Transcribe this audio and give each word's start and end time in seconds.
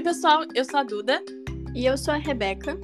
Oi, 0.00 0.04
pessoal, 0.04 0.44
eu 0.54 0.64
sou 0.64 0.80
a 0.80 0.82
Duda. 0.82 1.22
E 1.74 1.84
eu 1.84 1.98
sou 1.98 2.14
a 2.14 2.16
Rebeca. 2.16 2.74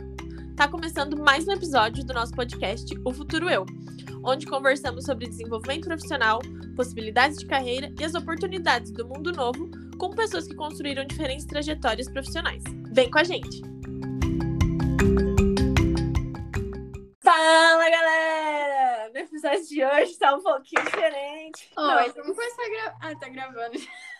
Tá 0.54 0.68
começando 0.68 1.16
mais 1.16 1.48
um 1.48 1.52
episódio 1.52 2.04
do 2.04 2.12
nosso 2.12 2.34
podcast 2.34 2.94
O 3.06 3.10
Futuro 3.10 3.48
Eu, 3.48 3.64
onde 4.22 4.44
conversamos 4.44 5.06
sobre 5.06 5.26
desenvolvimento 5.26 5.86
profissional, 5.86 6.42
possibilidades 6.76 7.38
de 7.38 7.46
carreira 7.46 7.90
e 7.98 8.04
as 8.04 8.14
oportunidades 8.14 8.90
do 8.90 9.08
mundo 9.08 9.32
novo 9.32 9.70
com 9.98 10.10
pessoas 10.10 10.46
que 10.46 10.54
construíram 10.54 11.06
diferentes 11.06 11.46
trajetórias 11.46 12.06
profissionais. 12.06 12.62
Vem 12.92 13.10
com 13.10 13.18
a 13.18 13.24
gente! 13.24 13.62
Fala, 17.24 17.90
galera! 17.90 19.10
No 19.14 19.20
episódio 19.20 19.66
de 19.66 19.82
hoje 19.82 20.18
tá 20.18 20.36
um 20.36 20.42
pouquinho 20.42 20.84
diferente. 20.84 21.70
Não, 21.74 22.12
vamos 22.12 22.36
começar 22.36 22.62
a 22.62 22.68
gravar. 22.68 22.98
Ah, 23.00 23.16
tá 23.16 23.28
gravando. 23.30 23.78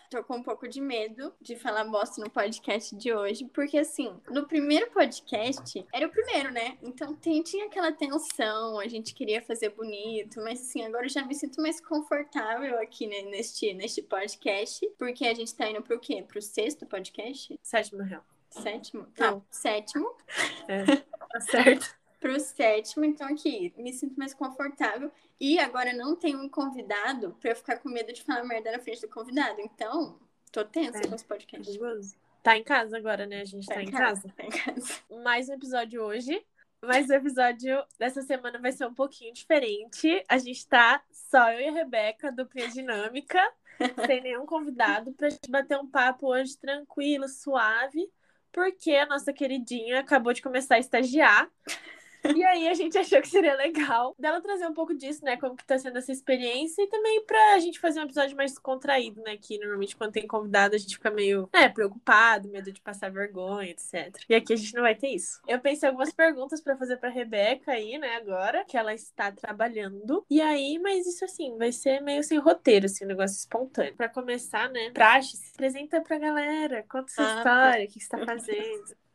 Tô 0.09 0.23
com 0.23 0.37
um 0.37 0.43
pouco 0.43 0.67
de 0.69 0.79
medo 0.79 1.33
de 1.41 1.57
falar 1.57 1.83
bosta 1.83 2.21
no 2.21 2.29
podcast 2.29 2.95
de 2.95 3.13
hoje, 3.13 3.45
porque 3.53 3.77
assim, 3.77 4.15
no 4.29 4.47
primeiro 4.47 4.89
podcast, 4.91 5.85
era 5.93 6.07
o 6.07 6.09
primeiro, 6.09 6.49
né? 6.49 6.77
Então 6.81 7.13
tem, 7.13 7.43
tinha 7.43 7.65
aquela 7.65 7.91
tensão, 7.91 8.79
a 8.79 8.87
gente 8.87 9.13
queria 9.13 9.41
fazer 9.41 9.69
bonito, 9.69 10.41
mas 10.41 10.61
assim, 10.61 10.85
agora 10.85 11.05
eu 11.05 11.09
já 11.09 11.25
me 11.25 11.35
sinto 11.35 11.61
mais 11.61 11.81
confortável 11.81 12.79
aqui 12.79 13.05
né, 13.05 13.23
neste, 13.23 13.73
neste 13.73 14.01
podcast, 14.01 14.89
porque 14.97 15.25
a 15.25 15.33
gente 15.33 15.53
tá 15.53 15.69
indo 15.69 15.81
pro 15.81 15.99
quê? 15.99 16.23
Pro 16.25 16.41
sexto 16.41 16.85
podcast? 16.85 17.59
Sétimo 17.61 18.01
real. 18.03 18.23
Sétimo? 18.49 19.07
Tá, 19.15 19.31
Não. 19.31 19.43
sétimo. 19.51 20.15
É, 20.69 20.85
tá 20.85 21.41
certo. 21.41 21.97
Pro 22.19 22.39
sétimo, 22.39 23.05
então 23.05 23.27
aqui, 23.27 23.71
me 23.77 23.93
sinto 23.93 24.15
mais 24.17 24.33
confortável. 24.33 25.11
E 25.39 25.59
agora 25.59 25.93
não 25.93 26.15
tenho 26.15 26.39
um 26.41 26.49
convidado 26.49 27.35
pra 27.39 27.51
eu 27.51 27.55
ficar 27.55 27.77
com 27.77 27.89
medo 27.89 28.11
de 28.11 28.23
falar 28.23 28.43
merda 28.43 28.71
na 28.71 28.79
frente 28.79 29.01
do 29.01 29.09
convidado. 29.09 29.61
Então, 29.61 30.19
tô 30.51 30.65
tensa 30.65 30.99
É. 30.99 31.07
com 31.07 31.15
esse 31.15 31.25
podcast. 31.25 31.65
Perigoso. 31.65 32.15
Tá 32.41 32.57
em 32.57 32.63
casa 32.63 32.97
agora, 32.97 33.25
né? 33.25 33.41
A 33.41 33.45
gente 33.45 33.67
tá, 33.67 33.81
em 33.81 33.91
casa. 33.91 34.33
Tá 34.35 34.43
em 34.43 34.49
casa. 34.49 34.93
mais 35.23 35.49
um 35.49 35.53
episódio 35.53 36.01
hoje. 36.01 36.43
Mas 36.81 37.09
o 37.09 37.13
episódio 37.13 37.83
dessa 37.97 38.21
semana 38.21 38.59
vai 38.59 38.71
ser 38.71 38.85
um 38.85 38.93
pouquinho 38.93 39.33
diferente. 39.33 40.23
A 40.29 40.37
gente 40.37 40.65
tá 40.67 41.03
só 41.11 41.51
eu 41.51 41.59
e 41.59 41.67
a 41.67 41.71
Rebeca, 41.71 42.31
duplinha 42.31 42.69
dinâmica, 42.69 43.39
sem 44.05 44.21
nenhum 44.21 44.45
convidado, 44.45 45.11
pra 45.13 45.29
gente 45.29 45.49
bater 45.49 45.77
um 45.77 45.87
papo 45.87 46.27
hoje 46.27 46.55
tranquilo, 46.57 47.27
suave, 47.27 48.07
porque 48.51 48.91
a 48.91 49.07
nossa 49.07 49.33
queridinha 49.33 49.99
acabou 49.99 50.31
de 50.33 50.41
começar 50.41 50.75
a 50.75 50.79
estagiar. 50.79 51.49
E 52.35 52.43
aí 52.43 52.67
a 52.67 52.73
gente 52.73 52.97
achou 52.97 53.21
que 53.21 53.27
seria 53.27 53.55
legal 53.55 54.15
dela 54.17 54.41
trazer 54.41 54.67
um 54.67 54.73
pouco 54.73 54.93
disso, 54.93 55.23
né? 55.23 55.37
Como 55.37 55.55
que 55.55 55.65
tá 55.65 55.77
sendo 55.77 55.97
essa 55.97 56.11
experiência 56.11 56.81
e 56.81 56.87
também 56.87 57.23
pra 57.25 57.59
gente 57.59 57.79
fazer 57.79 57.99
um 57.99 58.03
episódio 58.03 58.35
mais 58.35 58.51
descontraído, 58.51 59.21
né? 59.21 59.37
Que 59.37 59.57
normalmente 59.59 59.95
quando 59.95 60.11
tem 60.13 60.27
convidado 60.27 60.75
a 60.75 60.77
gente 60.77 60.95
fica 60.95 61.09
meio, 61.11 61.49
né, 61.53 61.69
preocupado, 61.69 62.49
medo 62.49 62.71
de 62.71 62.81
passar 62.81 63.11
vergonha, 63.11 63.71
etc. 63.71 64.15
E 64.29 64.35
aqui 64.35 64.53
a 64.53 64.55
gente 64.55 64.73
não 64.73 64.81
vai 64.81 64.95
ter 64.95 65.09
isso. 65.09 65.41
Eu 65.47 65.59
pensei 65.59 65.87
algumas 65.87 66.11
perguntas 66.11 66.61
pra 66.61 66.77
fazer 66.77 66.97
pra 66.97 67.09
Rebeca 67.09 67.71
aí, 67.71 67.97
né, 67.97 68.15
agora, 68.15 68.65
que 68.65 68.77
ela 68.77 68.93
está 68.93 69.31
trabalhando. 69.31 70.25
E 70.29 70.41
aí, 70.41 70.79
mas 70.79 71.05
isso 71.07 71.25
assim, 71.25 71.57
vai 71.57 71.71
ser 71.71 72.01
meio 72.01 72.23
sem 72.23 72.37
roteiro, 72.39 72.85
assim, 72.85 73.05
um 73.05 73.07
negócio 73.09 73.37
espontâneo. 73.37 73.95
Pra 73.95 74.09
começar, 74.09 74.69
né, 74.69 74.91
Praxe, 74.91 75.37
se 75.37 75.51
apresenta 75.53 76.01
pra 76.01 76.17
galera, 76.17 76.83
conta 76.89 77.11
sua 77.11 77.23
Ah, 77.25 77.37
história, 77.37 77.85
o 77.85 77.87
que 77.87 77.99
você 77.99 78.09
tá 78.09 78.25
fazendo. 78.25 78.95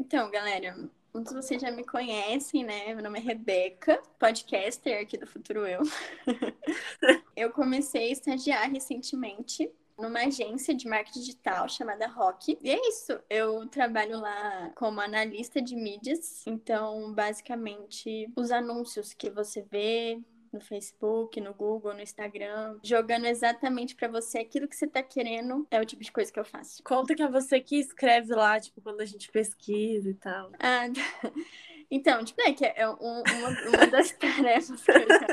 Então, 0.00 0.30
galera, 0.30 0.74
muitos 1.12 1.32
vocês 1.34 1.60
já 1.60 1.70
me 1.70 1.84
conhecem, 1.84 2.64
né? 2.64 2.94
Meu 2.94 3.02
nome 3.02 3.18
é 3.18 3.22
Rebeca, 3.22 4.00
podcaster 4.18 5.02
aqui 5.02 5.18
do 5.18 5.26
Futuro 5.26 5.66
Eu. 5.66 5.82
eu 7.36 7.50
comecei 7.50 8.08
a 8.08 8.12
estagiar 8.12 8.70
recentemente 8.70 9.70
numa 9.98 10.20
agência 10.20 10.74
de 10.74 10.88
marketing 10.88 11.20
digital 11.20 11.68
chamada 11.68 12.06
Rock. 12.06 12.58
E 12.62 12.70
é 12.70 12.88
isso, 12.88 13.18
eu 13.28 13.66
trabalho 13.68 14.18
lá 14.18 14.70
como 14.74 15.00
analista 15.00 15.60
de 15.60 15.76
mídias. 15.76 16.46
Então, 16.46 17.12
basicamente, 17.12 18.32
os 18.34 18.50
anúncios 18.50 19.12
que 19.12 19.28
você 19.28 19.62
vê 19.62 20.18
no 20.52 20.60
Facebook, 20.60 21.40
no 21.40 21.54
Google, 21.54 21.94
no 21.94 22.00
Instagram, 22.00 22.78
jogando 22.82 23.26
exatamente 23.26 23.94
pra 23.94 24.08
você 24.08 24.38
aquilo 24.38 24.68
que 24.68 24.76
você 24.76 24.86
tá 24.86 25.02
querendo, 25.02 25.66
é 25.70 25.80
o 25.80 25.84
tipo 25.84 26.02
de 26.02 26.12
coisa 26.12 26.32
que 26.32 26.38
eu 26.38 26.44
faço. 26.44 26.82
Conta 26.82 27.14
que 27.14 27.22
é 27.22 27.28
você 27.28 27.60
que 27.60 27.76
escreve 27.76 28.34
lá, 28.34 28.60
tipo, 28.60 28.80
quando 28.80 29.00
a 29.00 29.04
gente 29.06 29.30
pesquisa 29.30 30.08
e 30.10 30.14
tal. 30.14 30.50
Ah, 30.58 30.84
então, 31.90 32.24
tipo, 32.24 32.40
é 32.42 32.52
que 32.52 32.64
é 32.64 32.88
um- 32.88 32.96
uma, 33.00 33.22
uma 33.68 33.86
das 33.90 34.12
tarefas 34.16 34.82
que 34.82 34.90
eu 34.90 35.08
já 35.08 35.26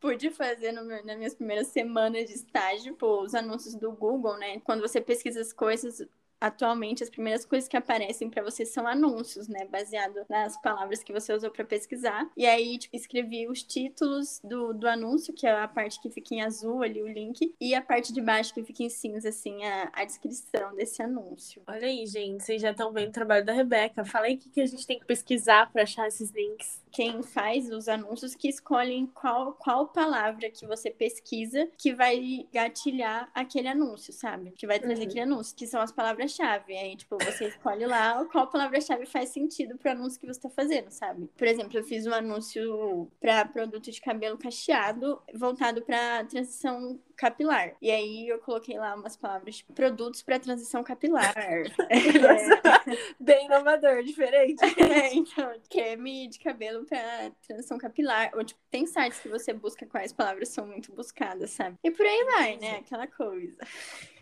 pude 0.00 0.30
fazer 0.30 0.72
no 0.72 0.84
meu- 0.84 1.04
nas 1.04 1.16
minhas 1.16 1.34
primeiras 1.34 1.68
semanas 1.68 2.26
de 2.26 2.34
estágio, 2.34 2.94
pô, 2.96 3.22
os 3.22 3.34
anúncios 3.34 3.74
do 3.74 3.92
Google, 3.92 4.36
né? 4.38 4.60
Quando 4.60 4.80
você 4.80 5.00
pesquisa 5.00 5.40
as 5.40 5.52
coisas, 5.52 6.02
atualmente 6.40 7.02
as 7.02 7.10
primeiras 7.10 7.44
coisas 7.44 7.68
que 7.68 7.76
aparecem 7.76 8.30
pra 8.30 8.42
você 8.42 8.64
são 8.64 8.86
anúncios, 8.86 9.48
né? 9.48 9.66
Baseado 9.66 10.24
nas 10.28 10.60
palavras 10.60 11.02
que 11.02 11.12
você 11.12 11.32
usou 11.32 11.50
pra 11.50 11.64
pesquisar. 11.64 12.28
E 12.36 12.46
aí, 12.46 12.78
tipo, 12.78 12.96
escrevi 12.96 13.48
os 13.48 13.62
títulos 13.62 14.40
do, 14.42 14.72
do 14.72 14.88
anúncio, 14.88 15.34
que 15.34 15.46
é 15.46 15.52
a 15.52 15.68
parte 15.68 16.00
que 16.00 16.10
fica 16.10 16.34
em 16.34 16.42
azul 16.42 16.82
ali, 16.82 17.02
o 17.02 17.08
link, 17.08 17.54
e 17.60 17.74
a 17.74 17.82
parte 17.82 18.12
de 18.12 18.20
baixo 18.20 18.54
que 18.54 18.62
fica 18.62 18.82
em 18.82 18.88
cinza, 18.88 19.28
assim, 19.28 19.64
a, 19.64 19.90
a 19.92 20.04
descrição 20.04 20.74
desse 20.74 21.02
anúncio. 21.02 21.62
Olha 21.66 21.86
aí, 21.86 22.06
gente, 22.06 22.42
vocês 22.42 22.60
já 22.60 22.70
estão 22.70 22.92
vendo 22.92 23.08
o 23.08 23.12
trabalho 23.12 23.44
da 23.44 23.52
Rebeca. 23.52 24.02
O 24.02 24.38
que, 24.38 24.50
que 24.50 24.60
a 24.60 24.66
gente 24.66 24.86
tem 24.86 24.98
que 24.98 25.06
pesquisar 25.06 25.70
pra 25.72 25.82
achar 25.82 26.08
esses 26.08 26.30
links. 26.30 26.82
Quem 26.96 27.22
faz 27.22 27.68
os 27.70 27.88
anúncios 27.88 28.34
que 28.34 28.48
escolhem 28.48 29.06
qual, 29.06 29.52
qual 29.52 29.88
palavra 29.88 30.50
que 30.50 30.66
você 30.66 30.90
pesquisa 30.90 31.68
que 31.76 31.92
vai 31.94 32.48
gatilhar 32.50 33.30
aquele 33.34 33.68
anúncio, 33.68 34.14
sabe? 34.14 34.52
Que 34.52 34.66
vai 34.66 34.80
trazer 34.80 35.02
Uhum. 35.02 35.06
aquele 35.08 35.20
anúncio, 35.20 35.54
que 35.54 35.66
são 35.66 35.78
as 35.82 35.92
palavras-chave. 35.92 36.74
Aí, 36.74 36.96
tipo, 36.96 37.18
você 37.22 37.48
escolhe 37.48 37.84
lá 37.84 38.24
qual 38.32 38.46
palavra-chave 38.46 39.04
faz 39.04 39.28
sentido 39.28 39.76
pro 39.76 39.90
anúncio 39.90 40.18
que 40.18 40.26
você 40.26 40.40
tá 40.40 40.48
fazendo, 40.48 40.90
sabe? 40.90 41.28
Por 41.36 41.46
exemplo, 41.46 41.78
eu 41.78 41.84
fiz 41.84 42.06
um 42.06 42.14
anúncio 42.14 43.10
para 43.20 43.44
produto 43.44 43.90
de 43.90 44.00
cabelo 44.00 44.38
cacheado 44.38 45.20
voltado 45.34 45.82
para 45.82 46.24
transição 46.24 46.98
capilar. 47.16 47.74
E 47.80 47.90
aí 47.90 48.28
eu 48.28 48.38
coloquei 48.38 48.78
lá 48.78 48.94
umas 48.94 49.16
palavras, 49.16 49.56
tipo, 49.56 49.72
produtos 49.72 50.22
para 50.22 50.38
transição 50.38 50.84
capilar. 50.84 51.34
Bem 53.18 53.46
inovador, 53.46 54.02
diferente. 54.02 54.64
É, 54.96 55.14
então, 55.14 55.52
creme 55.68 56.28
de 56.28 56.38
cabelo 56.38 56.84
pra 56.84 57.30
transição 57.46 57.76
capilar. 57.76 58.30
Ou, 58.34 58.44
tipo, 58.44 58.60
tem 58.70 58.86
sites 58.86 59.18
que 59.20 59.28
você 59.28 59.52
busca 59.52 59.84
quais 59.86 60.12
palavras 60.12 60.48
são 60.48 60.66
muito 60.66 60.92
buscadas, 60.92 61.50
sabe? 61.50 61.76
E 61.82 61.90
por 61.90 62.04
aí 62.04 62.24
vai, 62.24 62.56
né? 62.56 62.76
Aquela 62.76 63.06
coisa. 63.06 63.56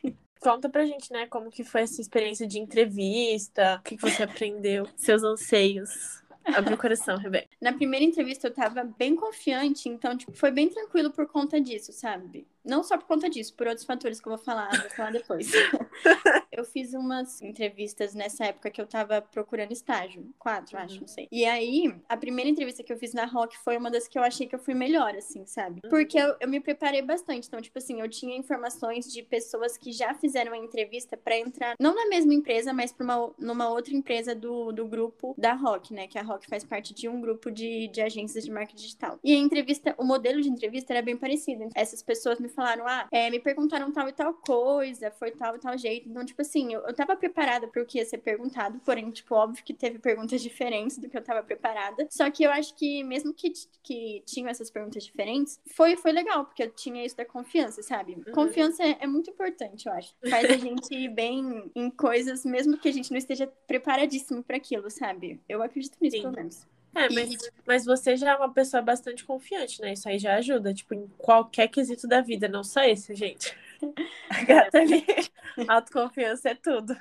Conta 0.41 0.69
pra 0.69 0.84
gente, 0.84 1.10
né, 1.10 1.27
como 1.27 1.50
que 1.50 1.65
foi 1.65 1.83
essa 1.83 2.03
experiência 2.03 2.47
de 2.47 2.59
entrevista, 2.59 3.78
o 3.81 3.83
que, 3.83 3.97
que 3.97 4.03
você 4.03 4.25
aprendeu, 4.25 4.87
seus 4.94 5.22
anseios. 5.22 6.22
Abre 6.44 6.75
o 6.75 6.78
coração, 6.78 7.16
Rebeca. 7.16 7.49
Na 7.60 7.72
primeira 7.72 8.05
entrevista 8.05 8.49
eu 8.49 8.55
tava 8.55 8.84
bem 8.84 9.16
confiante, 9.16 9.88
então, 9.88 10.16
tipo, 10.16 10.32
foi 10.32 10.50
bem 10.50 10.69
tranquilo 10.69 11.10
por 11.10 11.27
conta 11.27 11.60
disso, 11.60 11.93
sabe? 11.93 12.47
Não 12.65 12.82
só 12.82 12.99
por 12.99 13.06
conta 13.06 13.28
disso, 13.31 13.55
por 13.55 13.66
outros 13.66 13.87
fatores 13.87 14.21
que 14.21 14.28
eu 14.28 14.37
vou 14.37 14.44
falar, 14.44 14.71
vou 14.71 14.91
falar 14.91 15.12
depois. 15.12 15.50
eu 16.56 16.65
fiz 16.65 16.94
umas 16.94 17.41
entrevistas 17.42 18.15
nessa 18.15 18.44
época 18.47 18.70
que 18.70 18.81
eu 18.81 18.87
tava 18.87 19.20
procurando 19.22 19.72
estágio. 19.72 20.32
Quatro, 20.38 20.76
acho, 20.78 20.94
Uhum. 20.94 21.00
não 21.03 21.09
sei. 21.09 21.28
E 21.31 21.44
aí, 21.44 21.94
a 22.09 22.16
primeira 22.16 22.50
entrevista 22.50 22.82
que 22.82 22.92
eu 22.92 22.97
fiz 22.98 23.12
na 23.12 23.25
Rock 23.25 23.56
foi 23.59 23.76
uma 23.76 23.91
das 23.91 24.06
que 24.09 24.19
eu 24.19 24.22
achei 24.22 24.47
que 24.47 24.54
eu 24.54 24.59
fui 24.59 24.75
melhor, 24.75 25.15
assim, 25.15 25.44
sabe? 25.47 25.81
Porque 25.88 26.19
eu, 26.19 26.37
eu 26.41 26.48
me 26.48 26.60
preparei 26.60 27.03
bastante. 27.03 27.48
Então, 27.48 27.60
tipo 27.60 27.78
assim, 27.78 28.00
eu 28.00 28.09
tinha 28.09 28.37
informações 28.37 29.12
de 29.12 29.22
pessoas 29.22 29.76
que 29.76 29.92
já 29.92 30.15
fizeram 30.15 30.53
a 30.53 30.59
entrevista 30.59 31.16
pra 31.16 31.38
entrar, 31.38 31.75
não 31.81 31.94
na 31.94 32.06
mesma 32.09 32.32
empresa, 32.34 32.72
mas 32.72 32.92
pra 32.92 33.04
uma, 33.04 33.34
numa 33.38 33.69
outra 33.69 33.94
empresa 33.94 34.34
do, 34.34 34.72
do 34.72 34.86
grupo 34.86 35.34
da 35.36 35.53
Rock, 35.54 35.92
né? 35.92 36.06
Que 36.06 36.19
a 36.19 36.22
Rock 36.22 36.47
faz 36.48 36.65
parte 36.65 36.94
de 36.94 37.09
um 37.09 37.21
grupo 37.21 37.50
de, 37.50 37.88
de 37.88 38.00
agências 38.00 38.44
de 38.44 38.50
marketing 38.50 38.82
digital. 38.82 39.19
E 39.22 39.32
a 39.34 39.38
entrevista, 39.38 39.94
o 39.98 40.04
modelo 40.04 40.41
de 40.41 40.48
entrevista 40.48 40.92
era 40.92 41.03
bem 41.03 41.16
parecido. 41.16 41.69
Essas 41.75 42.03
pessoas 42.03 42.38
me 42.38 42.48
falaram, 42.48 42.86
ah, 42.86 43.09
é, 43.12 43.31
me 43.31 43.41
perguntaram 43.41 43.91
tal 43.92 44.09
e 44.09 44.12
tal 44.12 44.34
coisa, 44.34 45.10
foi 45.12 45.30
tal 45.30 45.56
e 45.56 45.59
tal 45.59 45.77
jeito. 45.77 46.09
Então, 46.09 46.24
tipo 46.24 46.41
assim, 46.44 46.72
eu, 46.72 46.80
eu 46.86 46.94
tava 46.94 47.16
preparada 47.16 47.66
pro 47.66 47.84
que 47.84 47.98
ia 47.98 48.04
ser 48.04 48.18
perguntado, 48.18 48.78
porém, 48.84 49.10
tipo, 49.10 49.34
óbvio 49.34 49.64
que 49.64 49.74
teve 49.74 49.98
perguntas 49.98 50.41
diferentes 50.41 50.98
do 50.98 51.08
que 51.08 51.16
eu 51.16 51.22
tava 51.22 51.42
preparada. 51.42 52.06
Só 52.10 52.30
que 52.30 52.44
eu 52.44 52.50
acho 52.50 52.74
que, 52.74 53.02
mesmo 53.02 53.32
que, 53.34 53.52
que 53.82 54.22
tinham 54.26 54.48
essas 54.48 54.70
perguntas 54.70 55.04
diferentes, 55.04 55.60
foi, 55.74 55.96
foi 55.96 56.12
legal, 56.12 56.44
porque 56.44 56.62
eu 56.62 56.70
tinha 56.70 57.04
isso 57.04 57.16
da 57.16 57.24
confiança, 57.24 57.82
sabe? 57.82 58.22
Confiança 58.32 58.82
é, 58.82 58.98
é 59.00 59.06
muito 59.06 59.30
importante, 59.30 59.86
eu 59.86 59.92
acho. 59.92 60.14
Faz 60.28 60.48
a 60.50 60.56
gente 60.56 60.94
ir 60.94 61.08
bem 61.08 61.70
em 61.74 61.91
coisas, 61.91 62.44
mesmo 62.44 62.78
que 62.78 62.88
a 62.88 62.92
gente 62.92 63.10
não 63.10 63.18
esteja 63.18 63.46
preparadíssimo 63.66 64.42
para 64.42 64.56
aquilo, 64.56 64.91
sabe? 64.91 65.41
Eu 65.48 65.62
acredito 65.62 65.96
nisso, 66.00 66.16
Sim. 66.16 66.22
pelo 66.22 66.34
menos. 66.34 66.66
É, 66.96 67.06
E- 67.06 67.14
mas, 67.14 67.52
mas 67.66 67.84
você 67.84 68.16
já 68.16 68.30
é 68.32 68.36
uma 68.36 68.52
pessoa 68.52 68.80
bastante 68.80 69.24
confiante, 69.24 69.80
né? 69.80 69.92
Isso 69.94 70.08
aí 70.08 70.18
já 70.18 70.36
ajuda, 70.36 70.72
tipo, 70.72 70.94
em 70.94 71.08
qualquer 71.18 71.68
quesito 71.68 72.06
da 72.06 72.20
vida, 72.20 72.46
não 72.48 72.62
só 72.62 72.82
esse, 72.84 73.14
gente. 73.14 73.52
A 74.30 74.44
gata 74.44 74.78
ali, 74.78 75.04
autoconfiança 75.68 76.50
é 76.50 76.54
tudo. 76.54 76.94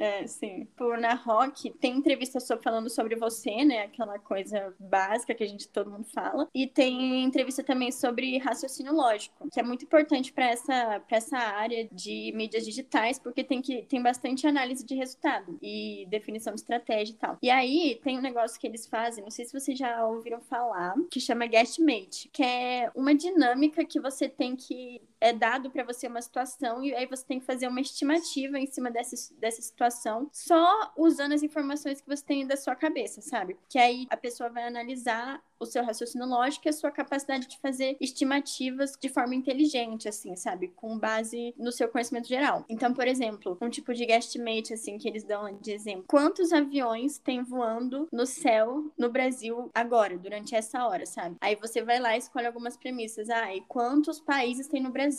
É, 0.00 0.26
sim. 0.26 0.66
Por 0.78 0.96
na 0.96 1.12
Rock, 1.12 1.70
tem 1.78 1.98
entrevista 1.98 2.40
só 2.40 2.56
falando 2.56 2.88
sobre 2.88 3.14
você, 3.16 3.66
né? 3.66 3.82
Aquela 3.82 4.18
coisa 4.18 4.74
básica 4.80 5.34
que 5.34 5.44
a 5.44 5.46
gente 5.46 5.68
todo 5.68 5.90
mundo 5.90 6.06
fala. 6.06 6.48
E 6.54 6.66
tem 6.66 7.22
entrevista 7.22 7.62
também 7.62 7.92
sobre 7.92 8.38
raciocínio 8.38 8.94
lógico, 8.94 9.46
que 9.52 9.60
é 9.60 9.62
muito 9.62 9.84
importante 9.84 10.32
para 10.32 10.46
essa, 10.46 11.00
pra 11.00 11.18
essa 11.18 11.36
área 11.36 11.86
de 11.92 12.32
mídias 12.34 12.64
digitais, 12.64 13.18
porque 13.18 13.44
tem, 13.44 13.60
que, 13.60 13.82
tem 13.82 14.02
bastante 14.02 14.46
análise 14.46 14.86
de 14.86 14.94
resultado 14.94 15.58
e 15.60 16.06
definição 16.08 16.54
de 16.54 16.60
estratégia 16.60 17.12
e 17.12 17.16
tal. 17.16 17.38
E 17.42 17.50
aí 17.50 18.00
tem 18.02 18.18
um 18.18 18.22
negócio 18.22 18.58
que 18.58 18.66
eles 18.66 18.86
fazem, 18.86 19.22
não 19.22 19.30
sei 19.30 19.44
se 19.44 19.52
vocês 19.52 19.78
já 19.78 20.06
ouviram 20.06 20.40
falar, 20.40 20.94
que 21.10 21.20
chama 21.20 21.44
Guestmate, 21.44 22.30
que 22.32 22.42
é 22.42 22.90
uma 22.94 23.14
dinâmica 23.14 23.84
que 23.84 24.00
você 24.00 24.30
tem 24.30 24.56
que 24.56 25.02
é 25.20 25.32
dado 25.32 25.70
para 25.70 25.84
você 25.84 26.06
uma 26.06 26.22
situação 26.22 26.82
e 26.82 26.94
aí 26.94 27.06
você 27.06 27.24
tem 27.24 27.38
que 27.38 27.46
fazer 27.46 27.68
uma 27.68 27.80
estimativa 27.80 28.58
em 28.58 28.66
cima 28.66 28.90
dessa, 28.90 29.16
dessa 29.34 29.60
situação, 29.60 30.28
só 30.32 30.92
usando 30.96 31.32
as 31.32 31.42
informações 31.42 32.00
que 32.00 32.08
você 32.08 32.24
tem 32.24 32.46
da 32.46 32.56
sua 32.56 32.74
cabeça, 32.74 33.20
sabe? 33.20 33.56
Que 33.68 33.78
aí 33.78 34.06
a 34.10 34.16
pessoa 34.16 34.48
vai 34.48 34.66
analisar 34.66 35.42
o 35.58 35.66
seu 35.66 35.84
raciocínio 35.84 36.26
lógico 36.26 36.66
e 36.66 36.70
a 36.70 36.72
sua 36.72 36.90
capacidade 36.90 37.46
de 37.46 37.58
fazer 37.58 37.96
estimativas 38.00 38.96
de 38.98 39.10
forma 39.10 39.34
inteligente, 39.34 40.08
assim, 40.08 40.34
sabe? 40.34 40.68
Com 40.68 40.98
base 40.98 41.54
no 41.58 41.70
seu 41.70 41.86
conhecimento 41.86 42.26
geral. 42.26 42.64
Então, 42.66 42.94
por 42.94 43.06
exemplo, 43.06 43.58
um 43.60 43.68
tipo 43.68 43.92
de 43.92 44.06
guesstimate, 44.06 44.72
assim, 44.72 44.96
que 44.96 45.06
eles 45.06 45.22
dão 45.22 45.54
de 45.60 45.72
exemplo. 45.72 46.04
Quantos 46.08 46.50
aviões 46.50 47.18
tem 47.18 47.42
voando 47.42 48.08
no 48.10 48.24
céu 48.24 48.90
no 48.96 49.10
Brasil 49.10 49.70
agora, 49.74 50.16
durante 50.16 50.54
essa 50.54 50.86
hora, 50.86 51.04
sabe? 51.04 51.36
Aí 51.42 51.56
você 51.56 51.82
vai 51.82 52.00
lá 52.00 52.14
e 52.14 52.18
escolhe 52.20 52.46
algumas 52.46 52.76
premissas. 52.78 53.28
Ah, 53.28 53.54
e 53.54 53.60
quantos 53.62 54.18
países 54.18 54.66
tem 54.66 54.82
no 54.82 54.90
Brasil? 54.90 55.09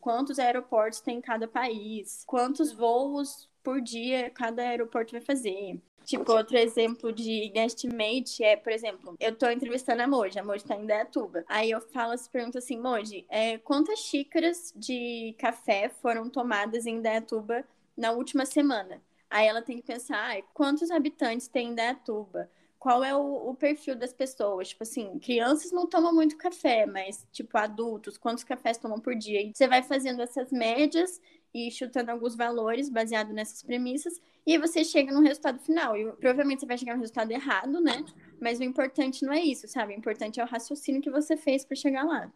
Quantos 0.00 0.38
aeroportos 0.38 1.00
tem 1.00 1.18
em 1.18 1.20
cada 1.20 1.46
país? 1.46 2.24
Quantos 2.26 2.72
voos 2.72 3.48
por 3.62 3.80
dia 3.80 4.30
cada 4.30 4.62
aeroporto 4.62 5.10
vai 5.10 5.20
fazer. 5.20 5.82
Tipo, 6.04 6.30
outro 6.32 6.56
exemplo 6.56 7.12
de 7.12 7.48
guestmate 7.48 8.44
é, 8.44 8.54
por 8.54 8.70
exemplo, 8.70 9.16
eu 9.18 9.34
tô 9.34 9.50
entrevistando 9.50 10.02
a 10.02 10.06
Moji, 10.06 10.38
a 10.38 10.44
Moji 10.44 10.64
tá 10.64 10.76
em 10.76 10.86
Dayatuba. 10.86 11.44
Aí 11.48 11.72
eu 11.72 11.80
falo, 11.80 12.14
pergunto 12.30 12.58
assim, 12.58 12.80
Moji, 12.80 13.26
é, 13.28 13.58
quantas 13.58 13.98
xícaras 13.98 14.72
de 14.76 15.34
café 15.36 15.88
foram 15.88 16.30
tomadas 16.30 16.86
em 16.86 17.02
Dayatuba 17.02 17.64
na 17.96 18.12
última 18.12 18.46
semana? 18.46 19.02
Aí 19.28 19.48
ela 19.48 19.60
tem 19.60 19.78
que 19.78 19.82
pensar, 19.82 20.16
ah, 20.16 20.40
quantos 20.54 20.92
habitantes 20.92 21.48
tem 21.48 21.70
em 21.70 21.74
Dayatuba? 21.74 22.48
Qual 22.86 23.02
é 23.02 23.12
o, 23.16 23.50
o, 23.50 23.52
perfil 23.56 23.96
das 23.96 24.12
pessoas? 24.12 24.68
Tipo 24.68 24.84
assim, 24.84 25.18
crianças 25.18 25.72
não 25.72 25.88
tomam 25.88 26.14
muito 26.14 26.36
café, 26.36 26.86
mas, 26.86 27.26
tipo, 27.32 27.58
adultos, 27.58 28.16
quantos 28.16 28.44
cafés 28.44 28.78
tomam 28.78 29.00
por 29.00 29.16
dia? 29.16 29.42
E 29.42 29.50
você 29.52 29.66
vai 29.66 29.82
fazendo 29.82 30.22
essas 30.22 30.52
médias 30.52 31.20
e 31.52 31.68
chutando 31.68 32.12
alguns 32.12 32.36
valores 32.36 32.88
baseado 32.88 33.32
nessas 33.32 33.60
premissas, 33.60 34.20
e 34.46 34.52
aí 34.52 34.58
você 34.58 34.84
chega 34.84 35.12
no 35.12 35.20
resultado 35.20 35.58
final. 35.58 35.96
E 35.96 36.12
provavelmente 36.12 36.60
você 36.60 36.66
vai 36.66 36.78
chegar 36.78 36.94
no 36.94 37.00
resultado 37.00 37.32
errado, 37.32 37.80
né? 37.80 38.04
Mas 38.40 38.60
o 38.60 38.62
importante 38.62 39.26
não 39.26 39.32
é 39.32 39.40
isso, 39.40 39.66
sabe? 39.66 39.92
O 39.92 39.98
importante 39.98 40.38
é 40.38 40.44
o 40.44 40.46
raciocínio 40.46 41.02
que 41.02 41.10
você 41.10 41.36
fez 41.36 41.64
para 41.64 41.74
chegar 41.74 42.04
lá. 42.04 42.32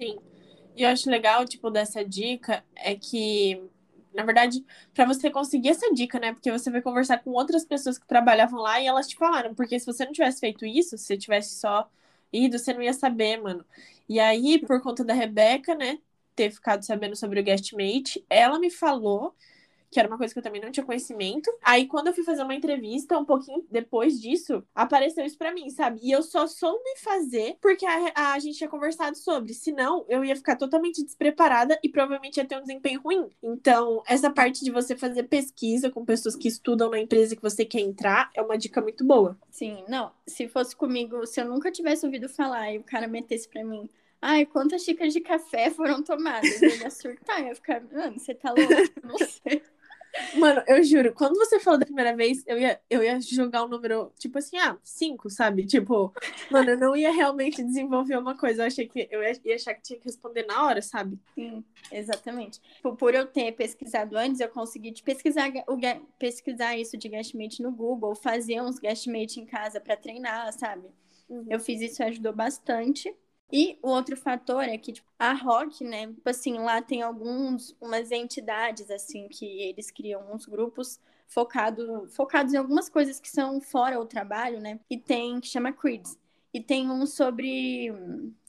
Sim. 0.00 0.18
E 0.74 0.82
eu 0.82 0.88
acho 0.88 1.10
legal, 1.10 1.44
tipo, 1.44 1.68
dessa 1.68 2.02
dica 2.02 2.64
é 2.74 2.94
que, 2.94 3.62
na 4.14 4.24
verdade, 4.24 4.64
para 4.94 5.04
você 5.06 5.30
conseguir 5.30 5.70
essa 5.70 5.92
dica, 5.92 6.18
né? 6.20 6.32
Porque 6.32 6.50
você 6.50 6.70
vai 6.70 6.80
conversar 6.82 7.18
com 7.18 7.30
outras 7.32 7.64
pessoas 7.64 7.98
que 7.98 8.06
trabalhavam 8.06 8.60
lá 8.60 8.80
e 8.80 8.86
elas 8.86 9.08
te 9.08 9.16
falaram, 9.16 9.54
porque 9.54 9.78
se 9.78 9.86
você 9.86 10.04
não 10.04 10.12
tivesse 10.12 10.40
feito 10.40 10.64
isso, 10.66 10.96
se 10.96 11.04
você 11.04 11.16
tivesse 11.16 11.56
só 11.56 11.88
ido, 12.32 12.58
você 12.58 12.72
não 12.72 12.82
ia 12.82 12.92
saber, 12.92 13.40
mano. 13.40 13.64
E 14.08 14.20
aí, 14.20 14.58
por 14.58 14.80
conta 14.82 15.04
da 15.04 15.14
Rebeca, 15.14 15.74
né? 15.74 15.98
ter 16.34 16.50
ficado 16.50 16.84
sabendo 16.84 17.16
sobre 17.16 17.40
o 17.40 17.42
guestmate, 17.42 18.24
ela 18.28 18.58
me 18.58 18.70
falou 18.70 19.34
que 19.94 20.00
era 20.00 20.08
uma 20.08 20.18
coisa 20.18 20.34
que 20.34 20.40
eu 20.40 20.42
também 20.42 20.60
não 20.60 20.72
tinha 20.72 20.84
conhecimento. 20.84 21.48
Aí, 21.62 21.86
quando 21.86 22.08
eu 22.08 22.12
fui 22.12 22.24
fazer 22.24 22.42
uma 22.42 22.54
entrevista, 22.54 23.16
um 23.16 23.24
pouquinho 23.24 23.64
depois 23.70 24.20
disso, 24.20 24.60
apareceu 24.74 25.24
isso 25.24 25.38
pra 25.38 25.54
mim, 25.54 25.70
sabe? 25.70 26.00
E 26.02 26.10
eu 26.10 26.20
só 26.20 26.48
soube 26.48 26.82
fazer 26.98 27.56
porque 27.60 27.86
a, 27.86 28.32
a 28.32 28.38
gente 28.40 28.58
tinha 28.58 28.68
conversado 28.68 29.16
sobre. 29.16 29.54
Senão, 29.54 30.04
eu 30.08 30.24
ia 30.24 30.34
ficar 30.34 30.56
totalmente 30.56 31.04
despreparada 31.04 31.78
e 31.80 31.88
provavelmente 31.88 32.38
ia 32.38 32.44
ter 32.44 32.58
um 32.58 32.62
desempenho 32.62 33.00
ruim. 33.00 33.30
Então, 33.40 34.02
essa 34.04 34.28
parte 34.28 34.64
de 34.64 34.72
você 34.72 34.96
fazer 34.96 35.22
pesquisa 35.24 35.88
com 35.88 36.04
pessoas 36.04 36.34
que 36.34 36.48
estudam 36.48 36.90
na 36.90 36.98
empresa 36.98 37.36
que 37.36 37.42
você 37.42 37.64
quer 37.64 37.80
entrar 37.80 38.32
é 38.34 38.42
uma 38.42 38.58
dica 38.58 38.80
muito 38.80 39.04
boa. 39.04 39.38
Sim, 39.48 39.84
não. 39.88 40.10
Se 40.26 40.48
fosse 40.48 40.74
comigo, 40.74 41.24
se 41.24 41.40
eu 41.40 41.44
nunca 41.44 41.70
tivesse 41.70 42.04
ouvido 42.04 42.28
falar 42.28 42.72
e 42.72 42.78
o 42.78 42.82
cara 42.82 43.06
metesse 43.06 43.48
pra 43.48 43.64
mim 43.64 43.88
Ai, 44.26 44.46
quantas 44.46 44.82
xícaras 44.82 45.12
de 45.12 45.20
café 45.20 45.68
foram 45.68 46.02
tomadas? 46.02 46.62
Eu 46.62 46.74
ia 46.78 46.90
surtar, 46.90 47.40
eu 47.40 47.48
ia 47.48 47.54
ficar, 47.54 47.82
mano, 47.92 48.18
você 48.18 48.34
tá 48.34 48.52
louco? 48.52 48.72
Não 49.02 49.18
sei. 49.28 49.62
Mano, 50.34 50.62
eu 50.66 50.82
juro, 50.82 51.12
quando 51.12 51.36
você 51.36 51.58
falou 51.58 51.78
da 51.78 51.86
primeira 51.86 52.14
vez, 52.14 52.44
eu 52.46 52.58
ia, 52.58 52.80
eu 52.88 53.02
ia 53.02 53.20
jogar 53.20 53.64
um 53.64 53.68
número, 53.68 54.12
tipo 54.18 54.38
assim, 54.38 54.56
ah, 54.58 54.78
cinco, 54.82 55.28
sabe? 55.28 55.66
Tipo, 55.66 56.12
mano, 56.50 56.70
eu 56.70 56.78
não 56.78 56.96
ia 56.96 57.12
realmente 57.12 57.62
desenvolver 57.62 58.16
uma 58.16 58.36
coisa. 58.36 58.62
Eu 58.62 58.66
achei 58.66 58.86
que 58.86 59.08
eu 59.10 59.22
ia, 59.22 59.32
ia 59.44 59.54
achar 59.54 59.74
que 59.74 59.82
tinha 59.82 59.98
que 59.98 60.06
responder 60.06 60.44
na 60.46 60.64
hora, 60.64 60.80
sabe? 60.80 61.18
Sim, 61.34 61.64
exatamente. 61.90 62.60
Por, 62.82 62.96
por 62.96 63.14
eu 63.14 63.26
ter 63.26 63.52
pesquisado 63.52 64.16
antes, 64.16 64.40
eu 64.40 64.48
consegui 64.48 64.90
de 64.90 65.02
pesquisar, 65.02 65.50
o, 65.68 65.78
pesquisar 66.18 66.76
isso 66.76 66.96
de 66.96 67.08
guestmate 67.08 67.62
no 67.62 67.72
Google, 67.72 68.14
fazer 68.14 68.60
uns 68.60 68.78
guestmate 68.78 69.40
em 69.40 69.46
casa 69.46 69.80
para 69.80 69.96
treinar, 69.96 70.52
sabe? 70.52 70.88
Uhum. 71.28 71.46
Eu 71.48 71.58
fiz 71.58 71.80
isso 71.80 72.02
e 72.02 72.04
ajudou 72.04 72.32
bastante. 72.32 73.14
E 73.56 73.78
o 73.82 73.88
outro 73.88 74.16
fator 74.16 74.64
é 74.64 74.76
que 74.76 74.92
tipo, 74.92 75.08
a 75.16 75.32
Rock, 75.32 75.84
né, 75.84 76.08
tipo 76.08 76.28
assim, 76.28 76.54
lá 76.58 76.82
tem 76.82 77.02
alguns, 77.02 77.76
umas 77.80 78.10
entidades, 78.10 78.90
assim, 78.90 79.28
que 79.28 79.46
eles 79.62 79.92
criam 79.92 80.34
uns 80.34 80.44
grupos 80.44 80.98
focado, 81.28 82.08
focados 82.08 82.52
em 82.52 82.56
algumas 82.56 82.88
coisas 82.88 83.20
que 83.20 83.30
são 83.30 83.60
fora 83.60 84.00
o 84.00 84.06
trabalho, 84.06 84.58
né, 84.60 84.80
e 84.90 84.98
tem, 84.98 85.38
que 85.38 85.46
chama 85.46 85.72
Creeds. 85.72 86.18
E 86.52 86.60
tem 86.60 86.90
um 86.90 87.06
sobre, 87.06 87.92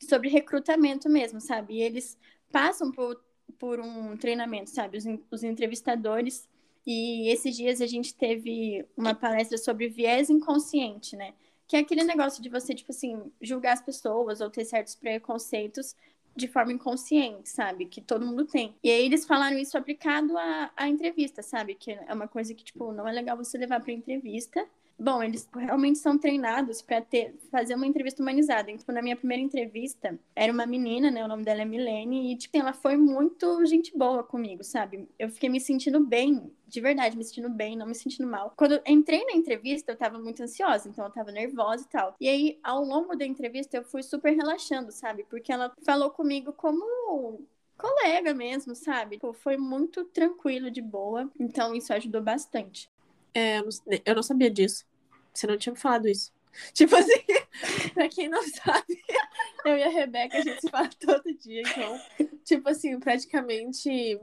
sobre 0.09 0.27
recrutamento 0.27 1.07
mesmo, 1.07 1.39
sabe? 1.39 1.75
E 1.75 1.81
eles 1.83 2.17
passam 2.51 2.91
por, 2.91 3.23
por 3.59 3.79
um 3.79 4.17
treinamento, 4.17 4.71
sabe? 4.71 4.97
Os, 4.97 5.05
os 5.29 5.43
entrevistadores. 5.43 6.49
E 6.85 7.29
esses 7.31 7.55
dias 7.55 7.81
a 7.81 7.87
gente 7.87 8.13
teve 8.15 8.85
uma 8.97 9.13
palestra 9.13 9.57
sobre 9.57 9.87
viés 9.87 10.29
inconsciente, 10.31 11.15
né? 11.15 11.33
Que 11.67 11.77
é 11.77 11.79
aquele 11.79 12.03
negócio 12.03 12.41
de 12.41 12.49
você, 12.49 12.75
tipo 12.75 12.91
assim, 12.91 13.31
julgar 13.41 13.73
as 13.73 13.81
pessoas 13.81 14.41
ou 14.41 14.49
ter 14.49 14.65
certos 14.65 14.95
preconceitos 14.95 15.95
de 16.35 16.47
forma 16.47 16.73
inconsciente, 16.73 17.49
sabe? 17.49 17.85
Que 17.85 18.01
todo 18.01 18.25
mundo 18.25 18.45
tem. 18.45 18.75
E 18.83 18.91
aí 18.91 19.05
eles 19.05 19.25
falaram 19.25 19.57
isso 19.57 19.77
aplicado 19.77 20.37
à, 20.37 20.71
à 20.75 20.87
entrevista, 20.89 21.41
sabe? 21.41 21.75
Que 21.75 21.91
é 21.91 22.13
uma 22.13 22.27
coisa 22.27 22.53
que, 22.53 22.63
tipo, 22.63 22.91
não 22.91 23.07
é 23.07 23.11
legal 23.11 23.37
você 23.37 23.57
levar 23.57 23.79
pra 23.79 23.93
entrevista. 23.93 24.67
Bom, 24.97 25.21
eles 25.21 25.47
realmente 25.53 25.99
são 25.99 26.17
treinados 26.17 26.81
para 26.81 27.01
ter 27.01 27.35
fazer 27.51 27.75
uma 27.75 27.85
entrevista 27.85 28.21
humanizada. 28.21 28.71
Então, 28.71 28.95
na 28.95 29.01
minha 29.01 29.15
primeira 29.15 29.43
entrevista, 29.43 30.17
era 30.33 30.51
uma 30.51 30.65
menina, 30.65 31.11
né? 31.11 31.23
O 31.23 31.27
nome 31.27 31.43
dela 31.43 31.61
é 31.61 31.65
Milene, 31.65 32.31
e 32.31 32.37
tipo, 32.37 32.57
ela 32.57 32.71
foi 32.71 32.95
muito 32.95 33.65
gente 33.65 33.95
boa 33.97 34.23
comigo, 34.23 34.63
sabe? 34.63 35.09
Eu 35.19 35.29
fiquei 35.29 35.49
me 35.49 35.59
sentindo 35.59 35.99
bem, 35.99 36.49
de 36.65 36.79
verdade, 36.79 37.17
me 37.17 37.25
sentindo 37.25 37.49
bem, 37.49 37.75
não 37.75 37.85
me 37.85 37.93
sentindo 37.93 38.25
mal. 38.27 38.53
Quando 38.55 38.81
entrei 38.87 39.25
na 39.25 39.33
entrevista, 39.33 39.91
eu 39.91 39.97
tava 39.97 40.17
muito 40.17 40.41
ansiosa, 40.41 40.87
então 40.87 41.05
eu 41.05 41.11
tava 41.11 41.31
nervosa 41.31 41.83
e 41.83 41.87
tal. 41.89 42.15
E 42.19 42.29
aí, 42.29 42.59
ao 42.63 42.81
longo 42.83 43.15
da 43.15 43.25
entrevista, 43.25 43.75
eu 43.75 43.83
fui 43.83 44.01
super 44.01 44.33
relaxando, 44.33 44.91
sabe? 44.93 45.25
Porque 45.29 45.51
ela 45.51 45.73
falou 45.85 46.09
comigo 46.09 46.53
como 46.53 47.45
colega 47.77 48.33
mesmo, 48.33 48.73
sabe? 48.75 49.19
Foi 49.33 49.57
muito 49.57 50.05
tranquilo, 50.05 50.71
de 50.71 50.81
boa. 50.81 51.29
Então, 51.39 51.75
isso 51.75 51.93
ajudou 51.93 52.21
bastante. 52.21 52.89
É, 53.35 53.61
eu 54.05 54.15
não 54.15 54.23
sabia 54.23 54.49
disso. 54.49 54.85
Você 55.33 55.45
não 55.45 55.57
tinha 55.57 55.73
me 55.73 55.79
falado 55.79 56.07
isso. 56.07 56.33
Tipo 56.73 56.95
assim, 56.95 57.21
pra 57.93 58.07
quem 58.07 58.29
não 58.29 58.41
sabe, 58.43 58.97
eu 59.65 59.77
e 59.77 59.83
a 59.83 59.89
Rebeca, 59.89 60.37
a 60.37 60.41
gente 60.41 60.61
se 60.61 60.69
fala 60.69 60.89
todo 60.99 61.33
dia, 61.33 61.61
então, 61.61 61.99
tipo 62.45 62.69
assim, 62.69 62.97
praticamente 62.97 64.17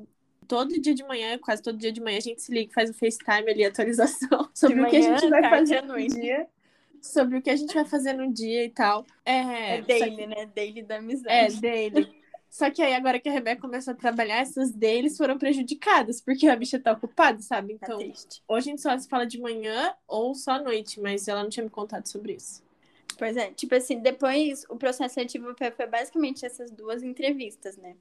todo 0.49 0.81
dia 0.81 0.95
de 0.95 1.05
manhã, 1.05 1.39
quase 1.39 1.63
todo 1.63 1.77
dia 1.77 1.93
de 1.93 2.01
manhã, 2.01 2.17
a 2.17 2.23
gente 2.23 2.41
se 2.41 2.53
liga, 2.53 2.73
faz 2.73 2.89
o 2.89 2.95
FaceTime 2.95 3.51
ali, 3.51 3.65
atualização 3.65 4.49
sobre 4.55 4.81
o 4.81 4.89
que 4.89 4.97
a 4.97 5.01
gente 5.01 5.29
vai 5.29 5.43
fazer 5.43 5.83
no 5.83 5.97
dia. 6.09 6.49
Sobre 7.01 7.39
o 7.39 7.43
que 7.43 7.51
a 7.51 7.57
gente 7.57 7.75
vai 7.75 7.85
fazer 7.85 8.13
no 8.13 8.33
dia 8.33 8.65
e 8.65 8.71
tal. 8.71 9.05
É, 9.25 9.79
é 9.79 9.83
daily, 9.83 10.17
que... 10.17 10.27
né? 10.27 10.47
Daily 10.55 10.83
da 10.83 10.97
amizade. 10.99 11.57
É, 11.57 11.61
daily. 11.61 12.22
Só 12.53 12.71
que 12.71 12.83
aí, 12.83 12.93
agora 12.93 13.19
que 13.19 13.31
a 13.31 13.33
Rebeca 13.33 13.63
começou 13.63 13.95
a 13.95 13.97
trabalhar, 13.97 14.37
essas 14.37 14.71
deles 14.71 15.17
foram 15.17 15.39
prejudicadas, 15.39 16.21
porque 16.21 16.47
a 16.47 16.55
bicha 16.55 16.79
tá 16.79 16.93
ocupada, 16.93 17.41
sabe? 17.41 17.79
Tá 17.79 17.87
então, 17.87 17.99
tá 17.99 18.05
hoje 18.05 18.69
a 18.69 18.71
gente 18.71 18.83
só 18.83 18.99
se 18.99 19.09
fala 19.09 19.25
de 19.25 19.41
manhã 19.41 19.95
ou 20.07 20.35
só 20.35 20.53
à 20.53 20.63
noite, 20.63 21.01
mas 21.01 21.27
ela 21.27 21.43
não 21.43 21.49
tinha 21.49 21.65
me 21.65 21.71
contado 21.71 22.07
sobre 22.07 22.35
isso. 22.35 22.63
Pois 23.17 23.39
é, 23.39 23.51
tipo 23.53 23.75
assim, 23.75 24.01
depois 24.01 24.67
o 24.69 24.77
processo 24.77 25.15
seletivo 25.15 25.55
foi 25.57 25.87
basicamente 25.87 26.45
essas 26.45 26.71
duas 26.71 27.03
entrevistas, 27.03 27.79
né? 27.79 27.97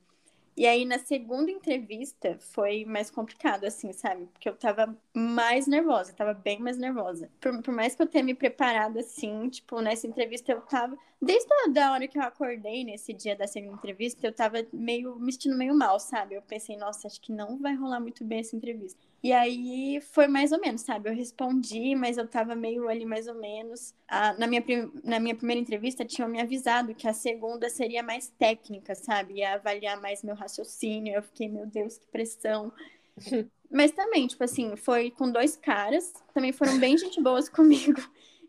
E 0.56 0.68
aí, 0.68 0.86
na 0.86 1.00
segunda 1.00 1.50
entrevista, 1.50 2.38
foi 2.40 2.84
mais 2.86 3.10
complicado, 3.10 3.64
assim, 3.66 3.94
sabe? 3.94 4.26
Porque 4.28 4.50
eu 4.50 4.56
tava 4.56 4.96
mais 5.14 5.66
nervosa, 5.66 6.14
tava 6.14 6.34
bem 6.34 6.60
mais 6.60 6.78
nervosa. 6.78 7.32
Por, 7.40 7.62
por 7.62 7.74
mais 7.74 7.96
que 7.96 8.02
eu 8.02 8.08
tenha 8.08 8.24
me 8.24 8.34
preparado, 8.36 9.00
assim, 9.00 9.50
tipo, 9.50 9.82
nessa 9.82 10.08
entrevista 10.08 10.52
eu 10.52 10.62
tava. 10.62 10.98
Desde 11.22 11.48
a 11.80 11.92
hora 11.92 12.08
que 12.08 12.18
eu 12.18 12.22
acordei 12.24 12.84
nesse 12.84 13.14
dia 13.14 13.36
da 13.36 13.48
segunda 13.48 13.76
entrevista, 13.76 14.28
eu 14.28 14.34
tava 14.34 14.66
meio 14.74 15.16
me 15.18 15.32
sentindo 15.32 15.58
meio 15.58 15.74
mal, 15.76 16.00
sabe? 16.00 16.36
Eu 16.36 16.42
pensei, 16.42 16.76
nossa, 16.78 17.08
acho 17.08 17.22
que 17.22 17.32
não 17.32 17.58
vai 17.58 17.76
rolar 17.76 18.00
muito 18.00 18.24
bem 18.26 18.40
essa 18.40 18.56
entrevista. 18.56 19.11
E 19.24 19.32
aí 19.32 20.02
foi 20.02 20.28
mais 20.28 20.52
ou 20.52 20.60
menos, 20.60 20.82
sabe? 20.82 21.10
Eu 21.10 21.14
respondi, 21.14 21.96
mas 21.96 22.18
eu 22.18 22.28
tava 22.28 22.56
meio 22.56 22.90
ali 22.90 23.06
mais 23.06 23.28
ou 23.28 23.36
menos. 23.36 23.94
Ah, 24.08 24.34
na, 24.34 24.48
minha 24.48 24.64
na 25.04 25.20
minha 25.20 25.36
primeira 25.36 25.62
entrevista, 25.62 26.04
tinham 26.04 26.28
me 26.28 26.42
avisado 26.42 26.96
que 26.96 27.08
a 27.08 27.14
segunda 27.14 27.70
seria 27.70 28.02
mais 28.02 28.30
técnica, 28.30 28.96
sabe? 28.96 29.36
Ia 29.36 29.56
avaliar 29.56 30.02
mais 30.02 30.24
meu 30.24 30.34
raciocínio. 30.36 31.14
Eu 31.14 31.22
fiquei, 31.22 31.48
meu 31.48 31.68
Deus, 31.68 32.00
que 32.00 32.08
pressão. 32.08 32.74
mas 33.72 33.92
também, 33.92 34.26
tipo 34.26 34.44
assim, 34.44 34.76
foi 34.76 35.12
com 35.12 35.32
dois 35.32 35.56
caras, 35.56 36.12
também 36.34 36.52
foram 36.52 36.80
bem 36.80 36.98
gente 36.98 37.22
boas 37.22 37.48
comigo 37.48 38.02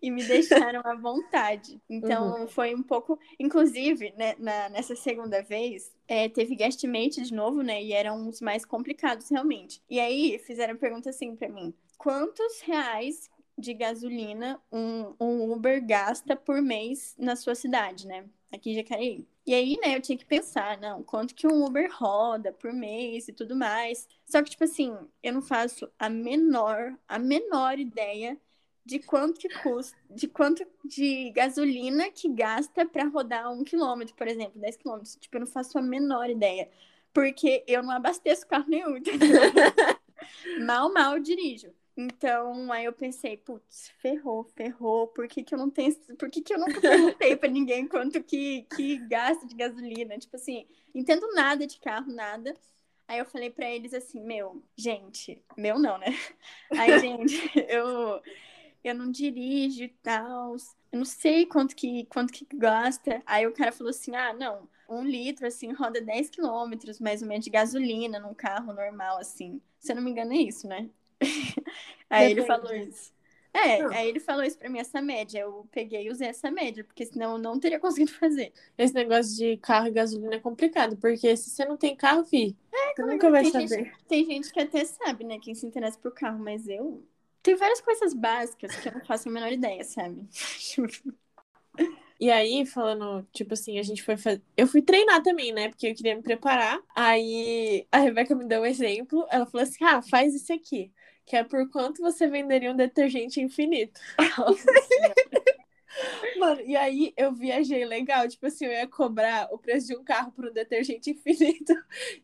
e 0.03 0.11
me 0.11 0.25
deixaram 0.25 0.83
à 0.85 0.95
vontade. 0.95 1.81
Então 1.89 2.41
uhum. 2.41 2.49
foi 2.49 2.75
um 2.75 2.83
pouco. 2.83 3.19
Inclusive, 3.39 4.13
né, 4.17 4.35
na, 4.39 4.69
nessa 4.69 4.97
segunda 4.97 5.41
vez, 5.43 5.95
é, 6.09 6.29
teve 6.29 6.57
guestmate 6.57 7.23
de 7.23 7.33
novo, 7.33 7.63
né? 7.63 7.83
E 7.83 7.93
eram 7.93 8.29
os 8.29 8.41
mais 8.41 8.65
complicados 8.65 9.31
realmente. 9.31 9.81
E 9.89 10.01
aí 10.01 10.39
fizeram 10.41 10.77
pergunta 10.77 11.11
assim 11.11 11.37
para 11.37 11.49
mim: 11.49 11.73
quantos 11.97 12.61
reais 12.63 13.31
de 13.57 13.73
gasolina 13.73 14.61
um, 14.73 15.15
um 15.21 15.53
Uber 15.53 15.85
gasta 15.87 16.35
por 16.35 16.61
mês 16.61 17.15
na 17.19 17.37
sua 17.37 17.55
cidade, 17.55 18.07
né? 18.07 18.25
Aqui 18.51 18.71
em 18.71 18.75
Jacareí. 18.75 19.27
E 19.47 19.55
aí, 19.55 19.77
né, 19.83 19.97
eu 19.97 20.01
tinha 20.01 20.17
que 20.17 20.25
pensar, 20.25 20.79
não, 20.79 21.03
quanto 21.03 21.35
que 21.35 21.47
um 21.47 21.65
Uber 21.65 21.91
roda 21.93 22.53
por 22.53 22.73
mês 22.73 23.27
e 23.29 23.33
tudo 23.33 23.57
mais. 23.57 24.07
Só 24.25 24.43
que, 24.43 24.51
tipo 24.51 24.65
assim, 24.65 24.97
eu 25.23 25.33
não 25.33 25.43
faço 25.43 25.91
a 25.99 26.09
menor, 26.09 26.97
a 27.09 27.19
menor 27.19 27.79
ideia 27.79 28.39
de 28.85 28.99
quanto 28.99 29.49
custa, 29.63 29.97
de 30.11 30.27
quanto 30.27 30.67
de 30.85 31.31
gasolina 31.31 32.11
que 32.11 32.29
gasta 32.29 32.85
para 32.85 33.05
rodar 33.05 33.53
um 33.53 33.63
quilômetro, 33.63 34.15
por 34.15 34.27
exemplo, 34.27 34.61
10 34.61 34.77
quilômetros. 34.77 35.17
Tipo, 35.17 35.37
eu 35.37 35.41
não 35.41 35.47
faço 35.47 35.79
a 35.79 35.83
menor 35.83 36.29
ideia. 36.29 36.69
Porque 37.13 37.63
eu 37.67 37.83
não 37.83 37.91
abasteço 37.91 38.47
carro 38.47 38.65
nenhum, 38.69 38.95
mal, 40.65 40.93
mal 40.93 41.19
dirijo. 41.19 41.73
Então, 41.97 42.73
aí 42.73 42.87
eu 42.87 42.93
pensei, 42.93 43.37
putz, 43.37 43.91
ferrou, 44.01 44.45
ferrou. 44.57 45.09
Por 45.09 45.29
que, 45.29 45.43
que 45.43 45.55
eu 45.55 45.59
não 45.59 45.69
tenho. 45.69 45.95
Por 46.19 46.31
que, 46.31 46.41
que 46.41 46.55
eu 46.55 46.59
nunca 46.59 46.81
perguntei 46.81 47.37
para 47.37 47.51
ninguém 47.51 47.87
quanto 47.87 48.23
que, 48.23 48.67
que 48.75 48.97
gasta 49.09 49.47
de 49.47 49.55
gasolina? 49.55 50.19
Tipo 50.19 50.37
assim, 50.37 50.67
entendo 50.95 51.31
nada 51.35 51.67
de 51.67 51.79
carro, 51.79 52.11
nada. 52.11 52.57
Aí 53.07 53.19
eu 53.19 53.27
falei 53.27 53.51
para 53.51 53.71
eles 53.71 53.93
assim, 53.93 54.21
meu, 54.21 54.63
gente, 54.75 55.43
meu 55.57 55.79
não, 55.79 55.99
né? 55.99 56.07
Aí, 56.71 56.99
gente, 56.99 57.37
eu 57.69 58.23
eu 58.85 58.95
não 58.95 59.11
dirijo 59.11 59.85
e 59.85 59.89
tal, 59.89 60.57
eu 60.91 60.99
não 60.99 61.05
sei 61.05 61.47
quanto 61.47 61.75
que, 61.75 62.05
quanto 62.07 62.33
que 62.33 62.47
gasta. 62.55 63.23
Aí 63.25 63.47
o 63.47 63.53
cara 63.53 63.73
falou 63.73 63.91
assim, 63.91 64.15
ah, 64.15 64.33
não, 64.33 64.69
um 64.89 65.05
litro, 65.05 65.47
assim, 65.47 65.73
roda 65.73 66.01
10 66.01 66.31
quilômetros, 66.31 67.01
mais 67.01 67.23
ou 67.23 67.29
menos, 67.29 67.45
de 67.45 67.51
gasolina 67.51 68.19
num 68.19 68.35
carro 68.35 68.73
normal, 68.73 69.19
assim. 69.19 69.61
Se 69.79 69.93
eu 69.93 69.97
não 69.97 70.03
me 70.03 70.11
engano, 70.11 70.33
é 70.33 70.37
isso, 70.37 70.67
né? 70.67 70.91
aí 72.11 72.29
Depende. 72.29 72.41
ele 72.41 72.47
falou 72.47 72.75
isso. 72.75 73.13
É, 73.55 73.83
não. 73.83 73.91
aí 73.93 74.09
ele 74.09 74.19
falou 74.19 74.43
isso 74.43 74.59
pra 74.59 74.71
mim, 74.71 74.79
essa 74.79 75.03
média. 75.03 75.41
Eu 75.41 75.67
peguei 75.71 76.07
e 76.07 76.11
usei 76.11 76.29
essa 76.29 76.51
média, 76.51 76.83
porque 76.83 77.05
senão 77.05 77.33
eu 77.33 77.39
não 77.39 77.61
teria 77.61 77.79
conseguido 77.81 78.13
fazer. 78.13 78.53
Esse 78.79 78.95
negócio 78.95 79.37
de 79.37 79.57
carro 79.59 79.89
e 79.89 79.93
gasolina 79.93 80.35
é 80.37 80.41
complicado, 80.41 80.97
porque 80.97 81.37
se 81.37 81.51
você 81.51 81.65
não 81.65 81.77
tem 81.77 81.95
carro, 81.95 82.25
fi, 82.25 82.57
é, 82.73 82.95
você 82.95 83.03
nunca 83.03 83.31
vai 83.31 83.43
tem 83.43 83.53
saber. 83.53 83.85
Gente, 83.85 84.05
tem 84.09 84.25
gente 84.25 84.53
que 84.53 84.61
até 84.61 84.85
sabe, 84.85 85.25
né, 85.25 85.39
quem 85.39 85.55
se 85.55 85.67
interessa 85.67 85.99
por 85.99 86.13
carro, 86.13 86.39
mas 86.39 86.67
eu 86.67 87.03
tem 87.43 87.57
várias 87.57 87.81
coisas 87.81 88.15
básicas 88.15 88.75
que 88.77 88.89
eu 88.89 88.93
não 88.93 89.05
faço 89.05 89.29
a 89.29 89.33
menor 89.33 89.53
ideia, 89.53 89.83
sabe? 89.85 90.27
E 92.21 92.31
aí, 92.31 92.65
falando, 92.65 93.27
tipo 93.33 93.53
assim, 93.53 93.81
a 93.81 93.83
gente 93.83 94.01
foi 94.01 94.17
fazer. 94.17 94.41
Eu 94.57 94.69
fui 94.69 94.81
treinar 94.81 95.25
também, 95.25 95.51
né? 95.53 95.69
Porque 95.71 95.89
eu 95.89 95.95
queria 95.95 96.15
me 96.15 96.23
preparar. 96.23 96.81
Aí 96.95 97.85
a 97.91 97.99
Rebeca 97.99 98.33
me 98.33 98.45
deu 98.45 98.63
um 98.63 98.65
exemplo. 98.65 99.27
Ela 99.29 99.45
falou 99.45 99.67
assim: 99.67 99.83
ah, 99.85 100.01
faz 100.01 100.33
isso 100.33 100.53
aqui. 100.53 100.93
Que 101.27 101.35
é 101.35 101.43
por 101.43 101.69
quanto 101.69 102.01
você 102.01 102.29
venderia 102.29 102.71
um 102.71 102.77
detergente 102.77 103.41
infinito. 103.41 104.01
Nossa 104.39 104.71
Mano, 106.39 106.61
e 106.63 106.75
aí 106.77 107.13
eu 107.17 107.33
viajei 107.33 107.85
legal, 107.85 108.27
tipo 108.29 108.47
assim, 108.47 108.67
eu 108.67 108.73
ia 108.73 108.87
cobrar 108.87 109.49
o 109.53 109.59
preço 109.59 109.89
de 109.89 109.97
um 109.97 110.03
carro 110.03 110.33
por 110.33 110.47
um 110.47 110.53
detergente 110.53 111.11
infinito. 111.13 111.73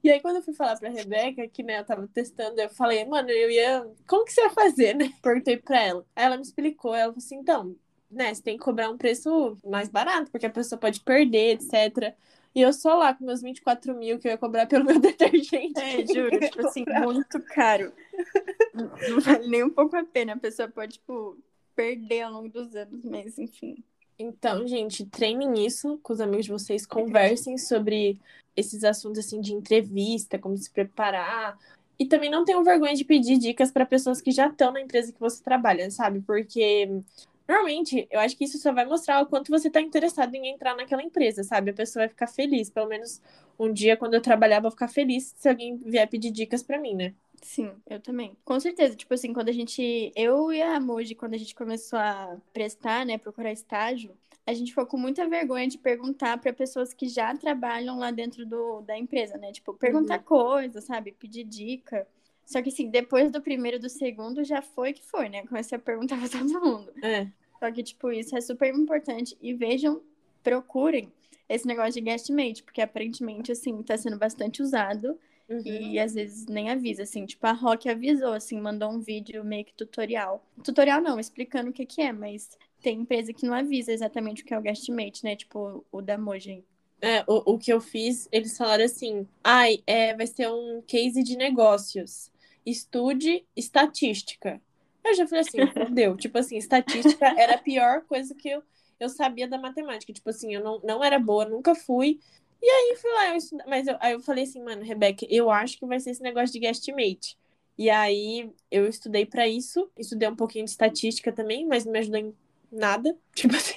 E 0.03 0.11
aí, 0.11 0.21
quando 0.21 0.37
eu 0.37 0.43
fui 0.43 0.55
falar 0.55 0.79
pra 0.79 0.89
Rebeca, 0.89 1.47
que 1.49 1.63
né, 1.63 1.79
eu 1.79 1.85
tava 1.85 2.09
testando, 2.09 2.61
eu 2.61 2.71
falei, 2.71 3.05
mano, 3.05 3.31
eu 3.31 3.51
ia. 3.51 3.87
Como 4.07 4.25
que 4.25 4.33
você 4.33 4.43
ia 4.43 4.51
fazer, 4.51 4.95
né? 4.95 5.13
Perguntei 5.23 5.57
pra 5.57 5.83
ela. 5.83 6.07
Aí 6.17 6.25
ela 6.25 6.37
me 6.37 6.43
explicou, 6.43 6.95
ela 6.95 7.13
falou 7.13 7.19
assim, 7.19 7.37
então, 7.37 7.77
né, 8.11 8.33
você 8.35 8.43
tem 8.43 8.57
que 8.57 8.65
cobrar 8.65 8.91
um 8.91 8.99
preço 8.99 9.57
mais 9.65 9.89
barato, 9.89 10.31
porque 10.31 10.47
a 10.47 10.51
pessoa 10.51 10.79
pode 10.79 11.01
perder, 11.01 11.59
etc. 11.59 12.15
E 12.55 12.63
eu 12.63 12.73
só 12.73 12.95
lá 12.95 13.15
com 13.15 13.25
meus 13.25 13.43
24 13.43 13.95
mil 13.95 14.19
que 14.19 14.27
eu 14.27 14.33
ia 14.33 14.39
cobrar 14.39 14.67
pelo 14.67 14.85
meu 14.85 14.99
detergente. 15.01 15.79
É, 15.81 16.07
juro, 16.07 16.41
tipo 16.41 16.67
assim, 16.67 16.85
muito 17.05 17.41
caro. 17.43 17.93
Não 18.75 19.21
vale 19.21 19.49
nem 19.49 19.63
um 19.63 19.71
pouco 19.71 19.97
a 19.97 20.05
pena. 20.05 20.33
A 20.33 20.39
pessoa 20.39 20.69
pode, 20.69 20.95
tipo, 20.95 21.37
perder 21.79 22.23
ao 22.23 22.33
longo 22.33 22.49
dos 22.49 22.75
anos, 22.75 23.05
mas 23.05 23.39
enfim. 23.39 23.77
Então, 24.19 24.67
gente, 24.67 25.07
treinem 25.07 25.65
isso 25.65 25.97
com 26.03 26.13
os 26.13 26.21
amigos 26.21 26.47
de 26.47 26.51
vocês, 26.51 26.85
conversem 26.85 27.57
sobre 27.57 28.19
esses 28.57 28.83
assuntos 28.83 29.25
assim 29.25 29.41
de 29.41 29.55
entrevista, 29.55 30.41
como 30.41 30.59
se 30.59 30.69
preparar. 30.69 31.57
E 31.97 32.05
também 32.05 32.29
não 32.29 32.45
tenham 32.45 32.65
vergonha 32.65 32.97
de 32.97 33.05
pedir 33.05 33.39
dicas 33.39 33.71
para 33.71 33.87
pessoas 33.87 34.21
que 34.21 34.33
já 34.33 34.49
estão 34.49 34.73
na 34.73 34.81
empresa 34.81 35.13
que 35.13 35.21
você 35.21 35.41
trabalha, 35.41 35.89
sabe? 35.93 36.21
Porque 36.21 37.01
normalmente 37.49 38.07
eu 38.11 38.21
acho 38.21 38.37
que 38.37 38.45
isso 38.45 38.59
só 38.59 38.73
vai 38.73 38.85
mostrar 38.85 39.23
o 39.23 39.27
quanto 39.27 39.51
você 39.51 39.69
está 39.69 39.81
interessado 39.81 40.35
em 40.35 40.49
entrar 40.49 40.77
naquela 40.77 41.03
empresa, 41.03 41.43
sabe? 41.43 41.71
A 41.71 41.75
pessoa 41.75 42.03
vai 42.03 42.09
ficar 42.09 42.27
feliz. 42.27 42.69
Pelo 42.69 42.89
menos 42.89 43.23
um 43.59 43.73
dia, 43.73 43.97
quando 43.97 44.15
eu 44.15 44.21
trabalhava, 44.21 44.67
eu 44.67 44.71
vou 44.71 44.73
ficar 44.73 44.89
feliz 44.89 45.35
se 45.37 45.49
alguém 45.49 45.77
vier 45.79 46.09
pedir 46.09 46.31
dicas 46.31 46.63
para 46.63 46.79
mim, 46.79 46.95
né? 46.95 47.15
Sim, 47.43 47.73
eu 47.89 48.01
também. 48.01 48.37
Com 48.45 48.59
certeza. 48.61 48.97
Tipo 48.97 49.15
assim, 49.15 49.33
quando 49.33 49.49
a 49.49 49.53
gente. 49.53 50.13
Eu 50.15 50.53
e 50.53 50.61
a 50.61 50.79
Moji, 50.79 51.15
quando 51.15 51.35
a 51.35 51.39
gente 51.39 51.55
começou 51.55 51.99
a 51.99 52.37
prestar, 52.53 53.07
né, 53.07 53.17
procurar 53.17 53.53
estágio, 53.53 54.17
a 54.47 54.53
gente 54.53 54.71
ficou 54.71 54.87
com 54.87 54.97
muita 54.97 55.29
vergonha 55.29 55.69
de 55.69 55.79
perguntar 55.79 56.39
para 56.39 56.53
pessoas 56.53 56.93
que 56.93 57.09
já 57.09 57.35
trabalham 57.37 57.99
lá 57.99 58.11
dentro 58.11 58.47
do, 58.47 58.81
da 58.81 58.99
empresa, 58.99 59.37
né? 59.37 59.53
Tipo, 59.53 59.75
perguntar 59.75 60.19
uhum. 60.19 60.25
coisas, 60.25 60.85
sabe? 60.85 61.13
Pedir 61.13 61.45
dica. 61.45 62.07
Só 62.49 62.63
que 62.63 62.71
assim, 62.71 62.89
depois 62.89 63.31
do 63.31 63.43
primeiro 63.43 63.77
e 63.77 63.81
do 63.81 63.91
segundo 63.91 64.43
já 64.43 64.63
foi 64.63 64.95
que 64.95 65.05
foi, 65.05 65.29
né? 65.29 65.47
Comecei 65.47 65.77
a 65.77 65.79
perguntar 65.79 66.17
pra 66.19 66.31
todo 66.31 66.61
mundo. 66.61 66.91
É. 67.03 67.29
Só 67.59 67.71
que, 67.71 67.83
tipo, 67.83 68.11
isso 68.11 68.35
é 68.35 68.41
super 68.41 68.75
importante. 68.75 69.37
E 69.43 69.53
vejam, 69.53 70.01
procurem 70.43 71.13
esse 71.47 71.67
negócio 71.67 71.93
de 71.93 72.01
guestmate, 72.01 72.63
porque 72.63 72.81
aparentemente, 72.81 73.53
assim, 73.53 73.83
tá 73.83 73.99
sendo 73.99 74.17
bastante 74.17 74.63
usado. 74.63 75.19
Uhum. 75.47 75.61
E 75.63 75.99
às 75.99 76.15
vezes 76.15 76.47
nem 76.47 76.71
avisa, 76.71 77.03
assim, 77.03 77.27
tipo, 77.27 77.47
a 77.47 77.53
Rock 77.53 77.87
avisou, 77.87 78.33
assim, 78.33 78.59
mandou 78.59 78.91
um 78.91 79.01
vídeo 79.01 79.45
meio 79.45 79.67
que 79.67 79.75
tutorial. 79.75 80.43
Tutorial 80.65 81.03
não, 81.03 81.21
explicando 81.21 81.69
o 81.69 81.73
que 81.73 81.85
que 81.85 82.01
é, 82.01 82.13
mas 82.13 82.57
tem 82.81 83.01
empresa 83.01 83.31
que 83.31 83.45
não 83.47 83.53
avisa 83.53 83.93
exatamente 83.93 84.43
o 84.43 84.47
que 84.47 84.55
é 84.55 84.59
o 84.59 84.63
guestmate, 84.63 85.23
né? 85.23 85.37
Tipo, 85.37 85.85
o 85.93 86.01
da 86.01 86.17
Mojang. 86.17 86.65
É, 87.01 87.23
o, 87.27 87.55
o 87.55 87.59
que 87.59 87.73
eu 87.73 87.81
fiz, 87.81 88.27
eles 88.33 88.57
falaram 88.57 88.85
assim, 88.85 89.27
ai, 89.45 89.83
é, 89.87 90.17
vai 90.17 90.27
ser 90.27 90.49
um 90.51 90.83
case 90.87 91.23
de 91.23 91.37
negócios. 91.37 92.31
Estude 92.69 93.47
estatística. 93.57 94.61
Eu 95.05 95.15
já 95.15 95.27
falei 95.27 95.41
assim, 95.41 95.61
entendeu? 95.61 96.17
tipo 96.17 96.37
assim, 96.37 96.57
estatística 96.57 97.27
era 97.39 97.55
a 97.55 97.59
pior 97.59 98.03
coisa 98.03 98.35
que 98.35 98.49
eu, 98.49 98.63
eu 99.01 99.09
sabia 99.09 99.49
da 99.49 99.59
matemática. 99.59 100.13
Tipo 100.13 100.29
assim, 100.31 100.55
eu 100.55 100.63
não, 100.63 100.81
não 100.81 101.03
era 101.03 101.19
boa, 101.19 101.45
nunca 101.47 101.75
fui. 101.75 102.21
E 102.61 102.67
aí 102.67 102.97
fui 102.97 103.11
lá, 103.13 103.29
eu 103.35 103.39
mas 103.67 103.87
eu, 103.87 103.97
aí 104.01 104.13
eu 104.13 104.21
falei 104.21 104.45
assim, 104.45 104.63
mano, 104.63 104.83
Rebeca, 104.83 105.27
eu 105.31 105.51
acho 105.51 105.79
que 105.79 105.87
vai 105.87 106.01
ser 106.01 106.11
esse 106.11 106.23
negócio 106.23 106.53
de 106.53 106.59
guestmate. 106.59 107.39
E 107.79 107.89
aí 107.89 108.51
eu 108.71 108.89
estudei 108.89 109.25
para 109.25 109.47
isso, 109.47 109.89
estudei 109.97 110.29
um 110.29 110.37
pouquinho 110.37 110.65
de 110.65 110.73
estatística 110.73 111.33
também, 111.33 111.67
mas 111.67 111.85
não 111.85 111.93
me 111.93 112.01
ajudou 112.01 112.19
em 112.19 112.35
nada. 112.71 113.17
Tipo 113.35 113.55
assim, 113.57 113.77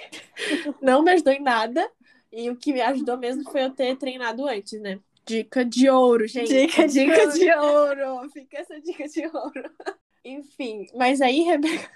não 0.82 1.04
me 1.04 1.12
ajudou 1.12 1.34
em 1.34 1.42
nada. 1.42 1.90
E 2.32 2.50
o 2.50 2.56
que 2.56 2.74
me 2.74 2.82
ajudou 2.82 3.18
mesmo 3.18 3.44
foi 3.50 3.64
eu 3.64 3.70
ter 3.70 3.96
treinado 3.98 4.48
antes, 4.48 4.82
né? 4.82 5.00
Dica 5.26 5.64
de 5.64 5.90
ouro, 5.90 6.28
gente. 6.28 6.48
Dica, 6.48 6.88
dica 6.88 7.28
de 7.28 7.52
ouro. 7.54 8.30
Fica 8.32 8.60
essa 8.60 8.80
dica 8.82 9.08
de 9.08 9.26
ouro. 9.28 9.72
Enfim, 10.24 10.88
mas 10.96 11.22
aí, 11.22 11.42
Rebeca. 11.44 11.90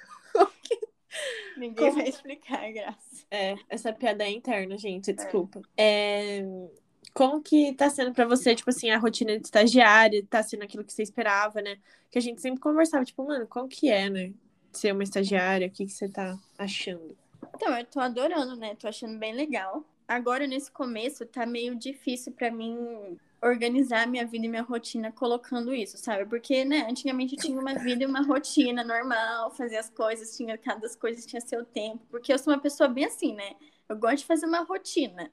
Ninguém 1.58 1.90
Como... 1.90 2.02
vai 2.02 2.10
explicar, 2.10 2.72
graça. 2.74 3.26
É, 3.32 3.56
essa 3.70 3.94
piada 3.94 4.24
é 4.24 4.32
interna, 4.32 4.78
gente, 4.78 5.14
desculpa. 5.14 5.62
É. 5.78 6.40
é... 6.40 6.86
Como 7.14 7.42
que 7.42 7.74
tá 7.74 7.90
sendo 7.90 8.14
para 8.14 8.26
você, 8.26 8.54
tipo 8.54 8.70
assim, 8.70 8.90
a 8.90 8.98
rotina 8.98 9.40
de 9.40 9.46
estagiária, 9.46 10.26
tá 10.30 10.44
sendo 10.44 10.64
aquilo 10.64 10.84
que 10.84 10.92
você 10.92 11.02
esperava, 11.02 11.62
né? 11.62 11.78
Que 12.12 12.18
a 12.18 12.22
gente 12.22 12.42
sempre 12.42 12.60
conversava, 12.60 13.06
tipo, 13.06 13.26
mano, 13.26 13.48
qual 13.48 13.70
que 13.70 13.90
é, 13.90 14.10
né? 14.10 14.34
Ser 14.74 14.92
uma 14.92 15.04
estagiária, 15.04 15.68
o 15.68 15.72
que, 15.72 15.86
que 15.86 15.94
você 15.94 16.10
tá 16.10 16.38
achando? 16.58 17.16
Então, 17.56 17.78
eu 17.78 17.86
tô 17.86 18.02
adorando, 18.02 18.58
né? 18.58 18.76
Tô 18.76 18.90
achando 18.90 19.18
bem 19.18 19.34
legal. 19.34 19.86
Agora, 20.08 20.46
nesse 20.46 20.72
começo, 20.72 21.26
tá 21.26 21.46
meio 21.46 21.76
difícil 21.76 22.32
para 22.32 22.52
mim 22.52 23.18
organizar 23.42 24.08
minha 24.08 24.26
vida 24.26 24.46
e 24.46 24.50
minha 24.50 24.62
rotina 24.62 25.12
colocando 25.12 25.74
isso, 25.74 25.98
sabe? 25.98 26.26
Porque, 26.26 26.64
né, 26.64 26.86
antigamente 26.90 27.36
tinha 27.36 27.60
uma 27.60 27.74
vida 27.76 28.04
e 28.04 28.08
uma 28.08 28.22
rotina 28.22 28.84
normal, 28.84 29.52
fazia 29.52 29.80
as 29.80 29.90
coisas, 29.90 30.36
tinha 30.36 30.58
cada 30.58 30.88
coisa 30.98 31.26
tinha 31.26 31.42
seu 31.42 31.64
tempo, 31.66 32.06
porque 32.10 32.34
eu 32.34 32.40
sou 32.40 32.54
uma 32.54 32.60
pessoa 32.60 32.88
bem 32.88 33.06
assim, 33.06 33.34
né? 33.34 33.56
Eu 33.88 33.98
gosto 33.98 34.18
de 34.18 34.26
fazer 34.26 34.46
uma 34.46 34.62
rotina 34.62 35.32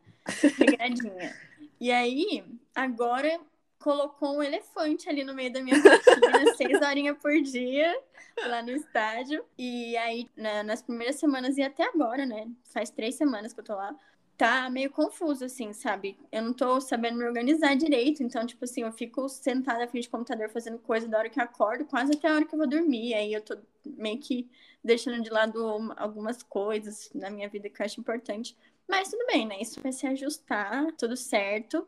regradinha. 0.58 1.34
e 1.80 1.90
aí, 1.90 2.44
agora 2.74 3.40
colocou 3.78 4.36
um 4.36 4.42
elefante 4.42 5.08
ali 5.08 5.24
no 5.24 5.34
meio 5.34 5.52
da 5.52 5.60
minha 5.60 5.76
rotina, 5.76 6.54
seis 6.56 6.80
horinhas 6.80 7.18
por 7.18 7.32
dia, 7.42 7.98
lá 8.46 8.62
no 8.62 8.70
estádio. 8.70 9.44
E 9.58 9.96
aí, 9.96 10.30
na, 10.36 10.62
nas 10.62 10.82
primeiras 10.82 11.16
semanas 11.16 11.58
e 11.58 11.62
até 11.62 11.84
agora, 11.84 12.24
né? 12.24 12.46
Faz 12.72 12.90
três 12.90 13.16
semanas 13.16 13.52
que 13.52 13.60
eu 13.60 13.64
tô 13.64 13.74
lá 13.74 13.94
tá 14.42 14.68
meio 14.68 14.90
confuso, 14.90 15.44
assim, 15.44 15.72
sabe? 15.72 16.18
Eu 16.32 16.42
não 16.42 16.52
tô 16.52 16.80
sabendo 16.80 17.16
me 17.16 17.24
organizar 17.24 17.76
direito, 17.76 18.24
então, 18.24 18.44
tipo 18.44 18.64
assim, 18.64 18.82
eu 18.82 18.90
fico 18.90 19.28
sentada 19.28 19.78
na 19.78 19.86
frente 19.86 20.08
do 20.08 20.10
computador 20.10 20.50
fazendo 20.50 20.80
coisa 20.80 21.06
da 21.06 21.16
hora 21.16 21.30
que 21.30 21.38
eu 21.38 21.44
acordo, 21.44 21.84
quase 21.84 22.14
até 22.14 22.26
a 22.26 22.34
hora 22.34 22.44
que 22.44 22.52
eu 22.52 22.58
vou 22.58 22.66
dormir. 22.66 23.14
Aí 23.14 23.32
eu 23.32 23.40
tô 23.40 23.56
meio 23.86 24.18
que 24.18 24.50
deixando 24.82 25.22
de 25.22 25.30
lado 25.30 25.64
algumas 25.96 26.42
coisas 26.42 27.08
na 27.14 27.30
minha 27.30 27.48
vida 27.48 27.68
que 27.68 27.80
eu 27.80 27.86
acho 27.86 28.00
importante. 28.00 28.56
Mas 28.88 29.10
tudo 29.10 29.24
bem, 29.26 29.46
né? 29.46 29.60
Isso 29.60 29.80
vai 29.80 29.92
se 29.92 30.08
ajustar, 30.08 30.90
tudo 30.98 31.16
certo. 31.16 31.86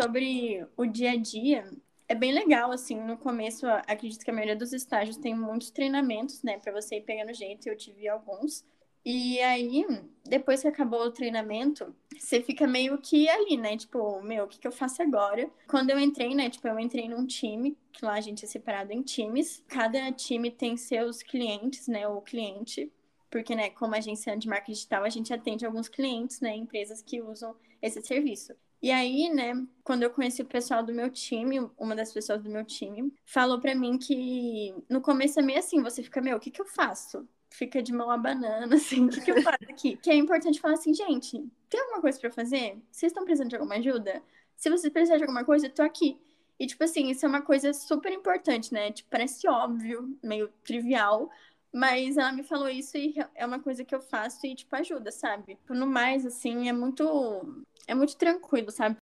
Sobre 0.00 0.64
o 0.76 0.86
dia 0.86 1.10
a 1.10 1.16
dia, 1.16 1.68
é 2.06 2.14
bem 2.14 2.32
legal, 2.32 2.70
assim, 2.70 3.00
no 3.00 3.16
começo, 3.16 3.66
acredito 3.66 4.24
que 4.24 4.30
a 4.30 4.34
maioria 4.34 4.54
dos 4.54 4.72
estágios 4.72 5.16
tem 5.16 5.34
muitos 5.34 5.72
treinamentos, 5.72 6.44
né, 6.44 6.56
para 6.56 6.72
você 6.72 6.98
ir 6.98 7.02
pegando 7.02 7.34
jeito, 7.34 7.68
eu 7.68 7.76
tive 7.76 8.06
alguns. 8.06 8.64
E 9.04 9.40
aí, 9.40 9.84
depois 10.24 10.60
que 10.60 10.68
acabou 10.68 11.00
o 11.00 11.10
treinamento, 11.10 11.94
você 12.18 12.42
fica 12.42 12.66
meio 12.66 12.98
que 12.98 13.28
ali, 13.28 13.56
né? 13.56 13.76
Tipo, 13.76 14.20
meu, 14.22 14.44
o 14.44 14.48
que, 14.48 14.58
que 14.58 14.68
eu 14.68 14.72
faço 14.72 15.02
agora? 15.02 15.50
Quando 15.66 15.90
eu 15.90 15.98
entrei, 15.98 16.34
né? 16.34 16.50
Tipo, 16.50 16.68
eu 16.68 16.78
entrei 16.78 17.08
num 17.08 17.26
time, 17.26 17.76
que 17.92 18.04
lá 18.04 18.14
a 18.14 18.20
gente 18.20 18.44
é 18.44 18.48
separado 18.48 18.92
em 18.92 19.02
times. 19.02 19.64
Cada 19.68 20.12
time 20.12 20.50
tem 20.50 20.76
seus 20.76 21.22
clientes, 21.22 21.88
né? 21.88 22.06
O 22.06 22.20
cliente. 22.20 22.92
Porque, 23.30 23.54
né, 23.54 23.70
como 23.70 23.94
agência 23.94 24.36
de 24.36 24.48
marketing 24.48 24.72
digital, 24.72 25.04
a 25.04 25.08
gente 25.08 25.32
atende 25.32 25.64
alguns 25.64 25.88
clientes, 25.88 26.40
né? 26.40 26.54
Empresas 26.54 27.00
que 27.00 27.22
usam 27.22 27.56
esse 27.80 28.02
serviço. 28.02 28.54
E 28.82 28.90
aí, 28.90 29.28
né, 29.28 29.52
quando 29.84 30.02
eu 30.02 30.10
conheci 30.10 30.40
o 30.42 30.46
pessoal 30.46 30.82
do 30.82 30.92
meu 30.92 31.10
time, 31.10 31.60
uma 31.78 31.94
das 31.94 32.12
pessoas 32.12 32.42
do 32.42 32.50
meu 32.50 32.64
time, 32.64 33.12
falou 33.26 33.60
para 33.60 33.74
mim 33.74 33.98
que 33.98 34.74
no 34.88 35.02
começo 35.02 35.38
é 35.38 35.42
meio 35.42 35.58
assim, 35.58 35.82
você 35.82 36.02
fica, 36.02 36.20
meu, 36.20 36.38
o 36.38 36.40
que 36.40 36.50
que 36.50 36.60
eu 36.60 36.66
faço? 36.66 37.28
Fica 37.50 37.82
de 37.82 37.92
mão 37.92 38.10
a 38.10 38.16
banana, 38.16 38.74
assim, 38.76 39.06
o 39.06 39.08
que, 39.08 39.20
que 39.20 39.30
eu 39.30 39.42
faço 39.42 39.58
aqui? 39.68 39.96
que 39.96 40.10
é 40.10 40.14
importante 40.14 40.60
falar 40.60 40.74
assim, 40.74 40.94
gente, 40.94 41.44
tem 41.68 41.80
alguma 41.80 42.00
coisa 42.00 42.18
para 42.18 42.30
fazer? 42.30 42.78
Vocês 42.90 43.10
estão 43.10 43.24
precisando 43.24 43.50
de 43.50 43.56
alguma 43.56 43.74
ajuda? 43.74 44.22
Se 44.56 44.70
vocês 44.70 44.92
precisarem 44.92 45.18
de 45.18 45.24
alguma 45.24 45.44
coisa, 45.44 45.66
eu 45.66 45.70
tô 45.70 45.82
aqui. 45.82 46.18
E, 46.58 46.66
tipo 46.66 46.84
assim, 46.84 47.08
isso 47.10 47.24
é 47.24 47.28
uma 47.28 47.40
coisa 47.40 47.72
super 47.72 48.12
importante, 48.12 48.72
né? 48.72 48.92
Tipo, 48.92 49.08
parece 49.10 49.48
óbvio, 49.48 50.16
meio 50.22 50.48
trivial, 50.62 51.30
mas 51.72 52.18
ela 52.18 52.32
me 52.32 52.42
falou 52.42 52.68
isso 52.68 52.98
e 52.98 53.14
é 53.34 53.46
uma 53.46 53.58
coisa 53.60 53.84
que 53.84 53.94
eu 53.94 54.00
faço 54.00 54.46
e, 54.46 54.54
tipo, 54.54 54.74
ajuda, 54.76 55.10
sabe? 55.10 55.58
No 55.68 55.86
mais, 55.86 56.26
assim, 56.26 56.68
é 56.68 56.72
muito... 56.72 57.64
É 57.86 57.94
muito 57.94 58.16
tranquilo, 58.16 58.70
sabe? 58.70 58.96